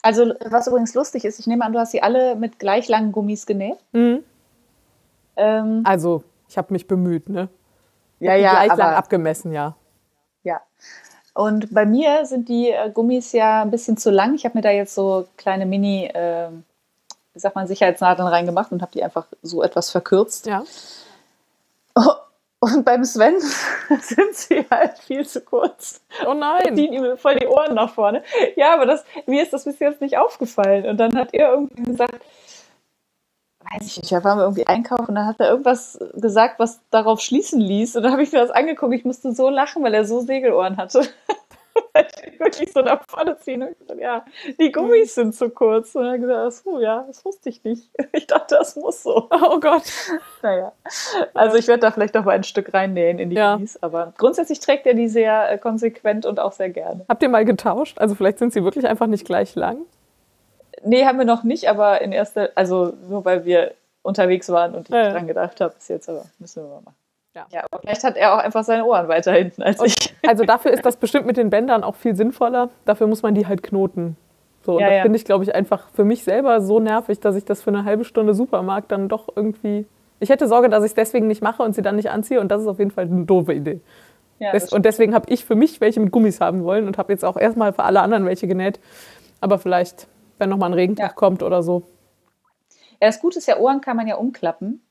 [0.02, 3.12] Also, was übrigens lustig ist, ich nehme an, du hast sie alle mit gleich langen
[3.12, 3.78] Gummis genäht.
[3.92, 4.24] Mhm.
[5.36, 7.48] Ähm, Also, ich habe mich bemüht, ne?
[8.18, 9.76] ja, ja, Gleich lang aber, abgemessen, ja.
[10.42, 10.60] ja.
[11.34, 14.34] Und bei mir sind die äh, Gummis ja ein bisschen zu lang.
[14.34, 16.64] Ich habe mir da jetzt so kleine Mini, ähm,
[17.32, 20.46] wie sagt man, Sicherheitsnadeln reingemacht und habe die einfach so etwas verkürzt.
[20.46, 20.64] Ja.
[22.62, 23.40] Und beim Sven
[24.00, 26.02] sind sie halt viel zu kurz.
[26.26, 26.76] Oh nein.
[26.76, 28.22] ziehen ihm voll die Ohren nach vorne.
[28.54, 30.84] Ja, aber das, mir ist das bis jetzt nicht aufgefallen.
[30.86, 32.20] Und dann hat er irgendwie gesagt,
[33.72, 36.80] weiß ich nicht, da waren wir irgendwie einkaufen und dann hat er irgendwas gesagt, was
[36.90, 37.96] darauf schließen ließ.
[37.96, 40.76] Und dann habe ich mir das angeguckt, ich musste so lachen, weil er so Segelohren
[40.76, 41.00] hatte.
[42.38, 42.80] Wirklich so.
[42.80, 44.24] Und ich gesagt, ja,
[44.58, 45.94] die Gummis sind zu kurz.
[45.94, 47.90] Und er hat gesagt, ach so, ja, das wusste ich nicht.
[48.12, 49.28] Ich dachte, das muss so.
[49.30, 49.82] Oh Gott.
[50.42, 50.72] Naja,
[51.34, 53.54] also ich werde da vielleicht noch mal ein Stück reinnähen in die Ja.
[53.54, 53.76] Gummis.
[53.82, 57.04] Aber grundsätzlich trägt er die sehr äh, konsequent und auch sehr gerne.
[57.08, 57.98] Habt ihr mal getauscht?
[57.98, 59.78] Also vielleicht sind sie wirklich einfach nicht gleich lang.
[60.82, 64.88] Nee, haben wir noch nicht, aber in erster, also nur weil wir unterwegs waren und
[64.88, 66.94] ich Ja, dran gedacht habe, bis jetzt, aber müssen wir mal machen.
[67.34, 67.46] Ja.
[67.52, 70.14] ja, aber vielleicht hat er auch einfach seine Ohren weiter hinten als und, ich.
[70.26, 72.70] Also dafür ist das bestimmt mit den Bändern auch viel sinnvoller.
[72.84, 74.16] Dafür muss man die halt knoten.
[74.62, 75.02] So, und ja, das ja.
[75.02, 77.84] finde ich, glaube ich, einfach für mich selber so nervig, dass ich das für eine
[77.84, 79.86] halbe Stunde Supermarkt dann doch irgendwie.
[80.18, 82.48] Ich hätte Sorge, dass ich es deswegen nicht mache und sie dann nicht anziehe und
[82.48, 83.80] das ist auf jeden Fall eine doofe Idee.
[84.38, 87.12] Ja, Des, und deswegen habe ich für mich welche mit Gummis haben wollen und habe
[87.12, 88.80] jetzt auch erstmal für alle anderen welche genäht.
[89.40, 90.08] Aber vielleicht,
[90.38, 91.82] wenn nochmal ein Regentag kommt oder so.
[93.00, 94.82] Ja, das Gute ist ja, Ohren kann man ja umklappen.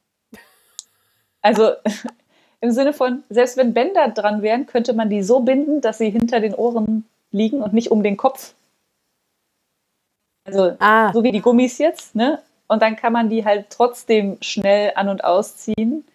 [1.41, 1.71] Also
[2.61, 6.09] im Sinne von, selbst wenn Bänder dran wären, könnte man die so binden, dass sie
[6.09, 8.53] hinter den Ohren liegen und nicht um den Kopf.
[10.45, 11.13] Also ah.
[11.13, 12.39] so wie die Gummis jetzt, ne?
[12.67, 16.05] Und dann kann man die halt trotzdem schnell an- und ausziehen,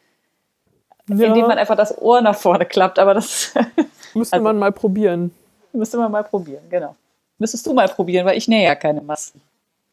[1.09, 1.27] ja.
[1.27, 2.99] indem man einfach das Ohr nach vorne klappt.
[2.99, 3.55] Aber das
[4.15, 5.35] müsste also, man mal probieren.
[5.73, 6.95] Müsste man mal probieren, genau.
[7.39, 9.41] Müsstest du mal probieren, weil ich nähe ja keine Masken.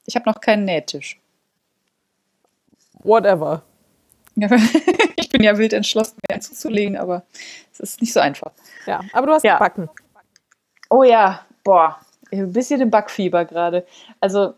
[0.05, 1.19] Ich habe noch keinen Nähtisch.
[3.03, 3.63] Whatever.
[5.41, 7.23] bin ja wild entschlossen, mir zuzulegen, aber
[7.73, 8.51] es ist nicht so einfach.
[8.85, 9.55] Ja, aber du hast ja.
[9.55, 9.89] gebacken.
[10.89, 11.99] Oh ja, boah,
[12.31, 13.85] ein bisschen im Backfieber gerade.
[14.19, 14.53] Also,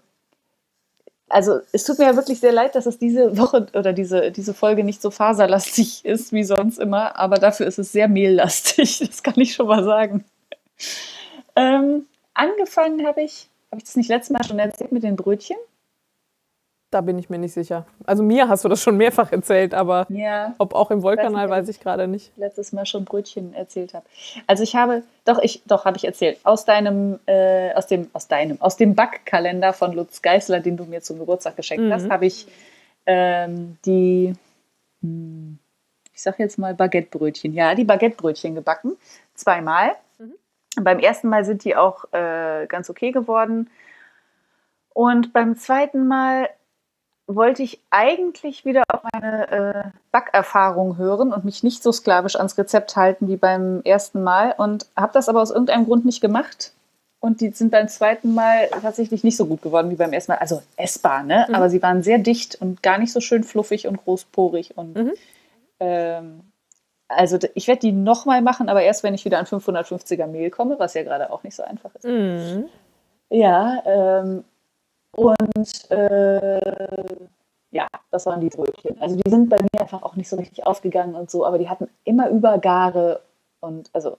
[1.30, 4.54] also es tut mir ja wirklich sehr leid, dass es diese Woche oder diese, diese
[4.54, 9.24] Folge nicht so faserlastig ist wie sonst immer, aber dafür ist es sehr mehllastig, das
[9.24, 10.26] kann ich schon mal sagen.
[11.56, 15.58] Ähm, angefangen habe ich, habe ich das nicht letztes Mal schon erzählt mit den Brötchen?
[16.94, 17.88] Da bin ich mir nicht sicher.
[18.06, 21.68] Also mir hast du das schon mehrfach erzählt, aber ja, ob auch im Wollkanal weiß
[21.70, 22.32] ich gerade nicht.
[22.38, 24.06] Letztes Mal schon Brötchen erzählt habe.
[24.46, 28.28] Also ich habe, doch ich, doch habe ich erzählt aus deinem, äh, aus dem, aus
[28.28, 31.94] deinem, aus dem Backkalender von Lutz Geißler, den du mir zum Geburtstag geschenkt mhm.
[31.94, 32.46] hast, habe ich
[33.08, 34.34] ähm, die,
[35.02, 35.58] hm,
[36.14, 37.54] ich sage jetzt mal Baguettebrötchen.
[37.54, 38.98] Ja, die Baguettebrötchen gebacken,
[39.34, 39.94] zweimal.
[40.20, 40.36] Mhm.
[40.84, 43.72] Beim ersten Mal sind die auch äh, ganz okay geworden.
[44.94, 46.50] Und beim zweiten Mal
[47.28, 52.58] wollte ich eigentlich wieder auf meine äh, Backerfahrung hören und mich nicht so sklavisch ans
[52.58, 56.74] Rezept halten wie beim ersten Mal und habe das aber aus irgendeinem Grund nicht gemacht.
[57.20, 60.40] Und die sind beim zweiten Mal tatsächlich nicht so gut geworden wie beim ersten Mal.
[60.40, 61.46] Also essbar, ne?
[61.48, 61.56] Mhm.
[61.56, 64.78] Aber sie waren sehr dicht und gar nicht so schön fluffig und großporig.
[64.78, 65.14] Und mhm.
[65.80, 66.42] ähm,
[67.08, 70.80] also ich werde die nochmal machen, aber erst wenn ich wieder an 550er Mehl komme,
[70.80, 72.04] was ja gerade auch nicht so einfach ist.
[72.04, 72.66] Mhm.
[73.30, 74.44] Ja, ähm,
[75.16, 77.16] und äh,
[77.72, 79.02] ja, das waren die Brötchen.
[79.02, 81.70] Also die sind bei mir einfach auch nicht so richtig aufgegangen und so, aber die
[81.70, 83.22] hatten immer Übergare
[83.60, 84.18] und also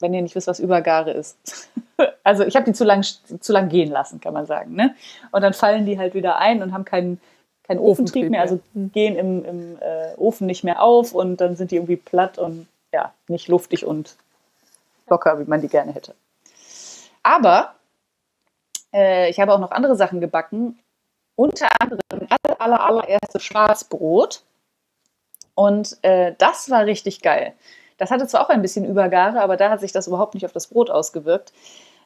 [0.00, 1.68] wenn ihr nicht wisst, was Übergare ist.
[2.24, 4.74] also ich habe die zu lang, zu lang gehen lassen, kann man sagen.
[4.74, 4.94] Ne?
[5.30, 7.20] Und dann fallen die halt wieder ein und haben keinen
[7.66, 8.92] kein Ofentrieb mehr, also hm.
[8.92, 12.66] gehen im, im äh, Ofen nicht mehr auf und dann sind die irgendwie platt und
[12.92, 14.16] ja, nicht luftig und
[15.08, 16.14] locker, wie man die gerne hätte.
[17.22, 17.74] Aber
[18.94, 20.78] äh, ich habe auch noch andere Sachen gebacken,
[21.36, 22.00] unter anderem
[22.42, 24.42] aller, aller, allererste Schwarzbrot.
[25.54, 27.52] Und äh, das war richtig geil.
[27.98, 30.52] Das hatte zwar auch ein bisschen Übergare, aber da hat sich das überhaupt nicht auf
[30.52, 31.52] das Brot ausgewirkt.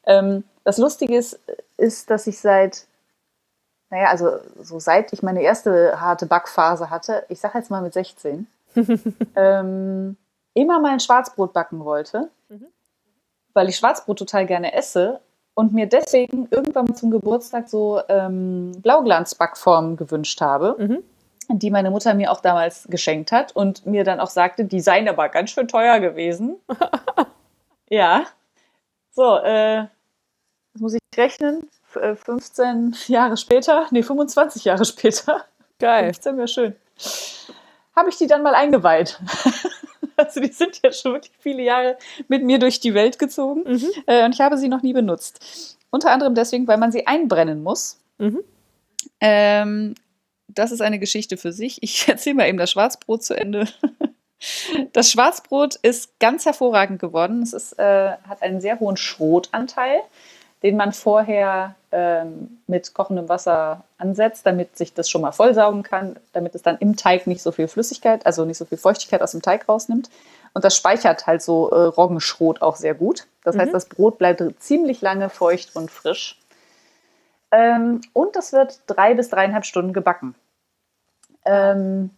[0.07, 1.41] Ähm, das Lustige ist,
[1.76, 2.86] ist, dass ich seit,
[3.91, 7.95] naja, also so seit ich meine erste harte Backphase hatte, ich sage jetzt mal mit
[7.95, 8.47] 16,
[9.36, 10.16] ähm,
[10.55, 12.66] immer mal ein Schwarzbrot backen wollte, mhm.
[13.55, 15.20] weil ich Schwarzbrot total gerne esse
[15.59, 21.03] und mir deswegen irgendwann zum Geburtstag so ähm, Blauglanzbackformen gewünscht habe, mhm.
[21.49, 25.09] die meine Mutter mir auch damals geschenkt hat und mir dann auch sagte, die seien
[25.09, 26.61] aber ganz schön teuer gewesen.
[27.91, 28.27] ja.
[29.11, 29.87] So, äh,
[30.75, 31.69] das muss ich rechnen.
[31.89, 35.45] 15 äh, Jahre später, nee, 25 Jahre später.
[35.81, 36.05] Geil.
[36.05, 36.77] 15 wäre schön.
[37.97, 39.19] Habe ich die dann mal eingeweiht.
[40.29, 41.97] Also die sind ja schon wirklich viele Jahre
[42.27, 43.91] mit mir durch die Welt gezogen mhm.
[44.07, 45.77] äh, und ich habe sie noch nie benutzt.
[45.91, 47.99] Unter anderem deswegen, weil man sie einbrennen muss.
[48.19, 48.41] Mhm.
[49.21, 49.95] Ähm,
[50.49, 51.83] das ist eine Geschichte für sich.
[51.83, 53.66] Ich erzähle mal eben das Schwarzbrot zu Ende.
[54.93, 57.43] Das Schwarzbrot ist ganz hervorragend geworden.
[57.43, 60.01] Es ist, äh, hat einen sehr hohen Schrotanteil,
[60.63, 66.17] den man vorher ähm, mit kochendem Wasser ansetzt, damit sich das schon mal vollsaugen kann,
[66.33, 69.33] damit es dann im Teig nicht so viel Flüssigkeit, also nicht so viel Feuchtigkeit aus
[69.33, 70.11] dem Teig rausnimmt.
[70.55, 73.27] Und das speichert halt so äh, Roggenschrot auch sehr gut.
[73.45, 73.61] Das mhm.
[73.61, 76.39] heißt, das Brot bleibt ziemlich lange feucht und frisch.
[77.51, 80.35] Ähm, und das wird drei bis dreieinhalb Stunden gebacken.
[81.45, 82.11] Ähm,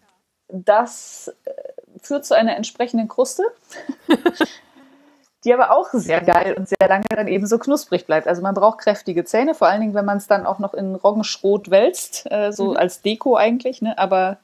[0.49, 1.53] das äh,
[2.03, 3.45] führt zu einer entsprechenden Kruste.
[5.45, 8.28] die aber auch sehr geil und sehr lange dann eben so knusprig bleibt.
[8.28, 10.95] Also man braucht kräftige Zähne, vor allen Dingen, wenn man es dann auch noch in
[10.95, 12.76] Roggenschrot wälzt, äh, so mhm.
[12.76, 13.80] als Deko eigentlich.
[13.82, 13.97] Ne?
[13.99, 14.38] Aber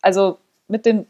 [0.00, 0.38] also
[0.68, 1.06] mit den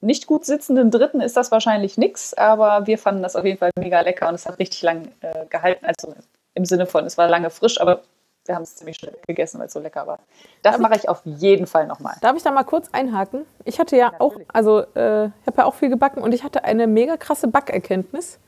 [0.00, 3.70] nicht gut sitzenden Dritten ist das wahrscheinlich nichts, aber wir fanden das auf jeden Fall
[3.78, 5.84] mega lecker und es hat richtig lang äh, gehalten.
[5.84, 6.14] Also
[6.54, 8.02] im Sinne von, es war lange frisch, aber
[8.48, 10.18] wir haben es ziemlich schnell gegessen, weil es so lecker war.
[10.62, 12.16] Das mache ich auf jeden Fall nochmal.
[12.22, 13.44] Darf ich da mal kurz einhaken?
[13.64, 16.64] Ich hatte ja auch, also äh, ich habe ja auch viel gebacken und ich hatte
[16.64, 18.38] eine mega krasse Backerkenntnis.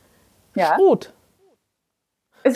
[0.55, 0.75] Ja.
[0.75, 1.13] Schrot.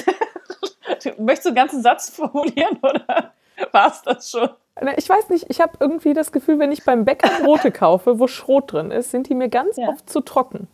[1.19, 3.33] Möchtest du einen ganzen Satz formulieren oder
[3.73, 4.49] war es das schon?
[4.97, 8.27] Ich weiß nicht, ich habe irgendwie das Gefühl, wenn ich beim Bäcker Brote kaufe, wo
[8.27, 9.89] Schrot drin ist, sind die mir ganz Ja.
[9.89, 10.67] oft zu trocken.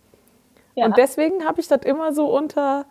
[0.74, 0.86] Ja.
[0.86, 2.86] Und deswegen habe ich das immer so unter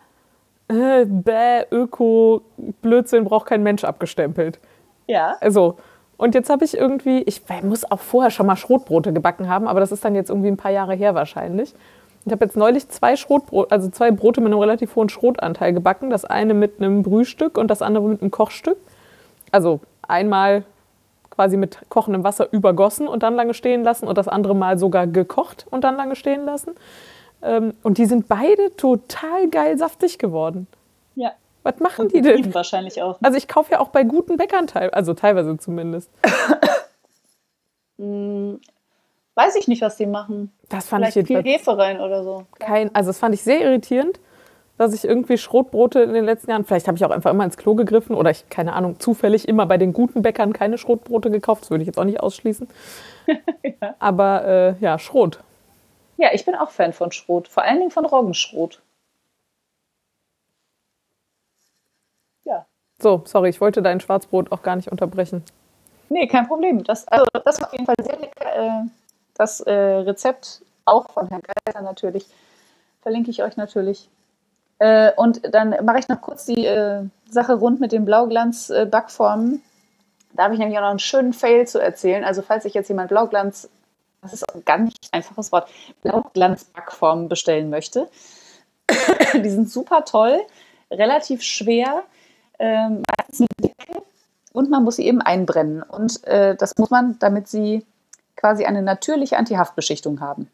[0.70, 2.42] äh, Bäh, Öko,
[2.82, 4.58] Blödsinn, braucht kein Mensch abgestempelt.
[5.06, 5.36] ja.
[5.40, 5.76] Also,
[6.16, 9.80] und jetzt habe ich irgendwie, ich muss auch vorher schon mal Schrotbrote gebacken haben, aber
[9.80, 11.74] das ist dann jetzt irgendwie ein paar Jahre her wahrscheinlich.
[12.26, 16.10] Ich habe jetzt neulich zwei Schrotbrote, also zwei Brote mit einem relativ hohen Schrotanteil gebacken.
[16.10, 18.76] Das eine mit einem Brühstück und das andere mit einem Kochstück.
[19.50, 20.64] Also einmal
[21.30, 25.06] quasi mit kochendem Wasser übergossen und dann lange stehen lassen und das andere Mal sogar
[25.06, 26.72] gekocht und dann lange stehen lassen.
[27.42, 30.66] Ähm, Und die sind beide total geil saftig geworden.
[31.14, 31.32] Ja.
[31.62, 32.54] Was machen Und die denn?
[32.54, 33.18] wahrscheinlich auch.
[33.22, 36.10] Also ich kaufe ja auch bei guten Bäckern teil, also teilweise zumindest.
[39.34, 40.52] Weiß ich nicht, was die machen.
[40.68, 42.44] Das fand ich Vielleicht viel jedenfalls Hefe rein oder so.
[42.58, 44.18] kein, also das fand ich sehr irritierend,
[44.78, 47.58] dass ich irgendwie Schrotbrote in den letzten Jahren, vielleicht habe ich auch einfach immer ins
[47.58, 51.62] Klo gegriffen oder ich, keine Ahnung, zufällig immer bei den guten Bäckern keine Schrotbrote gekauft,
[51.62, 52.68] das würde ich jetzt auch nicht ausschließen.
[53.98, 55.40] Aber äh, ja, Schrot.
[56.20, 57.48] Ja, ich bin auch Fan von Schrot.
[57.48, 58.82] Vor allen Dingen von Roggenschrot.
[62.44, 62.66] Ja.
[63.00, 65.42] So, sorry, ich wollte dein Schwarzbrot auch gar nicht unterbrechen.
[66.10, 66.84] Nee, kein Problem.
[66.84, 68.54] Das, also, das war auf jeden Fall sehr lecker.
[68.54, 68.88] Äh,
[69.32, 72.26] das äh, Rezept auch von Herrn Geiser natürlich.
[73.00, 74.10] Verlinke ich euch natürlich.
[74.78, 79.62] Äh, und dann mache ich noch kurz die äh, Sache rund mit den Blauglanz-Backformen.
[80.34, 82.24] Da habe ich nämlich auch noch einen schönen Fail zu erzählen.
[82.24, 83.70] Also falls sich jetzt jemand Blauglanz,
[84.22, 85.68] das ist auch ein ganz einfaches Wort,
[86.02, 88.08] Blauglanz-Backformen bestellen möchte.
[89.34, 90.40] die sind super toll,
[90.90, 92.02] relativ schwer,
[92.58, 94.02] ähm, meistens mit Deckel
[94.52, 95.82] und man muss sie eben einbrennen.
[95.82, 97.86] Und äh, das muss man, damit sie
[98.36, 100.50] quasi eine natürliche Antihaftbeschichtung haben.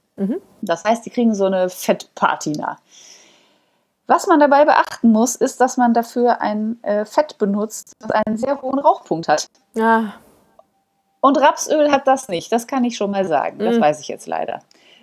[0.62, 2.78] Das heißt, die kriegen so eine Fettpatina.
[4.06, 8.36] Was man dabei beachten muss, ist, dass man dafür ein äh, Fett benutzt, das einen
[8.36, 9.48] sehr hohen Rauchpunkt hat.
[9.78, 10.12] Ah,
[11.26, 13.58] Und Rapsöl hat das nicht, das kann ich schon mal sagen.
[13.58, 13.80] Das Mhm.
[13.80, 14.60] weiß ich jetzt leider.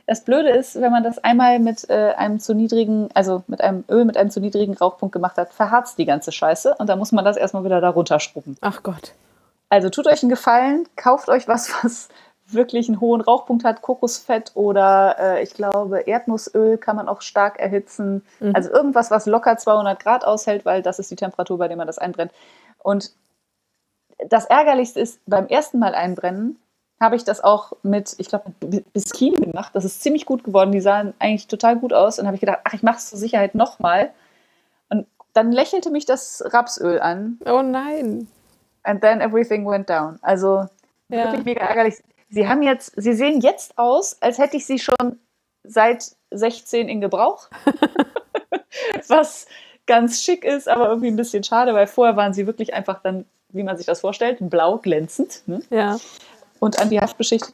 [0.08, 3.84] Das Blöde ist, wenn man das einmal mit äh, einem zu niedrigen, also mit einem
[3.90, 7.12] Öl mit einem zu niedrigen Rauchpunkt gemacht hat, verharzt die ganze Scheiße und dann muss
[7.12, 8.58] man das erstmal wieder da runterschrubben.
[8.62, 9.14] ach Gott.
[9.70, 12.08] Also tut euch einen Gefallen, kauft euch was, was
[12.48, 17.60] wirklich einen hohen Rauchpunkt hat, Kokosfett oder äh, ich glaube Erdnussöl kann man auch stark
[17.60, 18.24] erhitzen.
[18.54, 21.88] Also irgendwas, was locker 200 Grad aushält, weil das ist die Temperatur, bei der man
[21.88, 22.32] das einbrennt.
[22.84, 23.12] Und
[24.30, 26.58] das Ärgerlichste ist, beim ersten Mal einbrennen
[27.00, 29.72] habe ich das auch mit, ich glaube, mit Biskin gemacht.
[29.76, 30.72] Das ist ziemlich gut geworden.
[30.72, 32.18] Die sahen eigentlich total gut aus.
[32.18, 34.12] Und habe ich gedacht, ach, ich mache es zur Sicherheit nochmal.
[34.90, 37.40] Und dann lächelte mich das Rapsöl an.
[37.46, 38.28] Oh nein.
[38.84, 40.18] And then everything went down.
[40.22, 40.66] Also
[41.10, 41.26] Ja.
[41.26, 41.96] wirklich mega ärgerlich.
[42.30, 45.20] Sie haben jetzt, sie sehen jetzt aus, als hätte ich sie schon
[45.64, 47.50] seit 16 in Gebrauch.
[49.08, 49.46] Was
[49.86, 53.26] ganz schick ist, aber irgendwie ein bisschen schade, weil vorher waren sie wirklich einfach dann,
[53.54, 55.62] wie man sich das vorstellt, blau glänzend ne?
[55.70, 55.98] Ja.
[56.60, 57.54] und an die Haft beschichtet.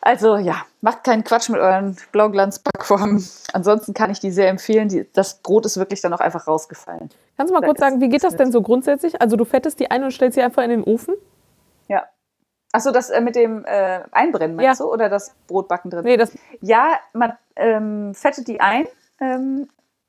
[0.00, 3.26] Also ja, macht keinen Quatsch mit euren Blauglanzbackformen.
[3.52, 4.88] Ansonsten kann ich die sehr empfehlen.
[4.88, 7.10] Die, das Brot ist wirklich dann auch einfach rausgefallen.
[7.36, 9.20] Kannst du mal Da kurz sagen, wie geht das denn so grundsätzlich?
[9.20, 11.14] Also du fettest die ein und stellst sie einfach in den Ofen?
[11.88, 12.04] Ja.
[12.72, 14.86] Achso, das äh, mit dem äh, Einbrennen meinst Ja.
[14.86, 14.92] du?
[14.92, 16.04] Oder das Brotbacken drin?
[16.04, 16.30] Nee, das,
[16.60, 18.86] Ja, man ähm, fettet die ein
[19.20, 19.68] ähm,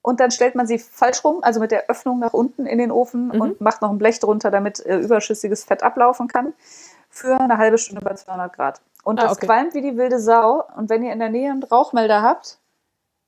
[0.10, 2.92] und dann stellt man sie falsch rum, also mit der Öffnung nach unten in den
[2.92, 3.42] Ofen Mhm.
[3.42, 6.54] und macht noch ein Blech drunter, damit äh, überschüssiges Fett ablaufen kann.
[7.10, 8.82] Für eine halbe Stunde bei 200 Grad.
[9.04, 9.46] Und Ah, das okay.
[9.48, 10.64] qualmt wie die wilde Sau.
[10.76, 12.58] Und wenn ihr in der Nähe einen Rauchmelder habt,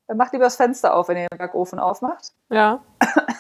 [0.08, 2.34] dann macht lieber das Fenster auf, wenn ihr den Backofen aufmacht.
[2.50, 2.82] ja.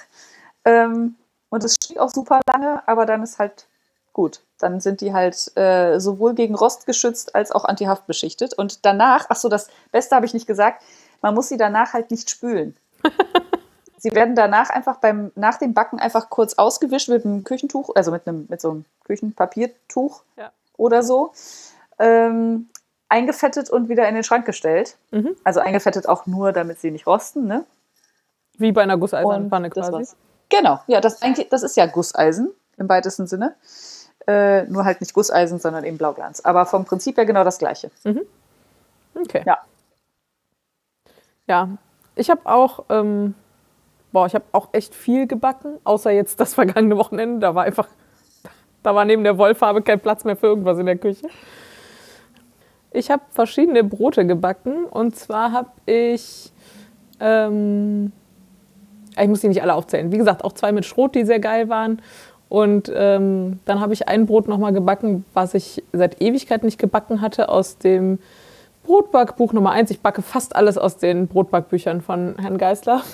[0.65, 1.15] Ähm,
[1.49, 3.65] und es steht auch super lange, aber dann ist halt
[4.13, 4.41] gut.
[4.59, 8.53] Dann sind die halt äh, sowohl gegen Rost geschützt als auch antihaft beschichtet.
[8.53, 10.83] Und danach, ach so, das Beste habe ich nicht gesagt,
[11.21, 12.75] man muss sie danach halt nicht spülen.
[13.97, 18.11] Sie werden danach einfach beim, nach dem Backen einfach kurz ausgewischt mit einem Küchentuch, also
[18.11, 20.51] mit, einem, mit so einem Küchenpapiertuch Ja.
[20.77, 21.33] oder so.
[21.99, 22.69] Ähm,
[23.09, 24.97] eingefettet und wieder in den Schrank gestellt.
[25.11, 25.35] Mhm.
[25.43, 27.65] Also eingefettet auch nur, damit sie nicht rosten, ne?
[28.57, 29.91] Wie bei einer gusseisernen Pfanne quasi.
[29.91, 30.15] war's.
[30.49, 33.55] Genau, ja, das, das ist ja Gusseisen im weitesten Sinne.
[34.27, 36.41] Äh, nur halt nicht Gusseisen, sondern eben Blauglanz.
[36.41, 37.89] Aber vom Prinzip her genau das Gleiche.
[39.15, 39.43] Okay.
[39.45, 39.57] Ja.
[41.47, 41.69] Ja,
[42.15, 43.35] ich habe auch, ähm,
[44.11, 47.39] boah, ich habe auch echt viel gebacken, außer jetzt das vergangene Wochenende.
[47.39, 47.87] Da war einfach,
[48.83, 51.27] da war neben der Wollfarbe kein Platz mehr für irgendwas in der Küche.
[52.93, 56.51] Ich habe verschiedene Brote gebacken und zwar habe ich,
[57.21, 58.11] ähm,
[59.17, 60.11] ich muss die nicht alle aufzählen.
[60.11, 62.01] Wie gesagt, auch zwei mit Schrot, die sehr geil waren.
[62.49, 67.21] Und ähm, dann habe ich ein Brot nochmal gebacken, was ich seit Ewigkeit nicht gebacken
[67.21, 68.19] hatte, aus dem
[68.83, 69.91] Brotbackbuch Nummer 1.
[69.91, 73.01] Ich backe fast alles aus den Brotbackbüchern von Herrn Geisler.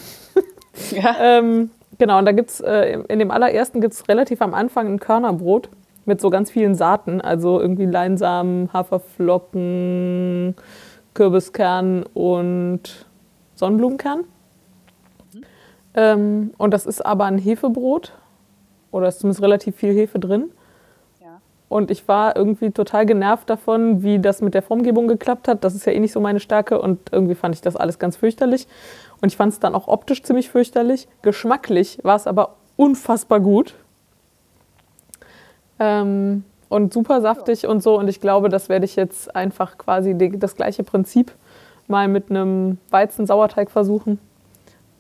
[0.91, 1.15] Ja.
[1.20, 4.86] ähm, genau, und da gibt es, äh, in dem allerersten gibt es relativ am Anfang
[4.86, 5.70] ein Körnerbrot
[6.05, 10.55] mit so ganz vielen Saaten, also irgendwie Leinsamen, Haferflocken,
[11.15, 13.07] Kürbiskern und
[13.55, 14.20] Sonnenblumenkern.
[15.34, 15.41] Mhm.
[15.95, 18.13] Ähm, und das ist aber ein Hefebrot
[18.91, 20.51] oder ist zumindest relativ viel Hefe drin.
[21.70, 25.63] Und ich war irgendwie total genervt davon, wie das mit der Formgebung geklappt hat.
[25.63, 28.15] Das ist ja eh nicht so meine Stärke und irgendwie fand ich das alles ganz
[28.15, 28.68] fürchterlich.
[29.22, 31.07] Und ich fand es dann auch optisch ziemlich fürchterlich.
[31.24, 33.76] Geschmacklich war es aber unfassbar gut.
[35.80, 37.97] Ähm, und super saftig und so.
[37.97, 41.34] Und ich glaube, das werde ich jetzt einfach quasi das gleiche Prinzip
[41.88, 44.20] mal mit einem Weizen-Sauerteig versuchen.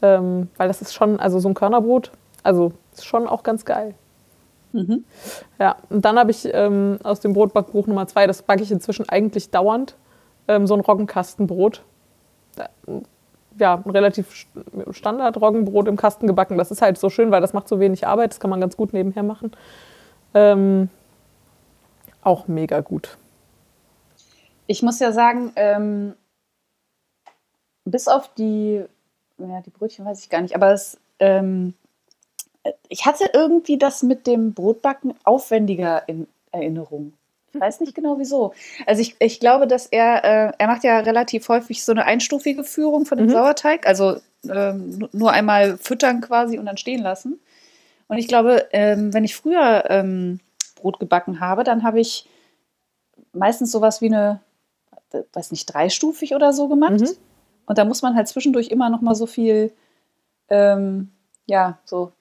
[0.01, 2.11] Ähm, weil das ist schon, also so ein Körnerbrot,
[2.43, 3.95] also ist schon auch ganz geil.
[4.73, 5.05] Mhm.
[5.59, 9.07] Ja, und dann habe ich ähm, aus dem Brotbackbuch Nummer zwei, das backe ich inzwischen
[9.09, 9.95] eigentlich dauernd,
[10.47, 11.83] ähm, so ein Roggenkastenbrot.
[13.59, 14.47] Ja, ein relativ
[14.91, 16.57] Standard-Roggenbrot im Kasten gebacken.
[16.57, 18.31] Das ist halt so schön, weil das macht so wenig Arbeit.
[18.31, 19.51] Das kann man ganz gut nebenher machen.
[20.33, 20.89] Ähm,
[22.21, 23.17] auch mega gut.
[24.67, 26.13] Ich muss ja sagen, ähm,
[27.85, 28.83] bis auf die,
[29.37, 31.73] ja, die Brötchen weiß ich gar nicht, aber es, ähm,
[32.89, 37.13] ich hatte irgendwie das mit dem Brotbacken aufwendiger in Erinnerung.
[37.53, 38.53] Ich weiß nicht genau wieso.
[38.85, 42.63] Also ich, ich glaube, dass er, äh, er macht ja relativ häufig so eine einstufige
[42.63, 43.31] Führung von dem mhm.
[43.31, 44.17] Sauerteig, also
[44.49, 47.39] ähm, nur einmal füttern quasi und dann stehen lassen.
[48.07, 50.39] Und ich glaube, ähm, wenn ich früher ähm,
[50.75, 52.29] Brot gebacken habe, dann habe ich
[53.33, 54.41] meistens sowas wie eine,
[55.33, 57.01] weiß nicht, dreistufig oder so gemacht.
[57.01, 57.09] Mhm.
[57.65, 59.73] Und da muss man halt zwischendurch immer noch mal so viel,
[60.49, 61.11] ähm,
[61.45, 62.11] ja, so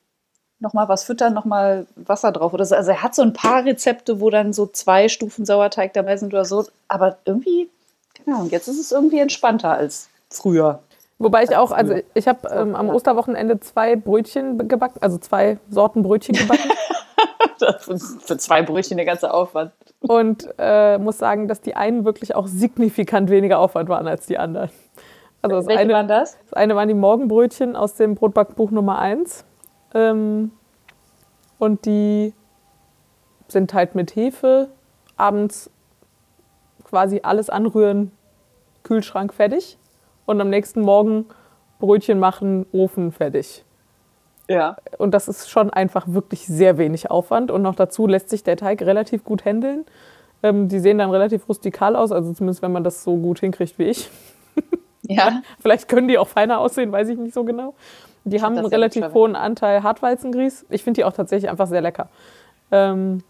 [0.58, 2.74] noch mal was füttern, noch mal Wasser drauf oder so.
[2.74, 6.32] Also er hat so ein paar Rezepte, wo dann so zwei Stufen Sauerteig dabei sind
[6.32, 6.64] oder so.
[6.88, 7.68] Aber irgendwie,
[8.14, 10.80] keine Ahnung, jetzt ist es irgendwie entspannter als früher.
[11.18, 16.02] Wobei ich auch, also ich habe ähm, am Osterwochenende zwei Brötchen gebacken, also zwei Sorten
[16.02, 16.70] Brötchen gebacken.
[17.78, 19.72] für zwei Brötchen der ganze Aufwand.
[20.00, 24.36] Und äh, muss sagen, dass die einen wirklich auch signifikant weniger Aufwand waren als die
[24.36, 24.68] anderen.
[25.40, 26.36] Also das Welche eine, waren das?
[26.44, 29.45] Das eine waren die Morgenbrötchen aus dem Brotbackbuch Nummer 1.
[29.96, 30.52] Ähm,
[31.58, 32.34] und die
[33.48, 34.68] sind halt mit Hefe
[35.16, 35.70] abends
[36.84, 38.12] quasi alles anrühren,
[38.82, 39.78] Kühlschrank fertig
[40.26, 41.26] und am nächsten Morgen
[41.78, 43.64] Brötchen machen, Ofen fertig.
[44.48, 44.76] Ja.
[44.98, 47.50] Und das ist schon einfach wirklich sehr wenig Aufwand.
[47.50, 49.84] Und noch dazu lässt sich der Teig relativ gut handeln.
[50.42, 53.78] Ähm, die sehen dann relativ rustikal aus, also zumindest wenn man das so gut hinkriegt
[53.78, 54.10] wie ich.
[55.08, 55.42] Ja.
[55.60, 57.74] Vielleicht können die auch feiner aussehen, weiß ich nicht so genau.
[58.24, 60.66] Die haben einen relativ hohen Anteil Hartweizengrieß.
[60.70, 62.08] Ich finde die auch tatsächlich einfach sehr lecker.
[62.72, 63.22] Ähm,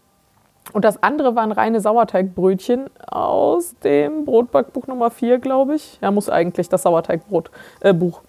[0.73, 5.99] und das andere waren reine Sauerteigbrötchen aus dem Brotbackbuch Nummer 4, glaube ich.
[6.01, 7.51] Ja, muss eigentlich das Sauerteigbrot
[7.81, 8.21] äh, Buch.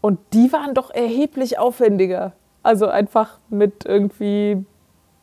[0.00, 2.32] Und die waren doch erheblich aufwendiger.
[2.62, 4.64] Also einfach mit irgendwie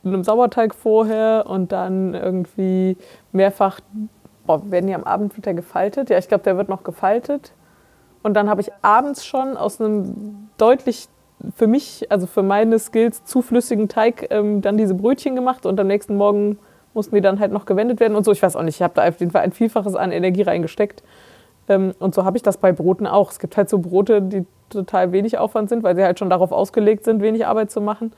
[0.04, 2.98] einem Sauerteig vorher und dann irgendwie
[3.32, 3.82] mehrfach,
[4.50, 6.10] boah, werden die am Abend wieder gefaltet?
[6.10, 7.54] Ja, ich glaube, der wird noch gefaltet.
[8.24, 11.08] Und dann habe ich abends schon aus einem deutlich
[11.56, 15.80] für mich, also für meine Skills, zu flüssigen Teig ähm, dann diese Brötchen gemacht und
[15.80, 16.58] am nächsten Morgen
[16.96, 18.32] mussten die dann halt noch gewendet werden und so.
[18.32, 21.04] Ich weiß auch nicht, ich habe da auf jeden Fall ein Vielfaches an Energie reingesteckt.
[21.68, 23.30] Ähm, und so habe ich das bei Broten auch.
[23.30, 26.52] Es gibt halt so Brote, die total wenig Aufwand sind, weil sie halt schon darauf
[26.52, 28.14] ausgelegt sind, wenig Arbeit zu machen.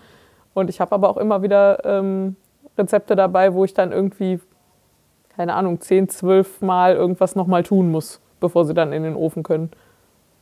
[0.54, 2.38] Und ich habe aber auch immer wieder ähm,
[2.78, 4.40] Rezepte dabei, wo ich dann irgendwie,
[5.36, 9.44] keine Ahnung, 10, 12 Mal irgendwas nochmal tun muss, bevor sie dann in den Ofen
[9.44, 9.72] können.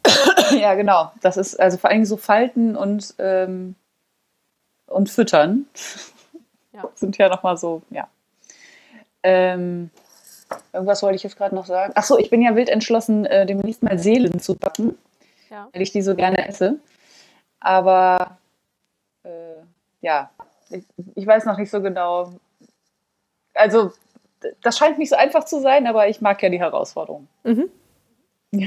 [0.52, 1.12] ja, genau.
[1.22, 3.76] Das ist also vor allem so Falten und, ähm,
[4.88, 5.66] und Füttern.
[6.72, 6.88] Ja.
[6.94, 8.08] Sind ja nochmal so, ja.
[9.24, 9.90] Ähm,
[10.72, 11.94] irgendwas wollte ich jetzt gerade noch sagen.
[11.96, 14.98] Achso, ich bin ja wild entschlossen, äh, demnächst mal Seelen zu backen,
[15.50, 15.68] ja.
[15.74, 16.80] weil ich die so gerne esse.
[17.60, 18.38] Aber
[19.24, 19.64] äh,
[20.02, 20.30] ja,
[20.70, 20.86] ich,
[21.16, 22.34] ich weiß noch nicht so genau.
[23.54, 23.92] Also,
[24.62, 27.28] das scheint nicht so einfach zu sein, aber ich mag ja die Herausforderung.
[27.44, 27.70] Mhm.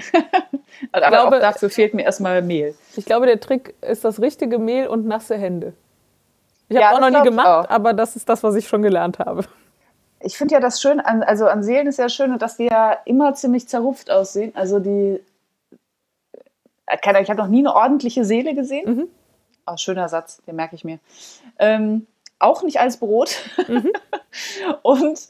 [0.93, 2.75] aber glaube, auch dafür fehlt mir erstmal Mehl.
[2.97, 5.73] Ich glaube, der Trick ist das richtige Mehl und nasse Hände.
[6.69, 9.19] Ich habe ja, auch noch nie gemacht, aber das ist das, was ich schon gelernt
[9.19, 9.45] habe.
[10.21, 12.97] Ich finde ja das schön, an, also an Seelen ist ja schön, dass die ja
[13.05, 14.53] immer ziemlich zerrupft aussehen.
[14.55, 15.21] Also die,
[16.89, 18.97] ich habe noch nie eine ordentliche Seele gesehen.
[18.97, 19.09] Mhm.
[19.67, 21.01] Oh, schöner Satz, den merke ich mir.
[21.59, 22.07] Ähm,
[22.39, 23.37] auch nicht als Brot.
[23.67, 23.93] Mhm.
[24.83, 25.29] und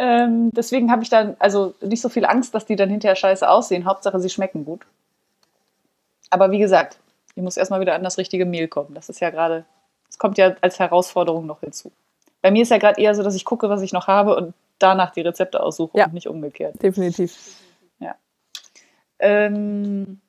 [0.00, 3.48] ähm, deswegen habe ich dann also nicht so viel Angst, dass die dann hinterher scheiße
[3.48, 3.84] aussehen.
[3.84, 4.86] Hauptsache, sie schmecken gut.
[6.30, 6.98] Aber wie gesagt,
[7.34, 8.94] ich muss erstmal wieder an das richtige Mehl kommen.
[8.94, 9.64] Das ist ja gerade
[10.08, 11.92] Es kommt ja als Herausforderung noch hinzu.
[12.42, 14.54] Bei mir ist ja gerade eher so, dass ich gucke, was ich noch habe und
[14.78, 16.06] danach die Rezepte aussuche Ja.
[16.06, 16.82] und nicht umgekehrt.
[16.82, 17.36] Definitiv.
[19.20, 20.20] Ähm,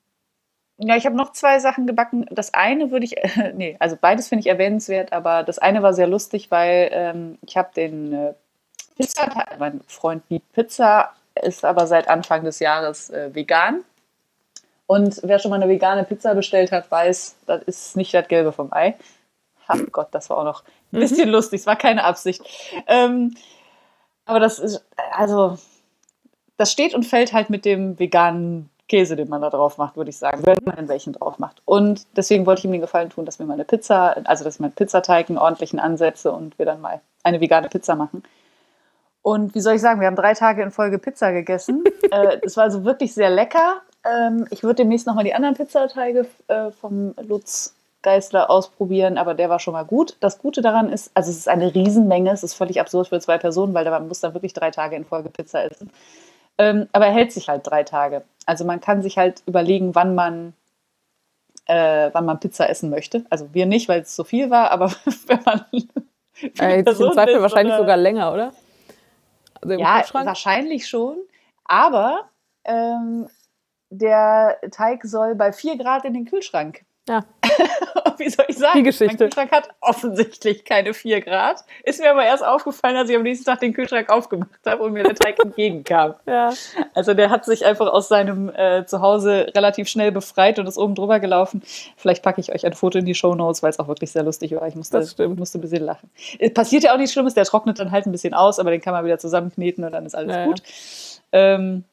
[0.78, 2.26] ja, ich habe noch zwei Sachen gebacken.
[2.30, 5.94] Das eine würde ich, äh, nee, also beides finde ich erwähnenswert, aber das eine war
[5.94, 8.34] sehr lustig, weil ähm, ich habe den äh,
[8.96, 13.84] Pizza, mein Freund liebt Pizza, ist aber seit Anfang des Jahres äh, vegan.
[14.86, 18.52] Und wer schon mal eine vegane Pizza bestellt hat, weiß, das ist nicht das Gelbe
[18.52, 18.94] vom Ei.
[19.66, 22.42] Ach Gott, das war auch noch ein bisschen lustig, es war keine Absicht.
[22.86, 23.34] Ähm,
[24.26, 25.56] aber das ist, also,
[26.56, 30.10] das steht und fällt halt mit dem veganen Käse, den man da drauf macht, würde
[30.10, 31.62] ich sagen, wenn man welchen drauf macht.
[31.64, 34.56] Und deswegen wollte ich ihm den Gefallen tun, dass wir mal eine Pizza, also dass
[34.56, 38.22] ich meinen Pizzateig einen ordentlichen ansetze und wir dann mal eine vegane Pizza machen.
[39.22, 41.84] Und wie soll ich sagen, wir haben drei Tage in Folge Pizza gegessen.
[42.10, 43.82] äh, es war also wirklich sehr lecker.
[44.04, 49.48] Ähm, ich würde demnächst nochmal die anderen Pizzateige äh, vom Lutz Geisler ausprobieren, aber der
[49.48, 50.16] war schon mal gut.
[50.18, 53.38] Das Gute daran ist, also es ist eine Riesenmenge, es ist völlig absurd für zwei
[53.38, 55.90] Personen, weil man muss dann wirklich drei Tage in Folge Pizza essen.
[56.58, 58.22] Ähm, aber er hält sich halt drei Tage.
[58.44, 60.52] Also man kann sich halt überlegen, wann man,
[61.66, 63.24] äh, wann man Pizza essen möchte.
[63.30, 64.90] Also wir nicht, weil es so viel war, aber
[65.26, 65.64] wenn man
[66.60, 68.52] Äh, jetzt im Zweifel wahrscheinlich sogar länger, oder?
[69.62, 71.18] Also ja, wahrscheinlich schon.
[71.64, 72.28] Aber
[72.64, 73.28] ähm,
[73.90, 76.84] der Teig soll bei 4 Grad in den Kühlschrank.
[77.08, 77.24] Ja.
[78.18, 78.78] Wie soll ich sagen?
[78.78, 79.16] Die Geschichte.
[79.24, 81.64] Mein Kühlschrank hat offensichtlich keine 4 Grad.
[81.82, 84.92] Ist mir aber erst aufgefallen, als ich am nächsten Tag den Kühlschrank aufgemacht habe und
[84.92, 86.14] mir der Teig entgegenkam.
[86.26, 86.52] Ja.
[86.94, 90.94] Also der hat sich einfach aus seinem äh, Zuhause relativ schnell befreit und ist oben
[90.94, 91.62] drüber gelaufen.
[91.96, 94.52] Vielleicht packe ich euch ein Foto in die Shownotes, weil es auch wirklich sehr lustig
[94.52, 94.66] war.
[94.68, 94.98] Ich musste,
[95.28, 96.08] musste ein bisschen lachen.
[96.38, 98.80] Es passiert ja auch nichts Schlimmes, der trocknet dann halt ein bisschen aus, aber den
[98.80, 100.46] kann man wieder zusammenkneten und dann ist alles Ja, ja.
[100.46, 100.62] gut.
[101.32, 101.84] Ähm,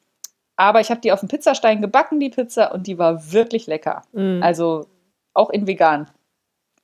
[0.56, 4.02] aber ich habe die auf dem Pizzastein gebacken, die Pizza, und die war wirklich lecker.
[4.12, 4.42] Mhm.
[4.42, 4.86] Also
[5.34, 6.10] auch in vegan.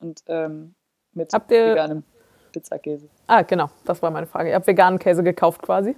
[0.00, 0.74] Und ähm,
[1.12, 2.02] mit Habt ihr- veganem
[2.52, 3.08] Pizzakäse.
[3.26, 4.48] Ah, genau, das war meine Frage.
[4.50, 5.94] Ihr habt veganen Käse gekauft quasi?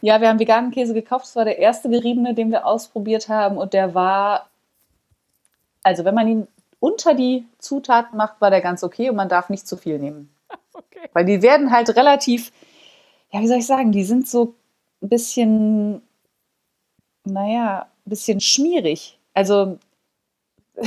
[0.00, 1.24] Ja, wir haben veganen Käse gekauft.
[1.24, 3.56] Das war der erste geriebene, den wir ausprobiert haben.
[3.56, 4.48] Und der war,
[5.82, 6.46] also wenn man ihn
[6.78, 10.32] unter die Zutaten macht, war der ganz okay und man darf nicht zu viel nehmen.
[10.72, 11.08] Okay.
[11.12, 12.52] Weil die werden halt relativ,
[13.32, 14.54] ja, wie soll ich sagen, die sind so
[15.02, 16.02] ein bisschen,
[17.24, 19.18] naja, ein bisschen schmierig.
[19.34, 19.78] Also,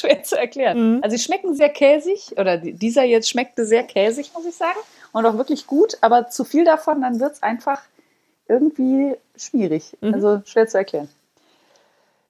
[0.00, 0.96] schwer zu erklären.
[0.96, 1.00] Mhm.
[1.02, 4.78] Also, sie schmecken sehr käsig, oder die- dieser jetzt schmeckte sehr käsig, muss ich sagen.
[5.12, 7.82] Und auch wirklich gut, aber zu viel davon, dann wird es einfach
[8.48, 9.96] irgendwie schwierig.
[10.00, 10.14] Mhm.
[10.14, 11.08] Also, schwer zu erklären.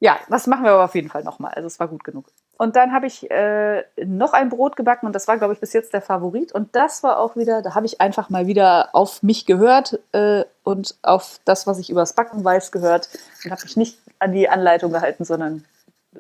[0.01, 1.53] Ja, das machen wir aber auf jeden Fall nochmal.
[1.55, 2.27] Also, es war gut genug.
[2.57, 5.73] Und dann habe ich äh, noch ein Brot gebacken und das war, glaube ich, bis
[5.73, 6.53] jetzt der Favorit.
[6.53, 10.45] Und das war auch wieder, da habe ich einfach mal wieder auf mich gehört äh,
[10.63, 13.09] und auf das, was ich übers Backen weiß, gehört
[13.47, 15.65] und habe mich nicht an die Anleitung gehalten, sondern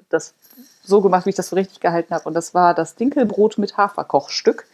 [0.08, 0.32] das
[0.82, 2.24] so gemacht, wie ich das für richtig gehalten habe.
[2.24, 4.66] Und das war das Dinkelbrot mit Haferkochstück.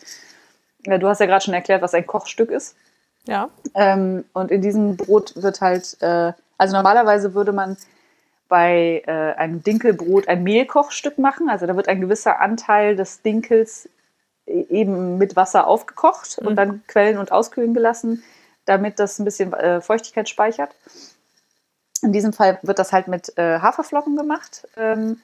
[0.87, 2.77] Ja, du hast ja gerade schon erklärt, was ein Kochstück ist.
[3.27, 3.51] Ja.
[3.75, 7.77] Ähm, und in diesem Brot wird halt, äh, also normalerweise würde man
[8.49, 11.49] bei äh, einem Dinkelbrot ein Mehlkochstück machen.
[11.51, 13.89] Also da wird ein gewisser Anteil des Dinkels
[14.47, 16.57] e- eben mit Wasser aufgekocht und Mhm.
[16.57, 18.23] dann quellen und auskühlen gelassen,
[18.65, 20.71] damit das ein bisschen äh, Feuchtigkeit speichert.
[22.03, 24.69] In diesem Fall wird das halt mit äh, Haferflocken gemacht.
[24.77, 25.21] Ähm,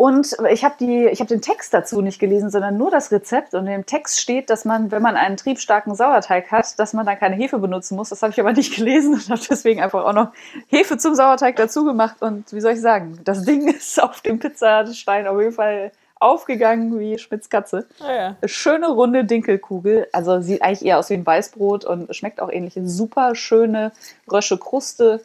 [0.00, 0.82] und ich habe
[1.12, 3.52] hab den Text dazu nicht gelesen, sondern nur das Rezept.
[3.52, 7.18] Und im Text steht, dass man, wenn man einen triebstarken Sauerteig hat, dass man dann
[7.18, 8.08] keine Hefe benutzen muss.
[8.08, 10.32] Das habe ich aber nicht gelesen und habe deswegen einfach auch noch
[10.68, 12.22] Hefe zum Sauerteig dazu gemacht.
[12.22, 16.98] Und wie soll ich sagen, das Ding ist auf dem Pizzastein auf jeden Fall aufgegangen
[16.98, 17.86] wie Schmitz Katze.
[18.00, 18.36] Ah, ja.
[18.46, 20.08] Schöne runde Dinkelkugel.
[20.14, 22.72] Also sieht eigentlich eher aus wie ein Weißbrot und schmeckt auch ähnlich.
[22.84, 23.92] Super schöne
[24.32, 25.20] rösche Kruste.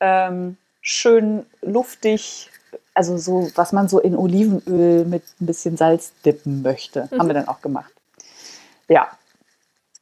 [0.00, 2.50] Ähm, schön luftig.
[2.94, 7.08] Also so, was man so in Olivenöl mit ein bisschen Salz dippen möchte.
[7.10, 7.92] Haben wir dann auch gemacht.
[8.88, 9.08] Ja.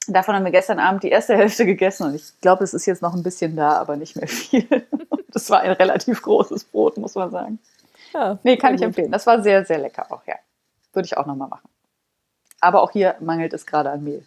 [0.07, 3.03] Davon haben wir gestern Abend die erste Hälfte gegessen und ich glaube, es ist jetzt
[3.03, 4.67] noch ein bisschen da, aber nicht mehr viel.
[5.31, 7.59] Das war ein relativ großes Brot, muss man sagen.
[8.15, 8.87] ja Nee, kann ich gut.
[8.89, 9.13] empfehlen.
[9.13, 10.35] Das war sehr, sehr lecker auch, ja.
[10.95, 11.69] Würde ich auch nochmal machen.
[12.61, 14.25] Aber auch hier mangelt es gerade an Mehl.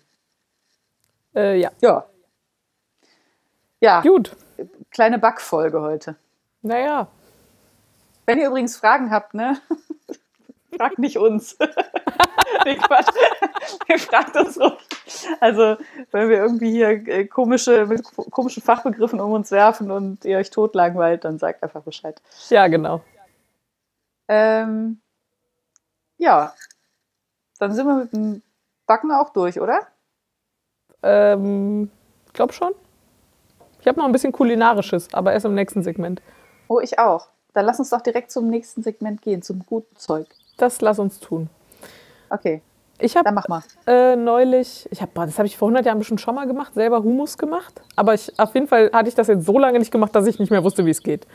[1.36, 1.72] Äh, ja.
[1.82, 2.06] Ja.
[3.82, 4.36] Ja, Gut.
[4.92, 6.16] kleine Backfolge heute.
[6.62, 7.08] Naja.
[8.26, 9.60] Wenn ihr übrigens Fragen habt, ne?
[10.78, 11.58] Fragt nicht uns.
[12.66, 13.14] nee, Quatsch.
[13.90, 14.78] Ihr fragt uns ruhig.
[15.42, 15.76] Also,
[16.12, 20.50] wenn wir irgendwie hier äh, komische, mit komischen Fachbegriffen um uns werfen und ihr euch
[20.50, 22.22] totlangweilt, dann sagt einfach Bescheid.
[22.50, 23.02] Ja, genau.
[24.30, 25.02] Ähm,
[26.18, 26.54] ja.
[27.60, 28.42] Dann sind wir mit dem
[28.88, 29.88] Backen auch durch, oder?
[31.04, 31.92] Ähm,
[32.28, 32.74] ich glaube schon.
[33.82, 36.22] Ich habe noch ein bisschen kulinarisches, aber erst im nächsten Segment.
[36.68, 37.28] Oh, ich auch.
[37.54, 40.28] Dann lass uns doch direkt zum nächsten Segment gehen, zum guten Zeug.
[40.58, 41.50] Das lass uns tun.
[42.30, 42.62] Okay,
[43.00, 43.64] Ich dann habe mach mal.
[43.88, 46.74] äh, neulich, ich hab, boah, das habe ich vor 100 Jahren bestimmt schon mal gemacht,
[46.76, 47.82] selber Hummus gemacht.
[47.96, 50.40] Aber ich, auf jeden Fall hatte ich das jetzt so lange nicht gemacht, dass ich
[50.40, 51.28] nicht mehr wusste, wie es geht.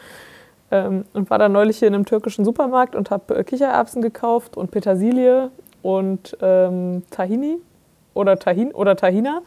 [0.71, 4.57] Ähm, und war dann neulich hier in einem türkischen Supermarkt und habe äh, Kichererbsen gekauft
[4.57, 5.51] und Petersilie
[5.83, 7.59] und ähm, Tahini
[8.15, 9.43] oder Tahin oder Tahina.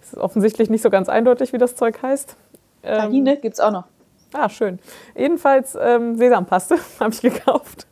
[0.00, 2.36] Es ist offensichtlich nicht so ganz eindeutig, wie das Zeug heißt.
[2.84, 3.84] Ähm, Tahine gibt's auch noch.
[4.32, 4.78] Ah, schön.
[5.16, 7.86] Jedenfalls ähm, Sesampaste habe ich gekauft.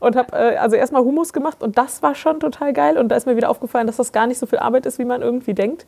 [0.00, 2.98] Und habe äh, also erstmal Hummus gemacht und das war schon total geil.
[2.98, 5.04] Und da ist mir wieder aufgefallen, dass das gar nicht so viel Arbeit ist, wie
[5.04, 5.86] man irgendwie denkt.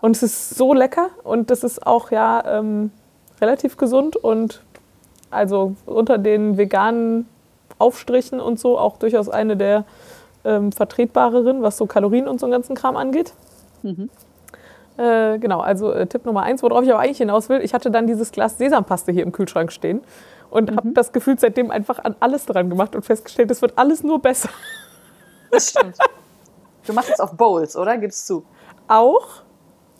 [0.00, 2.90] Und es ist so lecker und das ist auch ja ähm,
[3.40, 4.62] relativ gesund und
[5.30, 7.26] also unter den veganen
[7.78, 9.84] Aufstrichen und so auch durchaus eine der
[10.44, 13.32] ähm, vertretbareren, was so Kalorien und so einen ganzen Kram angeht.
[14.96, 17.90] Äh, genau, also äh, Tipp Nummer eins, worauf ich aber eigentlich hinaus will, ich hatte
[17.90, 20.02] dann dieses Glas Sesampaste hier im Kühlschrank stehen
[20.50, 24.04] und habe das Gefühl seitdem einfach an alles dran gemacht und festgestellt, es wird alles
[24.04, 24.50] nur besser.
[25.50, 25.96] Das stimmt.
[26.86, 27.96] Du machst es auf Bowls, oder?
[27.96, 28.44] Gibst zu.
[28.88, 29.42] Auch,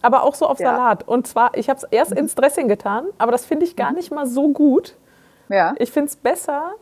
[0.03, 0.77] aber auch so auf Ja.
[0.77, 1.09] Salat.
[1.09, 4.13] Und zwar, ich habe es erst ins Dressing getan, aber das finde ich gar nicht
[4.13, 4.97] mal so gut.
[5.49, 5.75] Ja.
[5.79, 6.73] Ich finde es besser,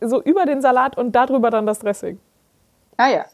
[0.00, 2.20] so über den Salat und darüber dann das Dressing.
[2.96, 3.24] Ah ja.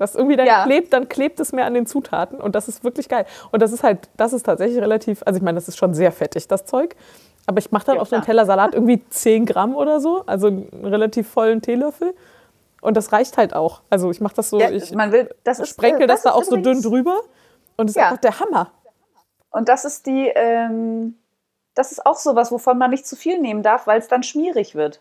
[0.00, 0.64] Was irgendwie dann Ja.
[0.64, 3.26] klebt, dann klebt es mehr an den Zutaten und das ist wirklich geil.
[3.52, 6.10] Und das ist halt, das ist tatsächlich relativ, also ich meine, das ist schon sehr
[6.10, 6.96] fettig, das Zeug.
[7.46, 8.24] Aber ich mache dann Ja, auf so einen.
[8.24, 12.14] Teller Salat irgendwie 10 Gramm oder so, also einen relativ vollen Teelöffel.
[12.80, 13.82] Und das reicht halt auch.
[13.90, 16.30] Also ich mache das so, ja ich man will, das ist, sprenkel äh, das, da
[16.30, 17.20] ist auch so dünn drüber.
[17.76, 18.70] Und es ist einfach der Hammer.
[19.50, 21.18] Und das ist die, ähm,
[21.74, 24.74] das ist auch sowas, wovon man nicht zu viel nehmen darf, weil es dann schmierig
[24.74, 25.00] wird.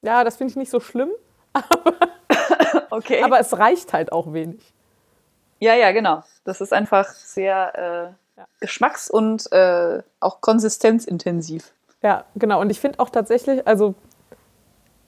[0.00, 1.10] Ja, das finde ich nicht so schlimm,
[2.98, 3.22] Okay.
[3.22, 4.60] aber es reicht halt auch wenig.
[5.60, 6.22] ja, ja, genau.
[6.44, 11.72] Das ist einfach sehr äh, geschmacks- und äh, auch konsistenzintensiv.
[12.02, 12.60] Ja, genau.
[12.60, 13.94] Und ich finde auch tatsächlich, also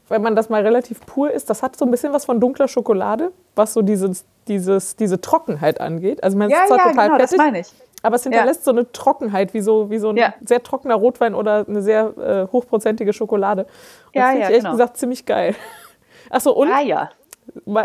[0.08, 2.66] wenn man das mal relativ pur isst, das hat so ein bisschen was von dunkler
[2.66, 6.22] Schokolade, was so dieses, dieses, diese Trockenheit angeht.
[6.24, 7.68] Also man Ja, ist zwar ja, total genau, das fettig, meine ich.
[8.02, 10.34] aber es hinterlässt so eine Trockenheit, wie so, wie so ein Ja.
[10.44, 13.62] sehr trockener Rotwein oder eine sehr äh, hochprozentige Schokolade.
[13.64, 14.72] Und Ja, das finde ja, ich ehrlich genau.
[14.72, 15.54] gesagt ziemlich geil.
[16.30, 17.10] Achso, und Ah ja.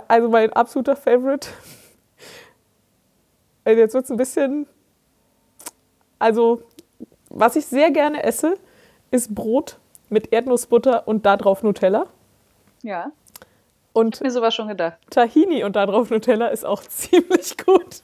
[0.08, 1.50] Also mein absoluter Favorite.
[3.68, 4.68] Also jetzt wird es ein bisschen.
[6.20, 6.62] Also,
[7.32, 8.60] was ich sehr gerne esse,
[9.10, 12.06] ist Brot mit Erdnussbutter und da drauf Nutella.
[12.84, 13.12] Ja.
[13.92, 14.98] Und Mir sowas schon gedacht.
[15.10, 18.02] Tahini und da drauf Nutella ist auch ziemlich gut.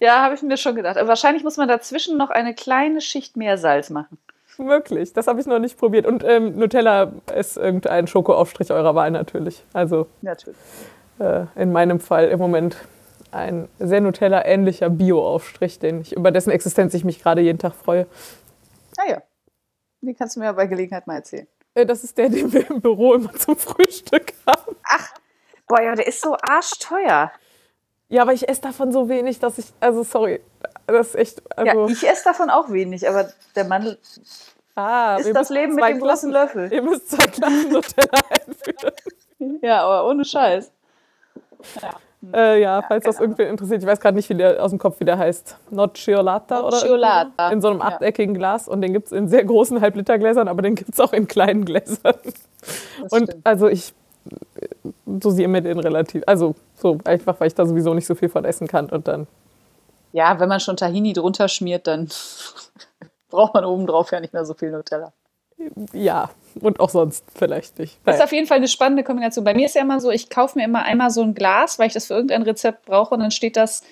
[0.00, 0.96] Ja, habe ich mir schon gedacht.
[0.96, 4.18] Aber wahrscheinlich muss man dazwischen noch eine kleine Schicht mehr Salz machen.
[4.58, 5.12] Möglich.
[5.12, 6.04] Das habe ich noch nicht probiert.
[6.04, 9.62] Und ähm, Nutella ist irgendein Schokoaufstrich eurer Wahl natürlich.
[9.72, 10.56] Also Natürlich.
[11.18, 12.76] Äh, in meinem Fall im Moment
[13.30, 18.06] ein sehr Nutella-ähnlicher Bio-Aufstrich, den ich, über dessen Existenz ich mich gerade jeden Tag freue.
[18.96, 19.22] Ah ja.
[20.00, 21.46] Den kannst du mir bei Gelegenheit mal erzählen.
[21.74, 24.76] Äh, Das ist der, den wir im Büro immer zum Frühstück haben.
[25.66, 27.30] Boah, ja, der ist so arschteuer.
[28.08, 30.40] Ja, aber ich esse davon so wenig, dass ich, also sorry,
[30.86, 33.98] das ist echt, Ja, also, ich esse davon auch wenig, aber der Mann
[34.74, 36.72] ah, ist das Leben mit dem großen Löffel.
[36.72, 39.60] Ihr müsst zwei Klassen Nutella einführen.
[39.60, 40.72] Ja, aber ohne Scheiß.
[42.34, 44.98] Äh, ja, falls das irgendwer interessiert, ich weiß gerade nicht, wie der aus dem Kopf
[44.98, 45.56] wie der heißt.
[45.70, 47.30] Nocciolata oder Nocciolata.
[47.38, 47.54] irgendwie.
[47.54, 47.84] In so einem Ja.
[47.86, 51.12] achteckigen Glas und den gibt es in sehr großen Halblitergläsern, aber den gibt es auch
[51.12, 52.16] in kleinen Gläsern.
[53.02, 53.46] Das Und stimmt.
[53.46, 53.94] also ich
[55.06, 58.44] dosiere mir den relativ, also so einfach, weil ich da sowieso nicht so viel von
[58.44, 59.26] essen kann und dann
[60.12, 62.08] Ja, wenn man schon Tahini drunter schmiert, dann
[63.30, 65.12] braucht man obendrauf ja nicht mehr so viel Nutella.
[65.92, 66.30] ja,
[66.60, 67.98] und auch sonst vielleicht nicht.
[68.04, 69.44] Das ist auf jeden Fall eine spannende Kombination.
[69.44, 71.86] Bei mir ist ja immer so, ich kaufe mir immer einmal so ein Glas, weil
[71.88, 73.82] ich das für irgendein Rezept brauche und dann steht das,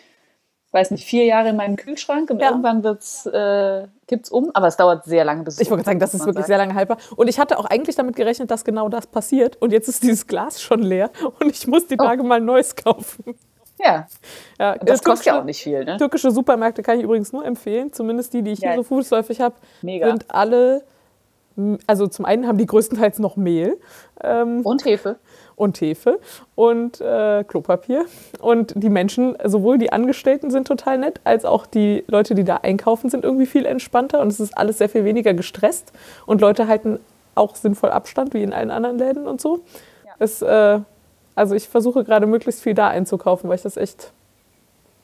[0.72, 2.50] weiß nicht, vier Jahre in meinem Kühlschrank und Ja.
[2.50, 5.98] irgendwann wird's, äh, kippt's um, aber es dauert sehr lange, bis es Ich wollte sagen,
[6.00, 6.98] das ist wirklich sehr lange haltbar.
[7.16, 9.56] Und ich hatte auch eigentlich damit gerechnet, dass genau das passiert.
[9.62, 11.10] Und jetzt ist dieses Glas schon leer
[11.40, 12.04] und ich muss die Oh.
[12.04, 13.24] Tage mal ein neues kaufen.
[13.78, 14.06] Ja,
[14.58, 15.96] Ja, das äh, kostet ja auch nicht viel, ne?
[15.98, 18.70] Türkische Supermärkte kann ich übrigens nur empfehlen, zumindest die, die ich Ja.
[18.70, 20.82] hier so fußläufig habe, sind alle,
[21.86, 23.78] also zum einen haben die größtenteils noch Mehl
[24.22, 25.16] ähm, Und Hefe.
[25.54, 26.18] und Hefe
[26.54, 28.04] und äh, Klopapier.
[28.40, 32.56] Und die Menschen, sowohl die Angestellten sind total nett, als auch die Leute, die da
[32.56, 35.92] einkaufen, sind irgendwie viel entspannter und es ist alles sehr viel weniger gestresst
[36.26, 36.98] und Leute halten
[37.34, 39.60] auch sinnvoll Abstand, wie in allen anderen Läden und so.
[40.04, 40.12] Ja.
[40.18, 40.80] Es, äh,
[41.34, 44.12] also ich versuche gerade möglichst viel da einzukaufen, weil ich das echt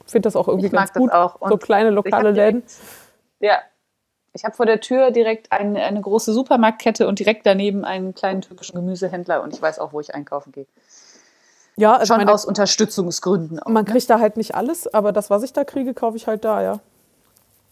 [0.07, 1.13] finde das auch irgendwie Ich mag ganz das gut.
[1.13, 1.37] auch.
[1.41, 2.63] so Und kleine Ich lokale Läden.
[3.41, 3.59] Ja.
[4.35, 8.41] Ich habe vor der Tür direkt eine, eine große Supermarktkette und direkt daneben einen kleinen
[8.41, 10.67] türkischen Gemüsehändler und ich weiß auch, wo ich einkaufen gehe.
[11.77, 13.59] Ja, also Schon meine, aus Unterstützungsgründen.
[13.61, 13.71] Auch.
[13.71, 16.45] man kriegt da halt nicht alles, aber das, was ich da kriege, kaufe ich halt
[16.45, 16.81] da, ja.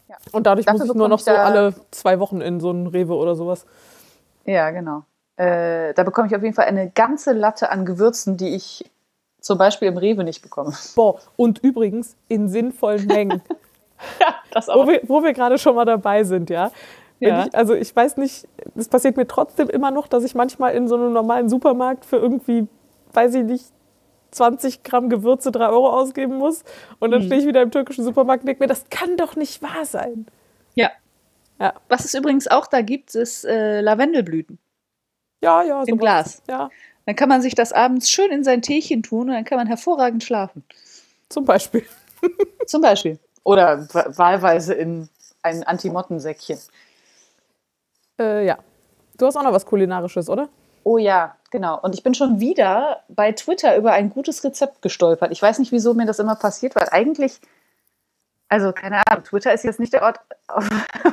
[0.09, 0.17] Ja.
[0.33, 2.89] Und dadurch Dafür muss ich nur noch ich so alle zwei Wochen in so einen
[2.89, 3.65] Rewe oder sowas.
[4.45, 5.05] Ja, genau.
[5.37, 8.91] Äh, da bekomme ich auf jeden Fall eine ganze Latte an Gewürzen, die ich
[9.41, 10.75] zum Beispiel im Rewe nicht bekomme.
[10.95, 13.43] Boah, und übrigens in sinnvollen Mengen.
[14.21, 14.87] ja, das Wo auch.
[14.87, 16.71] wir, wo wir gerade schon mal dabei sind, ja.
[17.21, 17.47] Ja.
[17.47, 20.89] Ich, also ich weiß nicht, es passiert mir trotzdem immer noch, dass ich manchmal in
[20.89, 22.67] so einem normalen Supermarkt für irgendwie,
[23.13, 23.65] weiß ich nicht,
[24.31, 26.63] 20 Gramm Gewürze 3 Euro ausgeben muss.
[26.99, 27.13] Und Mhm.
[27.13, 29.85] dann stehe ich wieder im türkischen Supermarkt und denke mir, das kann doch nicht wahr
[29.85, 30.27] sein.
[30.75, 30.91] Ja.
[31.59, 31.75] Ja.
[31.89, 34.59] Was es übrigens auch da gibt, ist äh, Lavendelblüten
[35.43, 36.01] Ja, ja, im sowas.
[36.01, 36.43] Glas.
[36.49, 36.71] Ja,
[37.05, 39.67] Dann kann man sich das abends schön in sein Teechen tun und dann kann man
[39.67, 40.65] hervorragend schlafen.
[41.29, 41.85] zum Beispiel.
[42.67, 43.19] Zum Beispiel.
[43.45, 45.09] Oder wa- wahlweise in
[45.43, 46.59] ein Antimottensäckchen.
[48.19, 48.59] Äh, ja.
[49.17, 50.49] Du hast auch noch was Kulinarisches, oder?
[50.85, 51.79] Oh ja, genau.
[51.81, 55.31] Und ich bin schon wieder bei Twitter über ein gutes Rezept gestolpert.
[55.33, 57.39] Ich weiß nicht, wieso mir das immer passiert, weil eigentlich,
[58.49, 60.21] also keine Ahnung, Twitter ist jetzt nicht der Ort,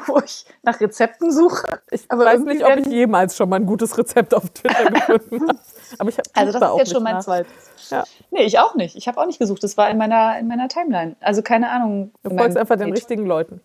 [0.07, 1.81] wo ich nach Rezepten suche.
[1.91, 5.49] Ich Aber weiß nicht, ob ich jemals schon mal ein gutes Rezept auf Twitter gefunden
[5.49, 5.59] habe.
[5.99, 7.89] Aber ich habe Also das ist jetzt schon mein zweites.
[7.89, 8.03] Ja.
[8.31, 8.95] Nee, ich auch nicht.
[8.95, 9.63] Ich habe auch nicht gesucht.
[9.63, 11.15] Das war in meiner, in meiner Timeline.
[11.21, 12.11] Also keine Ahnung.
[12.23, 12.97] Du folgst einfach den Feed.
[12.97, 13.61] richtigen Leuten.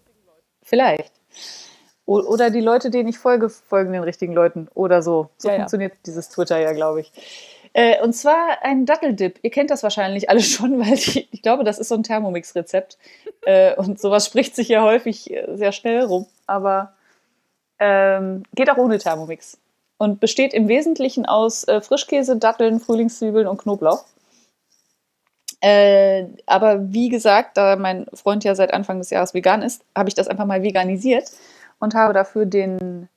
[0.63, 1.13] Vielleicht.
[2.07, 4.69] O- Oder die Leute, denen ich folge, folgen den richtigen Leuten.
[4.75, 5.31] Oder so.
[5.39, 5.61] So Ja, ja.
[5.61, 7.13] funktioniert dieses Twitter ja, glaube ich.
[7.75, 9.39] Äh, und zwar ein Datteldip.
[9.43, 12.99] Ihr kennt das wahrscheinlich alle schon, weil die, ich glaube, das ist so ein Thermomix-Rezept.
[13.45, 16.27] Äh, und sowas spricht sich ja häufig äh, sehr schnell rum.
[16.47, 16.93] Aber
[17.81, 19.59] ähm, geht auch ohne Thermomix.
[20.03, 24.05] Und besteht im Wesentlichen aus äh, Frischkäse, Datteln, Frühlingszwiebeln und Knoblauch.
[25.61, 30.09] Äh, aber wie gesagt, da mein Freund ja seit Anfang des Jahres vegan ist, habe
[30.09, 31.31] ich das einfach mal veganisiert
[31.79, 33.09] und habe dafür den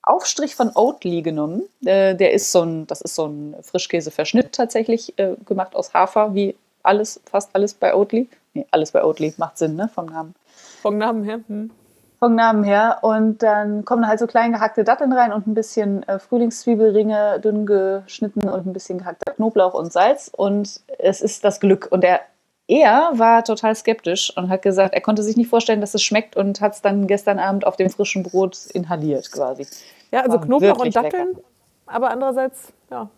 [0.00, 1.64] Aufstrich von Oatly genommen.
[1.84, 6.36] Äh, der ist so ein, das ist so ein Frischkäseverschnitt tatsächlich äh, gemacht aus Hafer,
[6.36, 8.28] wie alles, fast alles bei Oatly.
[8.54, 10.36] Nee, alles bei Oatly macht Sinn, ne, vom Namen.
[10.82, 11.40] Vom Namen her.
[11.48, 11.72] Hm.
[12.18, 12.98] Vom Namen her.
[13.02, 17.40] Und dann kommen da halt so klein gehackte Datteln rein und ein bisschen äh, Frühlingszwiebelringe
[17.40, 20.30] dünn geschnitten und ein bisschen gehackter Knoblauch und Salz.
[20.36, 21.86] Und es ist das Glück.
[21.90, 22.20] Und er,
[22.66, 26.36] er war total skeptisch und hat gesagt, er konnte sich nicht vorstellen, dass es schmeckt
[26.36, 29.66] und hat es dann gestern Abend auf dem frischen Brot inhaliert quasi.
[30.10, 31.38] Ja, also War Knoblauch und Datteln.
[31.86, 33.08] Aber andererseits, ja.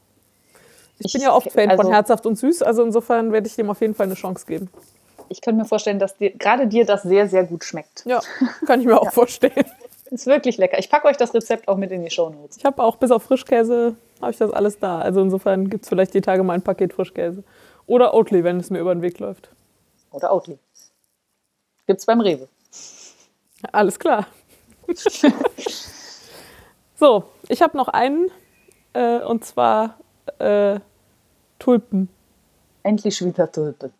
[0.98, 3.56] Ich, Ich- bin ja oft Fan also- von herzhaft und süß, also insofern werde ich
[3.56, 4.68] dem auf jeden Fall eine Chance geben.
[5.30, 8.04] Ich könnte mir vorstellen, dass dir, gerade dir das sehr, sehr gut schmeckt.
[8.04, 8.20] Ja,
[8.66, 9.64] kann ich mir auch vorstellen.
[10.10, 10.76] Ist wirklich lecker.
[10.80, 12.56] Ich packe euch das Rezept auch mit in die Shownotes.
[12.56, 14.98] Ich habe auch bis auf Frischkäse, habe ich das alles da.
[14.98, 17.44] Also insofern gibt es vielleicht die Tage mal ein Paket Frischkäse.
[17.86, 19.50] Oder Oatly, wenn es mir über den Weg läuft.
[20.10, 20.58] Oder Oatly.
[21.86, 22.48] Gibt's beim Rewe.
[23.70, 24.26] Alles klar.
[26.96, 28.32] so, ich habe noch einen,
[28.94, 29.96] äh, und zwar
[30.38, 30.80] äh,
[31.60, 32.08] Tulpen.
[32.82, 33.92] Endlich wieder Tulpen.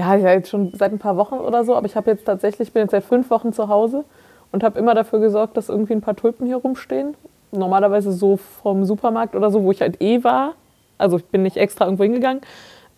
[0.00, 2.72] Ja, ja, jetzt schon seit ein paar Wochen oder so, aber ich habe jetzt tatsächlich,
[2.72, 4.06] bin jetzt seit fünf Wochen zu Hause
[4.50, 7.18] und habe immer dafür gesorgt, dass irgendwie ein paar Tulpen hier rumstehen.
[7.52, 10.54] Normalerweise so vom Supermarkt oder so, wo ich halt eh war.
[10.96, 12.40] Also ich bin nicht extra irgendwo hingegangen.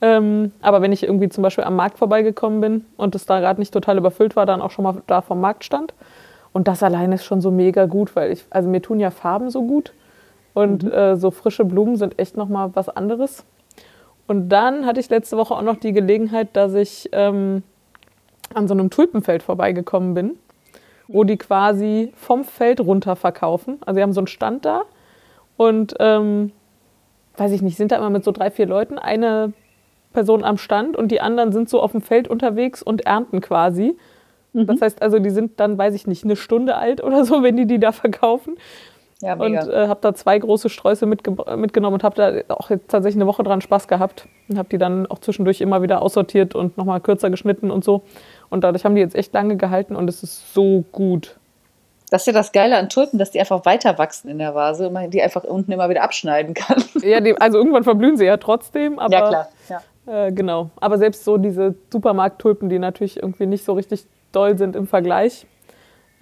[0.00, 3.60] Ähm, aber wenn ich irgendwie zum Beispiel am Markt vorbeigekommen bin und es da gerade
[3.60, 5.94] nicht total überfüllt war, dann auch schon mal da vom Markt stand.
[6.52, 9.50] Und das alleine ist schon so mega gut, weil ich, also mir tun ja Farben
[9.50, 9.92] so gut.
[10.54, 13.44] Und äh, so frische Blumen sind echt nochmal was anderes.
[14.32, 17.62] Und dann hatte ich letzte Woche auch noch die Gelegenheit, dass ich ähm,
[18.54, 20.38] an so einem Tulpenfeld vorbeigekommen bin,
[21.06, 23.76] wo die quasi vom Feld runter verkaufen.
[23.84, 24.84] Also sie haben so einen Stand da
[25.58, 26.50] und ähm,
[27.36, 29.52] weiß ich nicht, sind da immer mit so drei, vier Leuten, eine
[30.14, 33.98] Person am Stand und die anderen sind so auf dem Feld unterwegs und ernten quasi.
[34.54, 37.58] Das heißt also, die sind dann, weiß ich nicht, eine Stunde alt oder so, wenn
[37.58, 38.56] die die da verkaufen.
[39.22, 42.90] Ja, Und äh, habe da zwei große Sträuße mitge mitgenommen und habe da auch jetzt
[42.90, 44.26] tatsächlich eine Woche dran Spaß gehabt.
[44.48, 48.02] Und habe die dann auch zwischendurch immer wieder aussortiert und nochmal kürzer geschnitten und so.
[48.50, 51.36] Und dadurch haben die jetzt echt lange gehalten und es ist so gut.
[52.10, 54.88] Das ist ja das Geile an Tulpen, dass die einfach weiter wachsen in der Vase
[54.88, 56.82] und man die einfach unten immer wieder abschneiden kann.
[57.02, 59.48] Ja, die, also irgendwann verblühen sie ja trotzdem, aber ja, klar.
[59.68, 60.26] Ja.
[60.26, 60.70] Äh, genau.
[60.80, 65.46] Aber selbst so diese Supermarkt-Tulpen, die natürlich irgendwie nicht so richtig doll sind im Vergleich.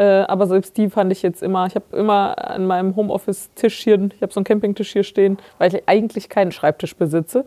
[0.00, 4.00] Äh, aber selbst die fand ich jetzt immer, ich habe immer an meinem Homeoffice-Tisch hier,
[4.14, 7.44] ich habe so einen Campingtisch hier stehen, weil ich eigentlich keinen Schreibtisch besitze.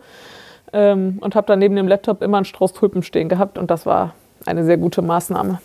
[0.72, 3.86] Ähm, und habe da neben dem Laptop immer einen Strauß Tulpen stehen gehabt und das
[3.86, 4.14] war
[4.46, 5.60] eine sehr gute Maßnahme.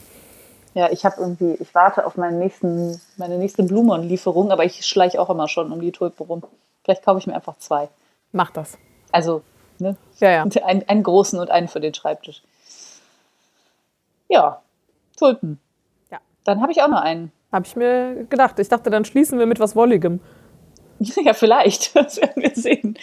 [0.73, 5.21] Ja, ich habe irgendwie, ich warte auf meinen nächsten, meine nächste Blumenlieferung, aber ich schleiche
[5.21, 6.43] auch immer schon um die Tulpen rum.
[6.83, 7.89] Vielleicht kaufe ich mir einfach zwei.
[8.31, 8.79] Mach das.
[9.11, 9.43] Also,
[9.77, 9.95] ne?
[10.19, 10.43] Ja, ja.
[10.65, 12.41] Einen, einen großen und einen für den Schreibtisch.
[14.27, 14.61] Ja,
[15.15, 15.59] Tulpen.
[16.49, 17.31] Dann habe ich auch noch einen.
[17.51, 18.59] Habe ich mir gedacht.
[18.59, 20.19] Ich dachte, dann schließen wir mit was Wolligem.
[20.99, 21.93] Ja, vielleicht.
[21.95, 22.97] Das werden wir sehen.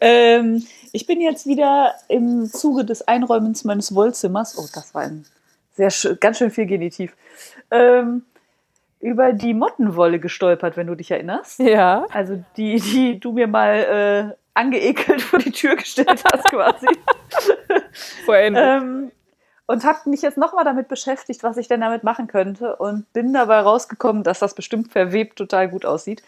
[0.00, 4.56] Ähm, ich bin jetzt wieder im Zuge des Einräumens meines Wollzimmers.
[4.56, 5.26] Oh, das war ein
[5.74, 7.14] sehr ganz schön viel Genitiv.
[7.70, 8.24] Ähm,
[9.00, 11.58] über die Mottenwolle gestolpert, wenn du dich erinnerst.
[11.58, 12.06] Ja.
[12.10, 16.86] Also die, die du mir mal angeekelt vor die Tür gestellt hast quasi.
[18.28, 19.12] ähm,
[19.66, 23.32] und habe mich jetzt nochmal damit beschäftigt, was ich denn damit machen könnte und bin
[23.32, 26.22] dabei rausgekommen, dass das bestimmt verwebt total gut aussieht.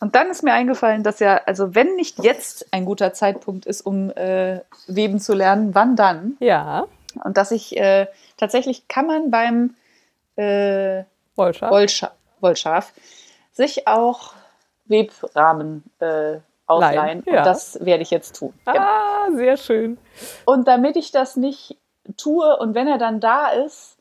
[0.00, 3.82] Und dann ist mir eingefallen, dass ja, also wenn nicht jetzt ein guter Zeitpunkt ist,
[3.82, 6.36] um äh, weben zu lernen, wann dann?
[6.40, 6.86] Ja.
[7.22, 8.06] Und dass ich äh,
[8.38, 9.74] tatsächlich kann man beim
[10.36, 11.04] äh,
[11.36, 11.70] Wollschaf.
[11.70, 12.92] Wollscha Wollschaf
[13.52, 14.32] sich auch
[14.86, 17.22] Webrahmen äh, ausleihen.
[17.26, 17.38] Ja.
[17.38, 18.54] Und das werde ich jetzt tun.
[18.64, 18.78] Genau.
[18.78, 19.98] Ah, sehr schön.
[20.46, 21.76] Und damit ich das nicht
[22.16, 23.96] tue und wenn er dann da ist,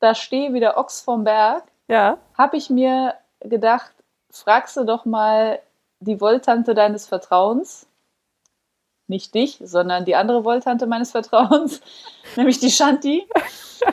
[0.00, 2.18] da stehe wie der Ochs vom Berg, Ja.
[2.36, 3.92] habe ich mir gedacht,
[4.30, 5.58] fragst du doch mal
[6.00, 7.86] die Wolltante deines Vertrauens,
[9.08, 11.80] nicht dich, sondern die andere Wolltante meines Vertrauens,
[12.36, 13.26] nämlich die Shanti.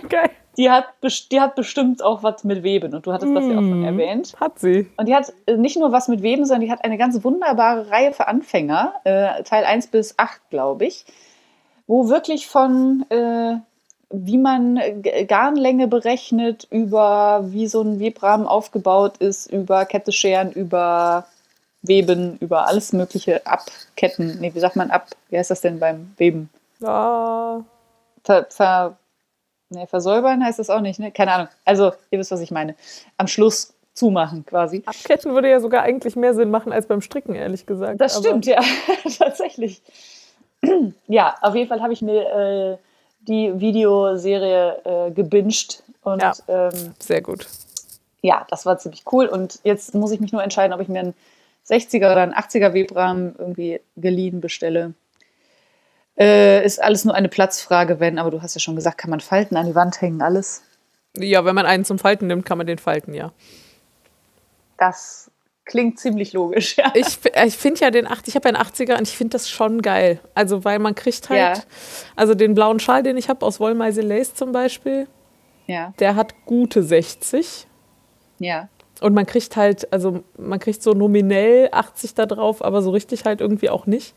[0.07, 0.29] Geil.
[0.57, 0.85] Die hat,
[1.31, 3.85] die hat bestimmt auch was mit Weben und du hattest das ja auch schon Mm.
[3.85, 4.35] erwähnt.
[4.39, 4.91] Hat sie.
[4.97, 7.89] Und die hat äh, nicht nur was mit Weben, sondern die hat eine ganz wunderbare
[7.89, 11.05] Reihe für Anfänger, äh, Teil 1 bis 8, glaube ich,
[11.89, 13.55] wo wirklich von, äh,
[14.11, 14.79] wie man
[15.27, 21.25] Garnlänge berechnet, über wie so ein Webrahmen aufgebaut ist, über Kette scheren, über
[21.81, 24.37] Weben, über alles Mögliche abketten.
[24.39, 25.07] Nee, wie sagt man ab?
[25.29, 26.51] Wie heißt das denn beim Weben?
[26.79, 27.63] Ja.
[28.23, 28.97] Ver, ver,
[29.69, 31.11] nee, versäubern heißt das auch nicht, ne?
[31.11, 31.47] Keine Ahnung.
[31.65, 32.75] Also, ihr wisst, was ich meine.
[33.17, 34.83] Am Schluss zumachen quasi.
[34.85, 37.99] Abketten würde ja sogar eigentlich mehr Sinn machen als beim Stricken, ehrlich gesagt.
[37.99, 38.61] Das stimmt, ja,
[39.17, 39.81] tatsächlich.
[41.07, 42.77] Ja, auf jeden Fall habe ich mir äh,
[43.21, 46.33] die Videoserie äh, gebinged und Ja.
[46.47, 47.47] Ähm, Sehr gut.
[48.21, 49.27] ja, das war ziemlich cool.
[49.27, 51.13] Und jetzt muss ich mich nur entscheiden, ob ich mir einen
[51.67, 54.93] 60er oder einen 80er Webrahmen irgendwie geliehen bestelle.
[56.17, 59.21] Äh, ist alles nur eine Platzfrage, wenn, aber du hast ja schon gesagt, kann man
[59.21, 60.63] falten, an die Wand hängen, alles.
[61.15, 63.31] Ja, wenn man einen zum Falten nimmt, kann man den falten, ja.
[64.77, 65.28] Das
[65.69, 66.91] klingt ziemlich logisch, ja.
[66.95, 69.33] Ich, f- ich finde ja den 8, ich habe ja einen 80er und ich finde
[69.33, 70.19] das schon geil.
[70.35, 71.63] Also, weil man kriegt halt, Ja.
[72.17, 75.07] also den blauen Schal, den ich habe aus Wollmeise Lace zum Beispiel,
[75.67, 77.67] Ja, der hat gute 60.
[78.39, 78.67] ja.
[79.01, 83.23] Und man kriegt halt, also man kriegt so nominell 80 da drauf, aber so richtig
[83.23, 84.13] halt irgendwie auch nicht.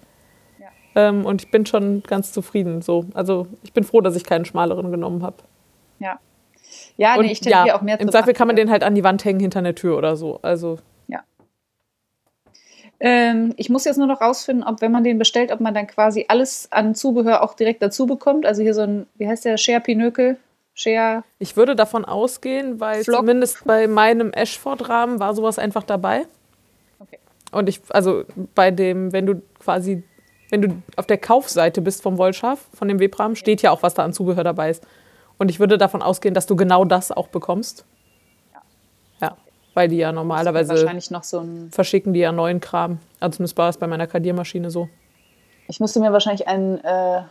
[0.59, 0.67] Ja.
[0.97, 2.83] Ähm, und ich bin schon ganz zufrieden.
[2.83, 3.05] So.
[3.15, 5.37] Also ich bin froh, dass ich keinen schmaleren genommen habe.
[6.01, 6.19] Ja,
[6.97, 8.61] ja Und nee, ich tendiere ja, auch mehr im zum Zweifel kann man 80er.
[8.61, 10.41] den halt an die Wand hängen hinter einer Tür oder so.
[10.43, 10.79] Also
[13.05, 15.89] Ähm, ich muss jetzt nur noch rausfinden, ob, wenn man den bestellt, ob man dann
[15.89, 18.47] quasi alles an Zubehör auch direkt dazu bekommt.
[18.47, 20.37] Also hier so ein, wie heißt der, Share Pinökel?
[20.75, 23.19] Share, ich würde davon ausgehen, weil Flock.
[23.19, 26.27] zumindest bei meinem Ashford-Rahmen war sowas einfach dabei.
[27.01, 27.19] Okay.
[27.51, 28.23] Und ich, also
[28.55, 30.05] bei dem, wenn du quasi,
[30.51, 33.95] wenn du auf der Kaufseite bist vom Wollschaf, von dem Webrahmen, steht ja auch, was
[33.95, 34.87] da an Zubehör dabei ist.
[35.39, 37.85] Und ich würde davon ausgehen, dass du genau das auch bekommst.
[39.75, 42.99] Weil die ja normalerweise wahrscheinlich noch so ein, verschicken die ja neuen Kram.
[43.21, 44.89] Also zumindest war es bei meiner Kadiermaschine so.
[45.69, 47.23] ich musste mir wahrscheinlich einen, äh,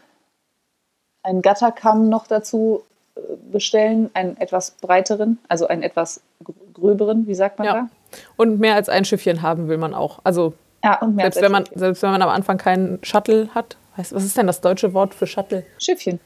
[1.24, 2.82] einen Gatterkamm noch dazu
[3.16, 3.20] äh,
[3.52, 7.74] bestellen, einen etwas breiteren, also einen etwas gr- gröberen, wie sagt man Ja.
[7.74, 8.18] da?
[8.38, 10.20] Und mehr als ein Schiffchen haben will man auch.
[10.24, 10.54] Also
[10.84, 13.78] Ja, selbst wenn, man, selbst wenn man am Anfang keinen Shuttle hat.
[13.98, 15.64] Was ist denn das deutsche Wort für Shuttle?
[15.78, 16.20] Schiffchen.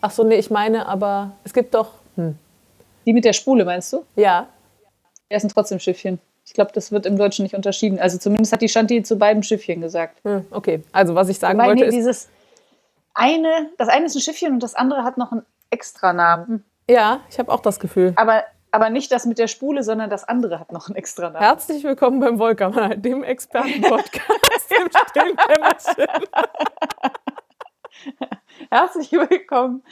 [0.00, 1.90] Ach so, nee, ich meine, aber es gibt doch.
[2.16, 2.36] Hm.
[3.06, 4.04] Die mit der Spule, meinst du?
[4.16, 4.48] Ja.
[5.30, 6.18] Ja, sind trotzdem Schiffchen.
[6.44, 8.00] Ich glaube, das wird im Deutschen nicht unterschieden.
[8.00, 10.18] Also zumindest hat die Shanti zu beiden Schiffchen gesagt.
[10.24, 10.82] Hm, okay.
[10.90, 11.94] Also was ich sagen Wobei, wollte nee, ist.
[11.94, 12.28] dieses
[13.14, 16.64] eine, das eine ist ein Schiffchen und das andere hat noch einen extra Namen.
[16.88, 18.12] Ja, ich habe auch das Gefühl.
[18.16, 18.42] Aber,
[18.72, 21.44] aber nicht das mit der Spule, sondern das andere hat noch einen extra Namen.
[21.44, 26.24] Herzlich willkommen beim Volkermann, dem Experten-Podcast im stillen Kämmerchen.
[28.72, 29.82] Herzlich willkommen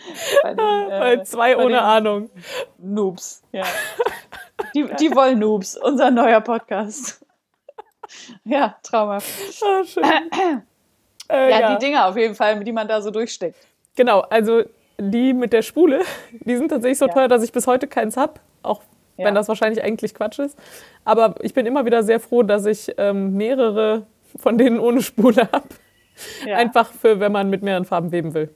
[0.42, 2.30] bei den äh, Bei zwei bei ohne Ahnung.
[2.78, 3.42] Noobs.
[3.52, 3.64] Ja.
[4.74, 7.24] Die, die Wollnoobs, unser neuer Podcast.
[8.44, 9.28] Ja, traumhaft.
[9.62, 10.04] Ah, schön.
[11.30, 13.58] Äh, Ja, ja, die Dinger auf jeden Fall, die man da so durchsteckt.
[13.96, 14.62] Genau, also
[14.98, 16.00] die mit der Spule,
[16.32, 17.12] die sind tatsächlich so Ja.
[17.12, 18.40] teuer, dass ich bis heute keins habe.
[18.62, 18.80] Auch
[19.18, 19.26] Ja.
[19.26, 20.58] wenn das wahrscheinlich eigentlich Quatsch ist.
[21.04, 24.06] Aber ich bin immer wieder sehr froh, dass ich ähm, mehrere
[24.36, 25.68] von denen ohne Spule habe.
[26.50, 28.54] Einfach für, wenn man mit mehreren Farben weben will.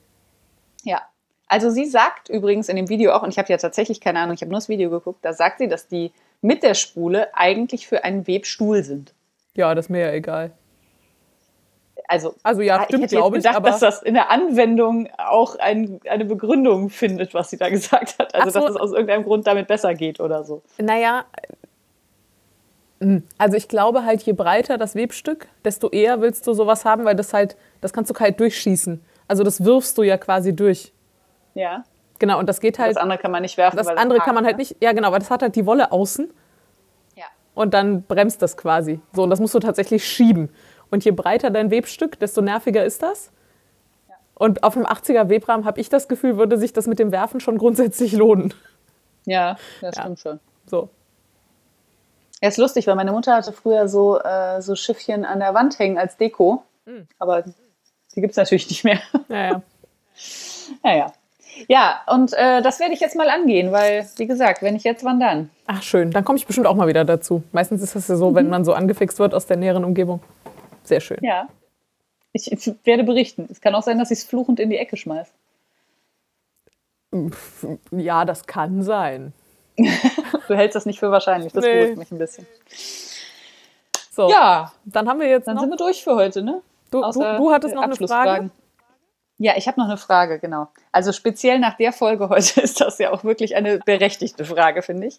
[0.83, 1.03] Ja.
[1.49, 4.35] Also sie sagt übrigens in dem Video auch, und ich habe ja tatsächlich keine Ahnung,
[4.35, 7.87] ich habe nur das Video geguckt, da sagt sie, dass die mit der Spule eigentlich
[7.87, 9.13] für einen Webstuhl sind.
[9.55, 10.53] Ja, das ist mir ja egal.
[12.09, 13.43] Also, Also ja, ich stimmt, hätte glaube ich.
[13.43, 17.69] gedacht, Aber dass das in der Anwendung auch ein, eine Begründung findet, was sie da
[17.71, 18.35] gesagt hat.
[18.35, 18.61] Also, so.
[18.61, 20.63] dass es aus irgendeinem Grund damit besser geht oder so.
[20.79, 21.25] Naja,
[23.39, 27.17] also ich glaube halt, je breiter das Webstück, desto eher willst du sowas haben, weil
[27.17, 29.03] das halt, das kannst du kalt durchschießen.
[29.33, 30.93] Also das wirfst du ja quasi durch.
[31.55, 31.85] Ja.
[32.19, 33.79] Genau, und das geht halt, Das andere kann man nicht werfen.
[33.79, 34.61] das andere kann man halt ne?
[34.61, 36.31] nicht, ja genau, weil das hat halt die Wolle außen
[37.17, 37.25] Ja.
[37.55, 39.01] und dann bremst das quasi.
[39.15, 40.51] So, und das musst du tatsächlich schieben.
[40.91, 43.33] Und je breiter dein Webstück, desto nerviger ist das.
[44.35, 47.41] Und auf einem 80er Webrahmen habe ich das Gefühl, würde sich das mit dem Werfen
[47.41, 48.53] schon grundsätzlich lohnen.
[49.25, 50.41] Ja, das stimmt schon.
[50.67, 50.91] So.
[52.43, 55.79] Ja, ist lustig, weil meine Mutter hatte früher so, äh, so Schiffchen an der Wand
[55.79, 56.65] hängen als Deko.
[57.19, 57.45] Aber
[58.15, 59.01] die gibt es natürlich nicht mehr.
[59.29, 59.63] Ja, ja.
[60.83, 61.13] Naja.
[61.69, 65.05] Ja, und äh, das werde ich jetzt mal angehen, weil, wie gesagt, wenn ich jetzt,
[65.05, 65.51] wann dann?
[65.67, 66.11] Ach, schön.
[66.11, 67.43] Dann komme ich bestimmt auch mal wieder dazu.
[67.53, 70.23] Meistens ist das ja so, wenn man so angefixt wird aus der näheren Umgebung.
[70.85, 71.19] Sehr schön.
[71.21, 71.49] Ja.
[72.33, 73.47] Ich, ich werde berichten.
[73.51, 75.31] Es kann auch sein, dass ich es fluchend in die Ecke schmeiße.
[77.91, 79.33] Ja, das kann sein.
[80.49, 81.53] Du hältst das nicht für wahrscheinlich.
[81.53, 81.73] Das Nee.
[81.73, 82.47] beruhigt mich ein bisschen.
[84.11, 86.61] So, Ja, dann haben wir jetzt dann sind wir durch für heute, ne?
[86.93, 88.51] Du, du, Außer du hattest noch eine Frage.
[89.39, 90.69] Ja, ich habe noch eine Frage, genau.
[90.93, 95.09] Also speziell nach der Folge heute ist das ja auch wirklich eine berechtigte Frage, finde
[95.09, 95.19] ich.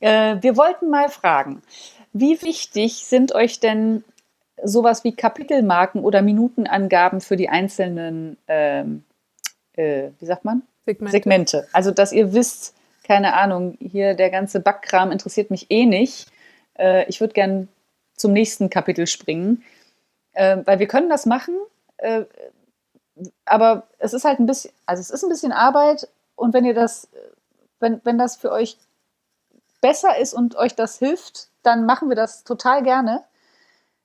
[0.00, 1.62] Äh, wir wollten mal fragen,
[2.12, 4.04] wie wichtig sind euch denn
[4.62, 9.04] sowas wie Kapitelmarken oder Minutenangaben für die einzelnen, ähm,
[9.72, 10.62] äh, wie sagt man?
[10.84, 11.12] Segmente.
[11.12, 11.68] Segmente.
[11.72, 12.74] Also, dass ihr wisst,
[13.04, 16.30] keine Ahnung, hier der ganze Backkram interessiert mich eh nicht.
[16.78, 17.68] Äh, ich würde gern
[18.16, 19.62] zum nächsten Kapitel springen,
[20.32, 21.56] äh, weil wir können das machen,
[21.98, 22.24] äh,
[23.44, 26.74] aber es ist halt ein bisschen, also es ist ein bisschen Arbeit und wenn ihr
[26.74, 27.08] das,
[27.78, 28.78] wenn, wenn das für euch
[29.80, 33.24] besser ist und euch das hilft, dann machen wir das total gerne.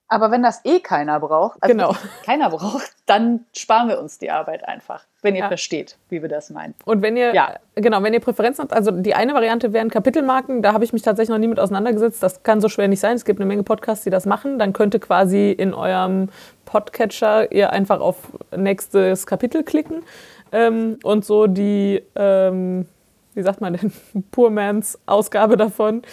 [0.08, 1.96] Aber wenn das eh keiner braucht, also Genau.
[2.24, 5.48] keiner braucht, dann sparen wir uns die Arbeit einfach, wenn ihr Ja.
[5.48, 6.76] versteht, wie wir das meinen.
[6.86, 7.56] Und wenn ihr, Ja.
[7.74, 11.02] genau, wenn ihr Präferenzen habt, also die eine Variante wären Kapitelmarken, da habe ich mich
[11.02, 12.22] tatsächlich noch nie mit auseinandergesetzt.
[12.22, 13.16] Das kann so schwer nicht sein.
[13.16, 14.60] Es gibt eine Menge Podcasts, die das machen.
[14.60, 16.30] Dann könnte quasi in eurem
[16.66, 18.18] Podcatcher ihr einfach auf
[18.56, 20.04] nächstes Kapitel klicken
[20.52, 22.86] ähm, und so die, ähm,
[23.34, 23.92] wie sagt man denn,
[24.32, 26.04] Poormans Ausgabe davon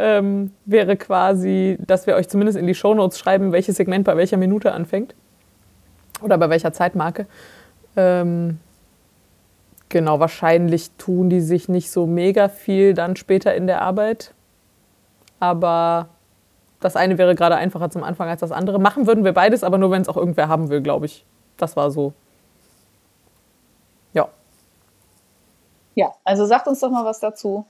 [0.00, 4.36] ähm, wäre quasi, dass wir euch zumindest in die Shownotes schreiben, welches Segment bei welcher
[4.36, 5.14] Minute anfängt
[6.22, 7.26] oder bei welcher Zeitmarke.
[7.96, 8.58] Ähm,
[9.90, 14.32] Genau, wahrscheinlich tun die sich nicht so mega viel dann später in der Arbeit.
[15.40, 16.10] Aber
[16.78, 18.78] das eine wäre gerade einfacher zum Anfang als das andere.
[18.78, 21.26] Machen würden wir beides, aber nur wenn es auch irgendwer haben will, glaube ich.
[21.56, 22.12] Das war so.
[24.12, 24.28] Ja.
[25.96, 27.66] Ja, also sagt uns doch mal was dazu.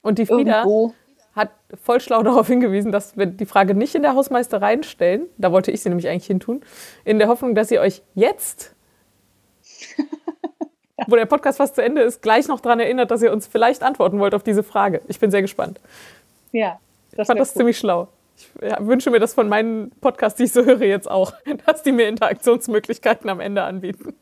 [0.00, 0.94] Und die Frieda Irgendwo.
[1.34, 1.50] Hat
[1.82, 5.26] voll schlau darauf hingewiesen, dass wir die Frage nicht in der Hausmeisterei stellen.
[5.38, 6.62] Da wollte ich sie nämlich eigentlich hintun.
[7.04, 8.74] In der Hoffnung, dass ihr euch jetzt,
[11.06, 13.82] wo der Podcast fast zu Ende ist, gleich noch daran erinnert, dass ihr uns vielleicht
[13.82, 15.00] antworten wollt auf diese Frage.
[15.08, 15.80] Ich bin sehr gespannt.
[16.52, 16.78] Ja,
[17.12, 17.58] das Ich fand das cool.
[17.58, 18.08] ziemlich schlau.
[18.36, 18.48] Ich
[18.78, 21.32] wünsche mir das von meinen Podcasts, die ich so höre, jetzt auch,
[21.66, 24.14] dass die mir Interaktionsmöglichkeiten am Ende anbieten.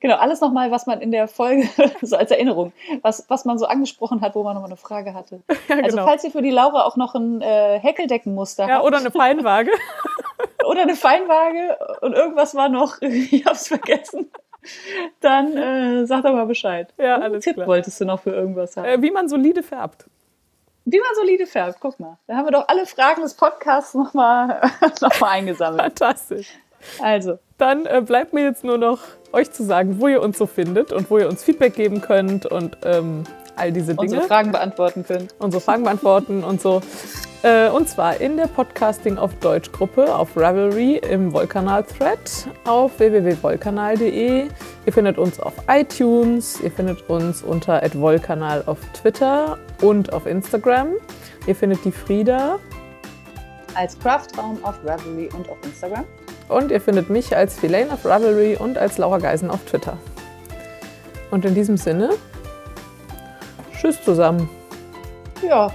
[0.00, 1.68] Genau, alles nochmal, was man in der Folge,
[2.02, 2.72] so als Erinnerung,
[3.02, 5.42] was, was man so angesprochen hat, wo man nochmal eine Frage hatte.
[5.68, 6.04] Ja, Also genau.
[6.06, 9.70] falls ihr für die Laura auch noch ein äh, Häkeldeckenmuster ja, habt oder eine Feinwaage.
[10.66, 14.30] oder eine Feinwaage und irgendwas war noch, ich hab's vergessen,
[15.20, 16.92] dann äh, sag doch mal Bescheid.
[16.98, 17.66] Ja, Und einen alles Tipp klar.
[17.66, 18.84] wolltest du noch für irgendwas haben.
[18.86, 20.06] Äh, wie man solide färbt.
[20.84, 22.18] Wie man solide färbt, guck mal.
[22.26, 24.60] Da haben wir doch alle Fragen des Podcasts nochmal
[25.00, 25.80] noch mal eingesammelt.
[25.82, 26.48] Fantastisch.
[27.00, 28.98] Also, Dann äh, bleibt mir jetzt nur noch
[29.32, 32.46] euch zu sagen, wo ihr uns so findet und wo ihr uns Feedback geben könnt
[32.46, 33.24] und ähm,
[33.56, 34.00] all diese Dinge.
[34.00, 35.34] unsere Fragen beantworten könnt.
[35.38, 36.80] unsere Fragen beantworten und so.
[37.42, 44.46] Äh, und zwar in der Podcasting auf Deutsch Gruppe auf Ravelry im Wollkanal-Thread auf www.wollkanal.de.
[44.86, 50.90] Ihr findet uns auf iTunes, ihr findet uns unter @wollkanal auf Twitter und auf Instagram.
[51.46, 52.60] Ihr findet die Frieda
[53.74, 56.04] Als Craftraum auf Ravelry und auf Instagram.
[56.48, 59.96] und ihr findet mich als Filane auf Ravelry und als Laura Geisen auf Twitter.
[61.30, 62.10] Und in diesem Sinne,
[63.80, 64.48] tschüss zusammen.
[65.46, 65.72] Ja,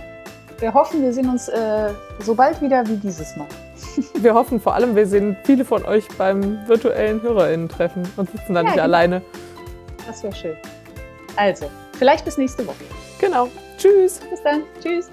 [0.59, 3.47] wir hoffen, wir sehen uns äh, so bald wieder wie dieses Mal.
[4.21, 8.59] Wir hoffen vor allem, wir sehen viele von euch beim virtuellen HörerInnen-Treffen und sitzen da
[8.59, 8.83] Ja, nicht genau.
[8.83, 9.21] alleine.
[10.05, 10.55] Das wäre schön.
[11.35, 12.83] Also, vielleicht bis nächste Woche.
[13.19, 13.47] Genau.
[13.77, 14.19] Tschüss.
[14.29, 14.61] Bis dann.
[14.83, 15.09] Tschüss.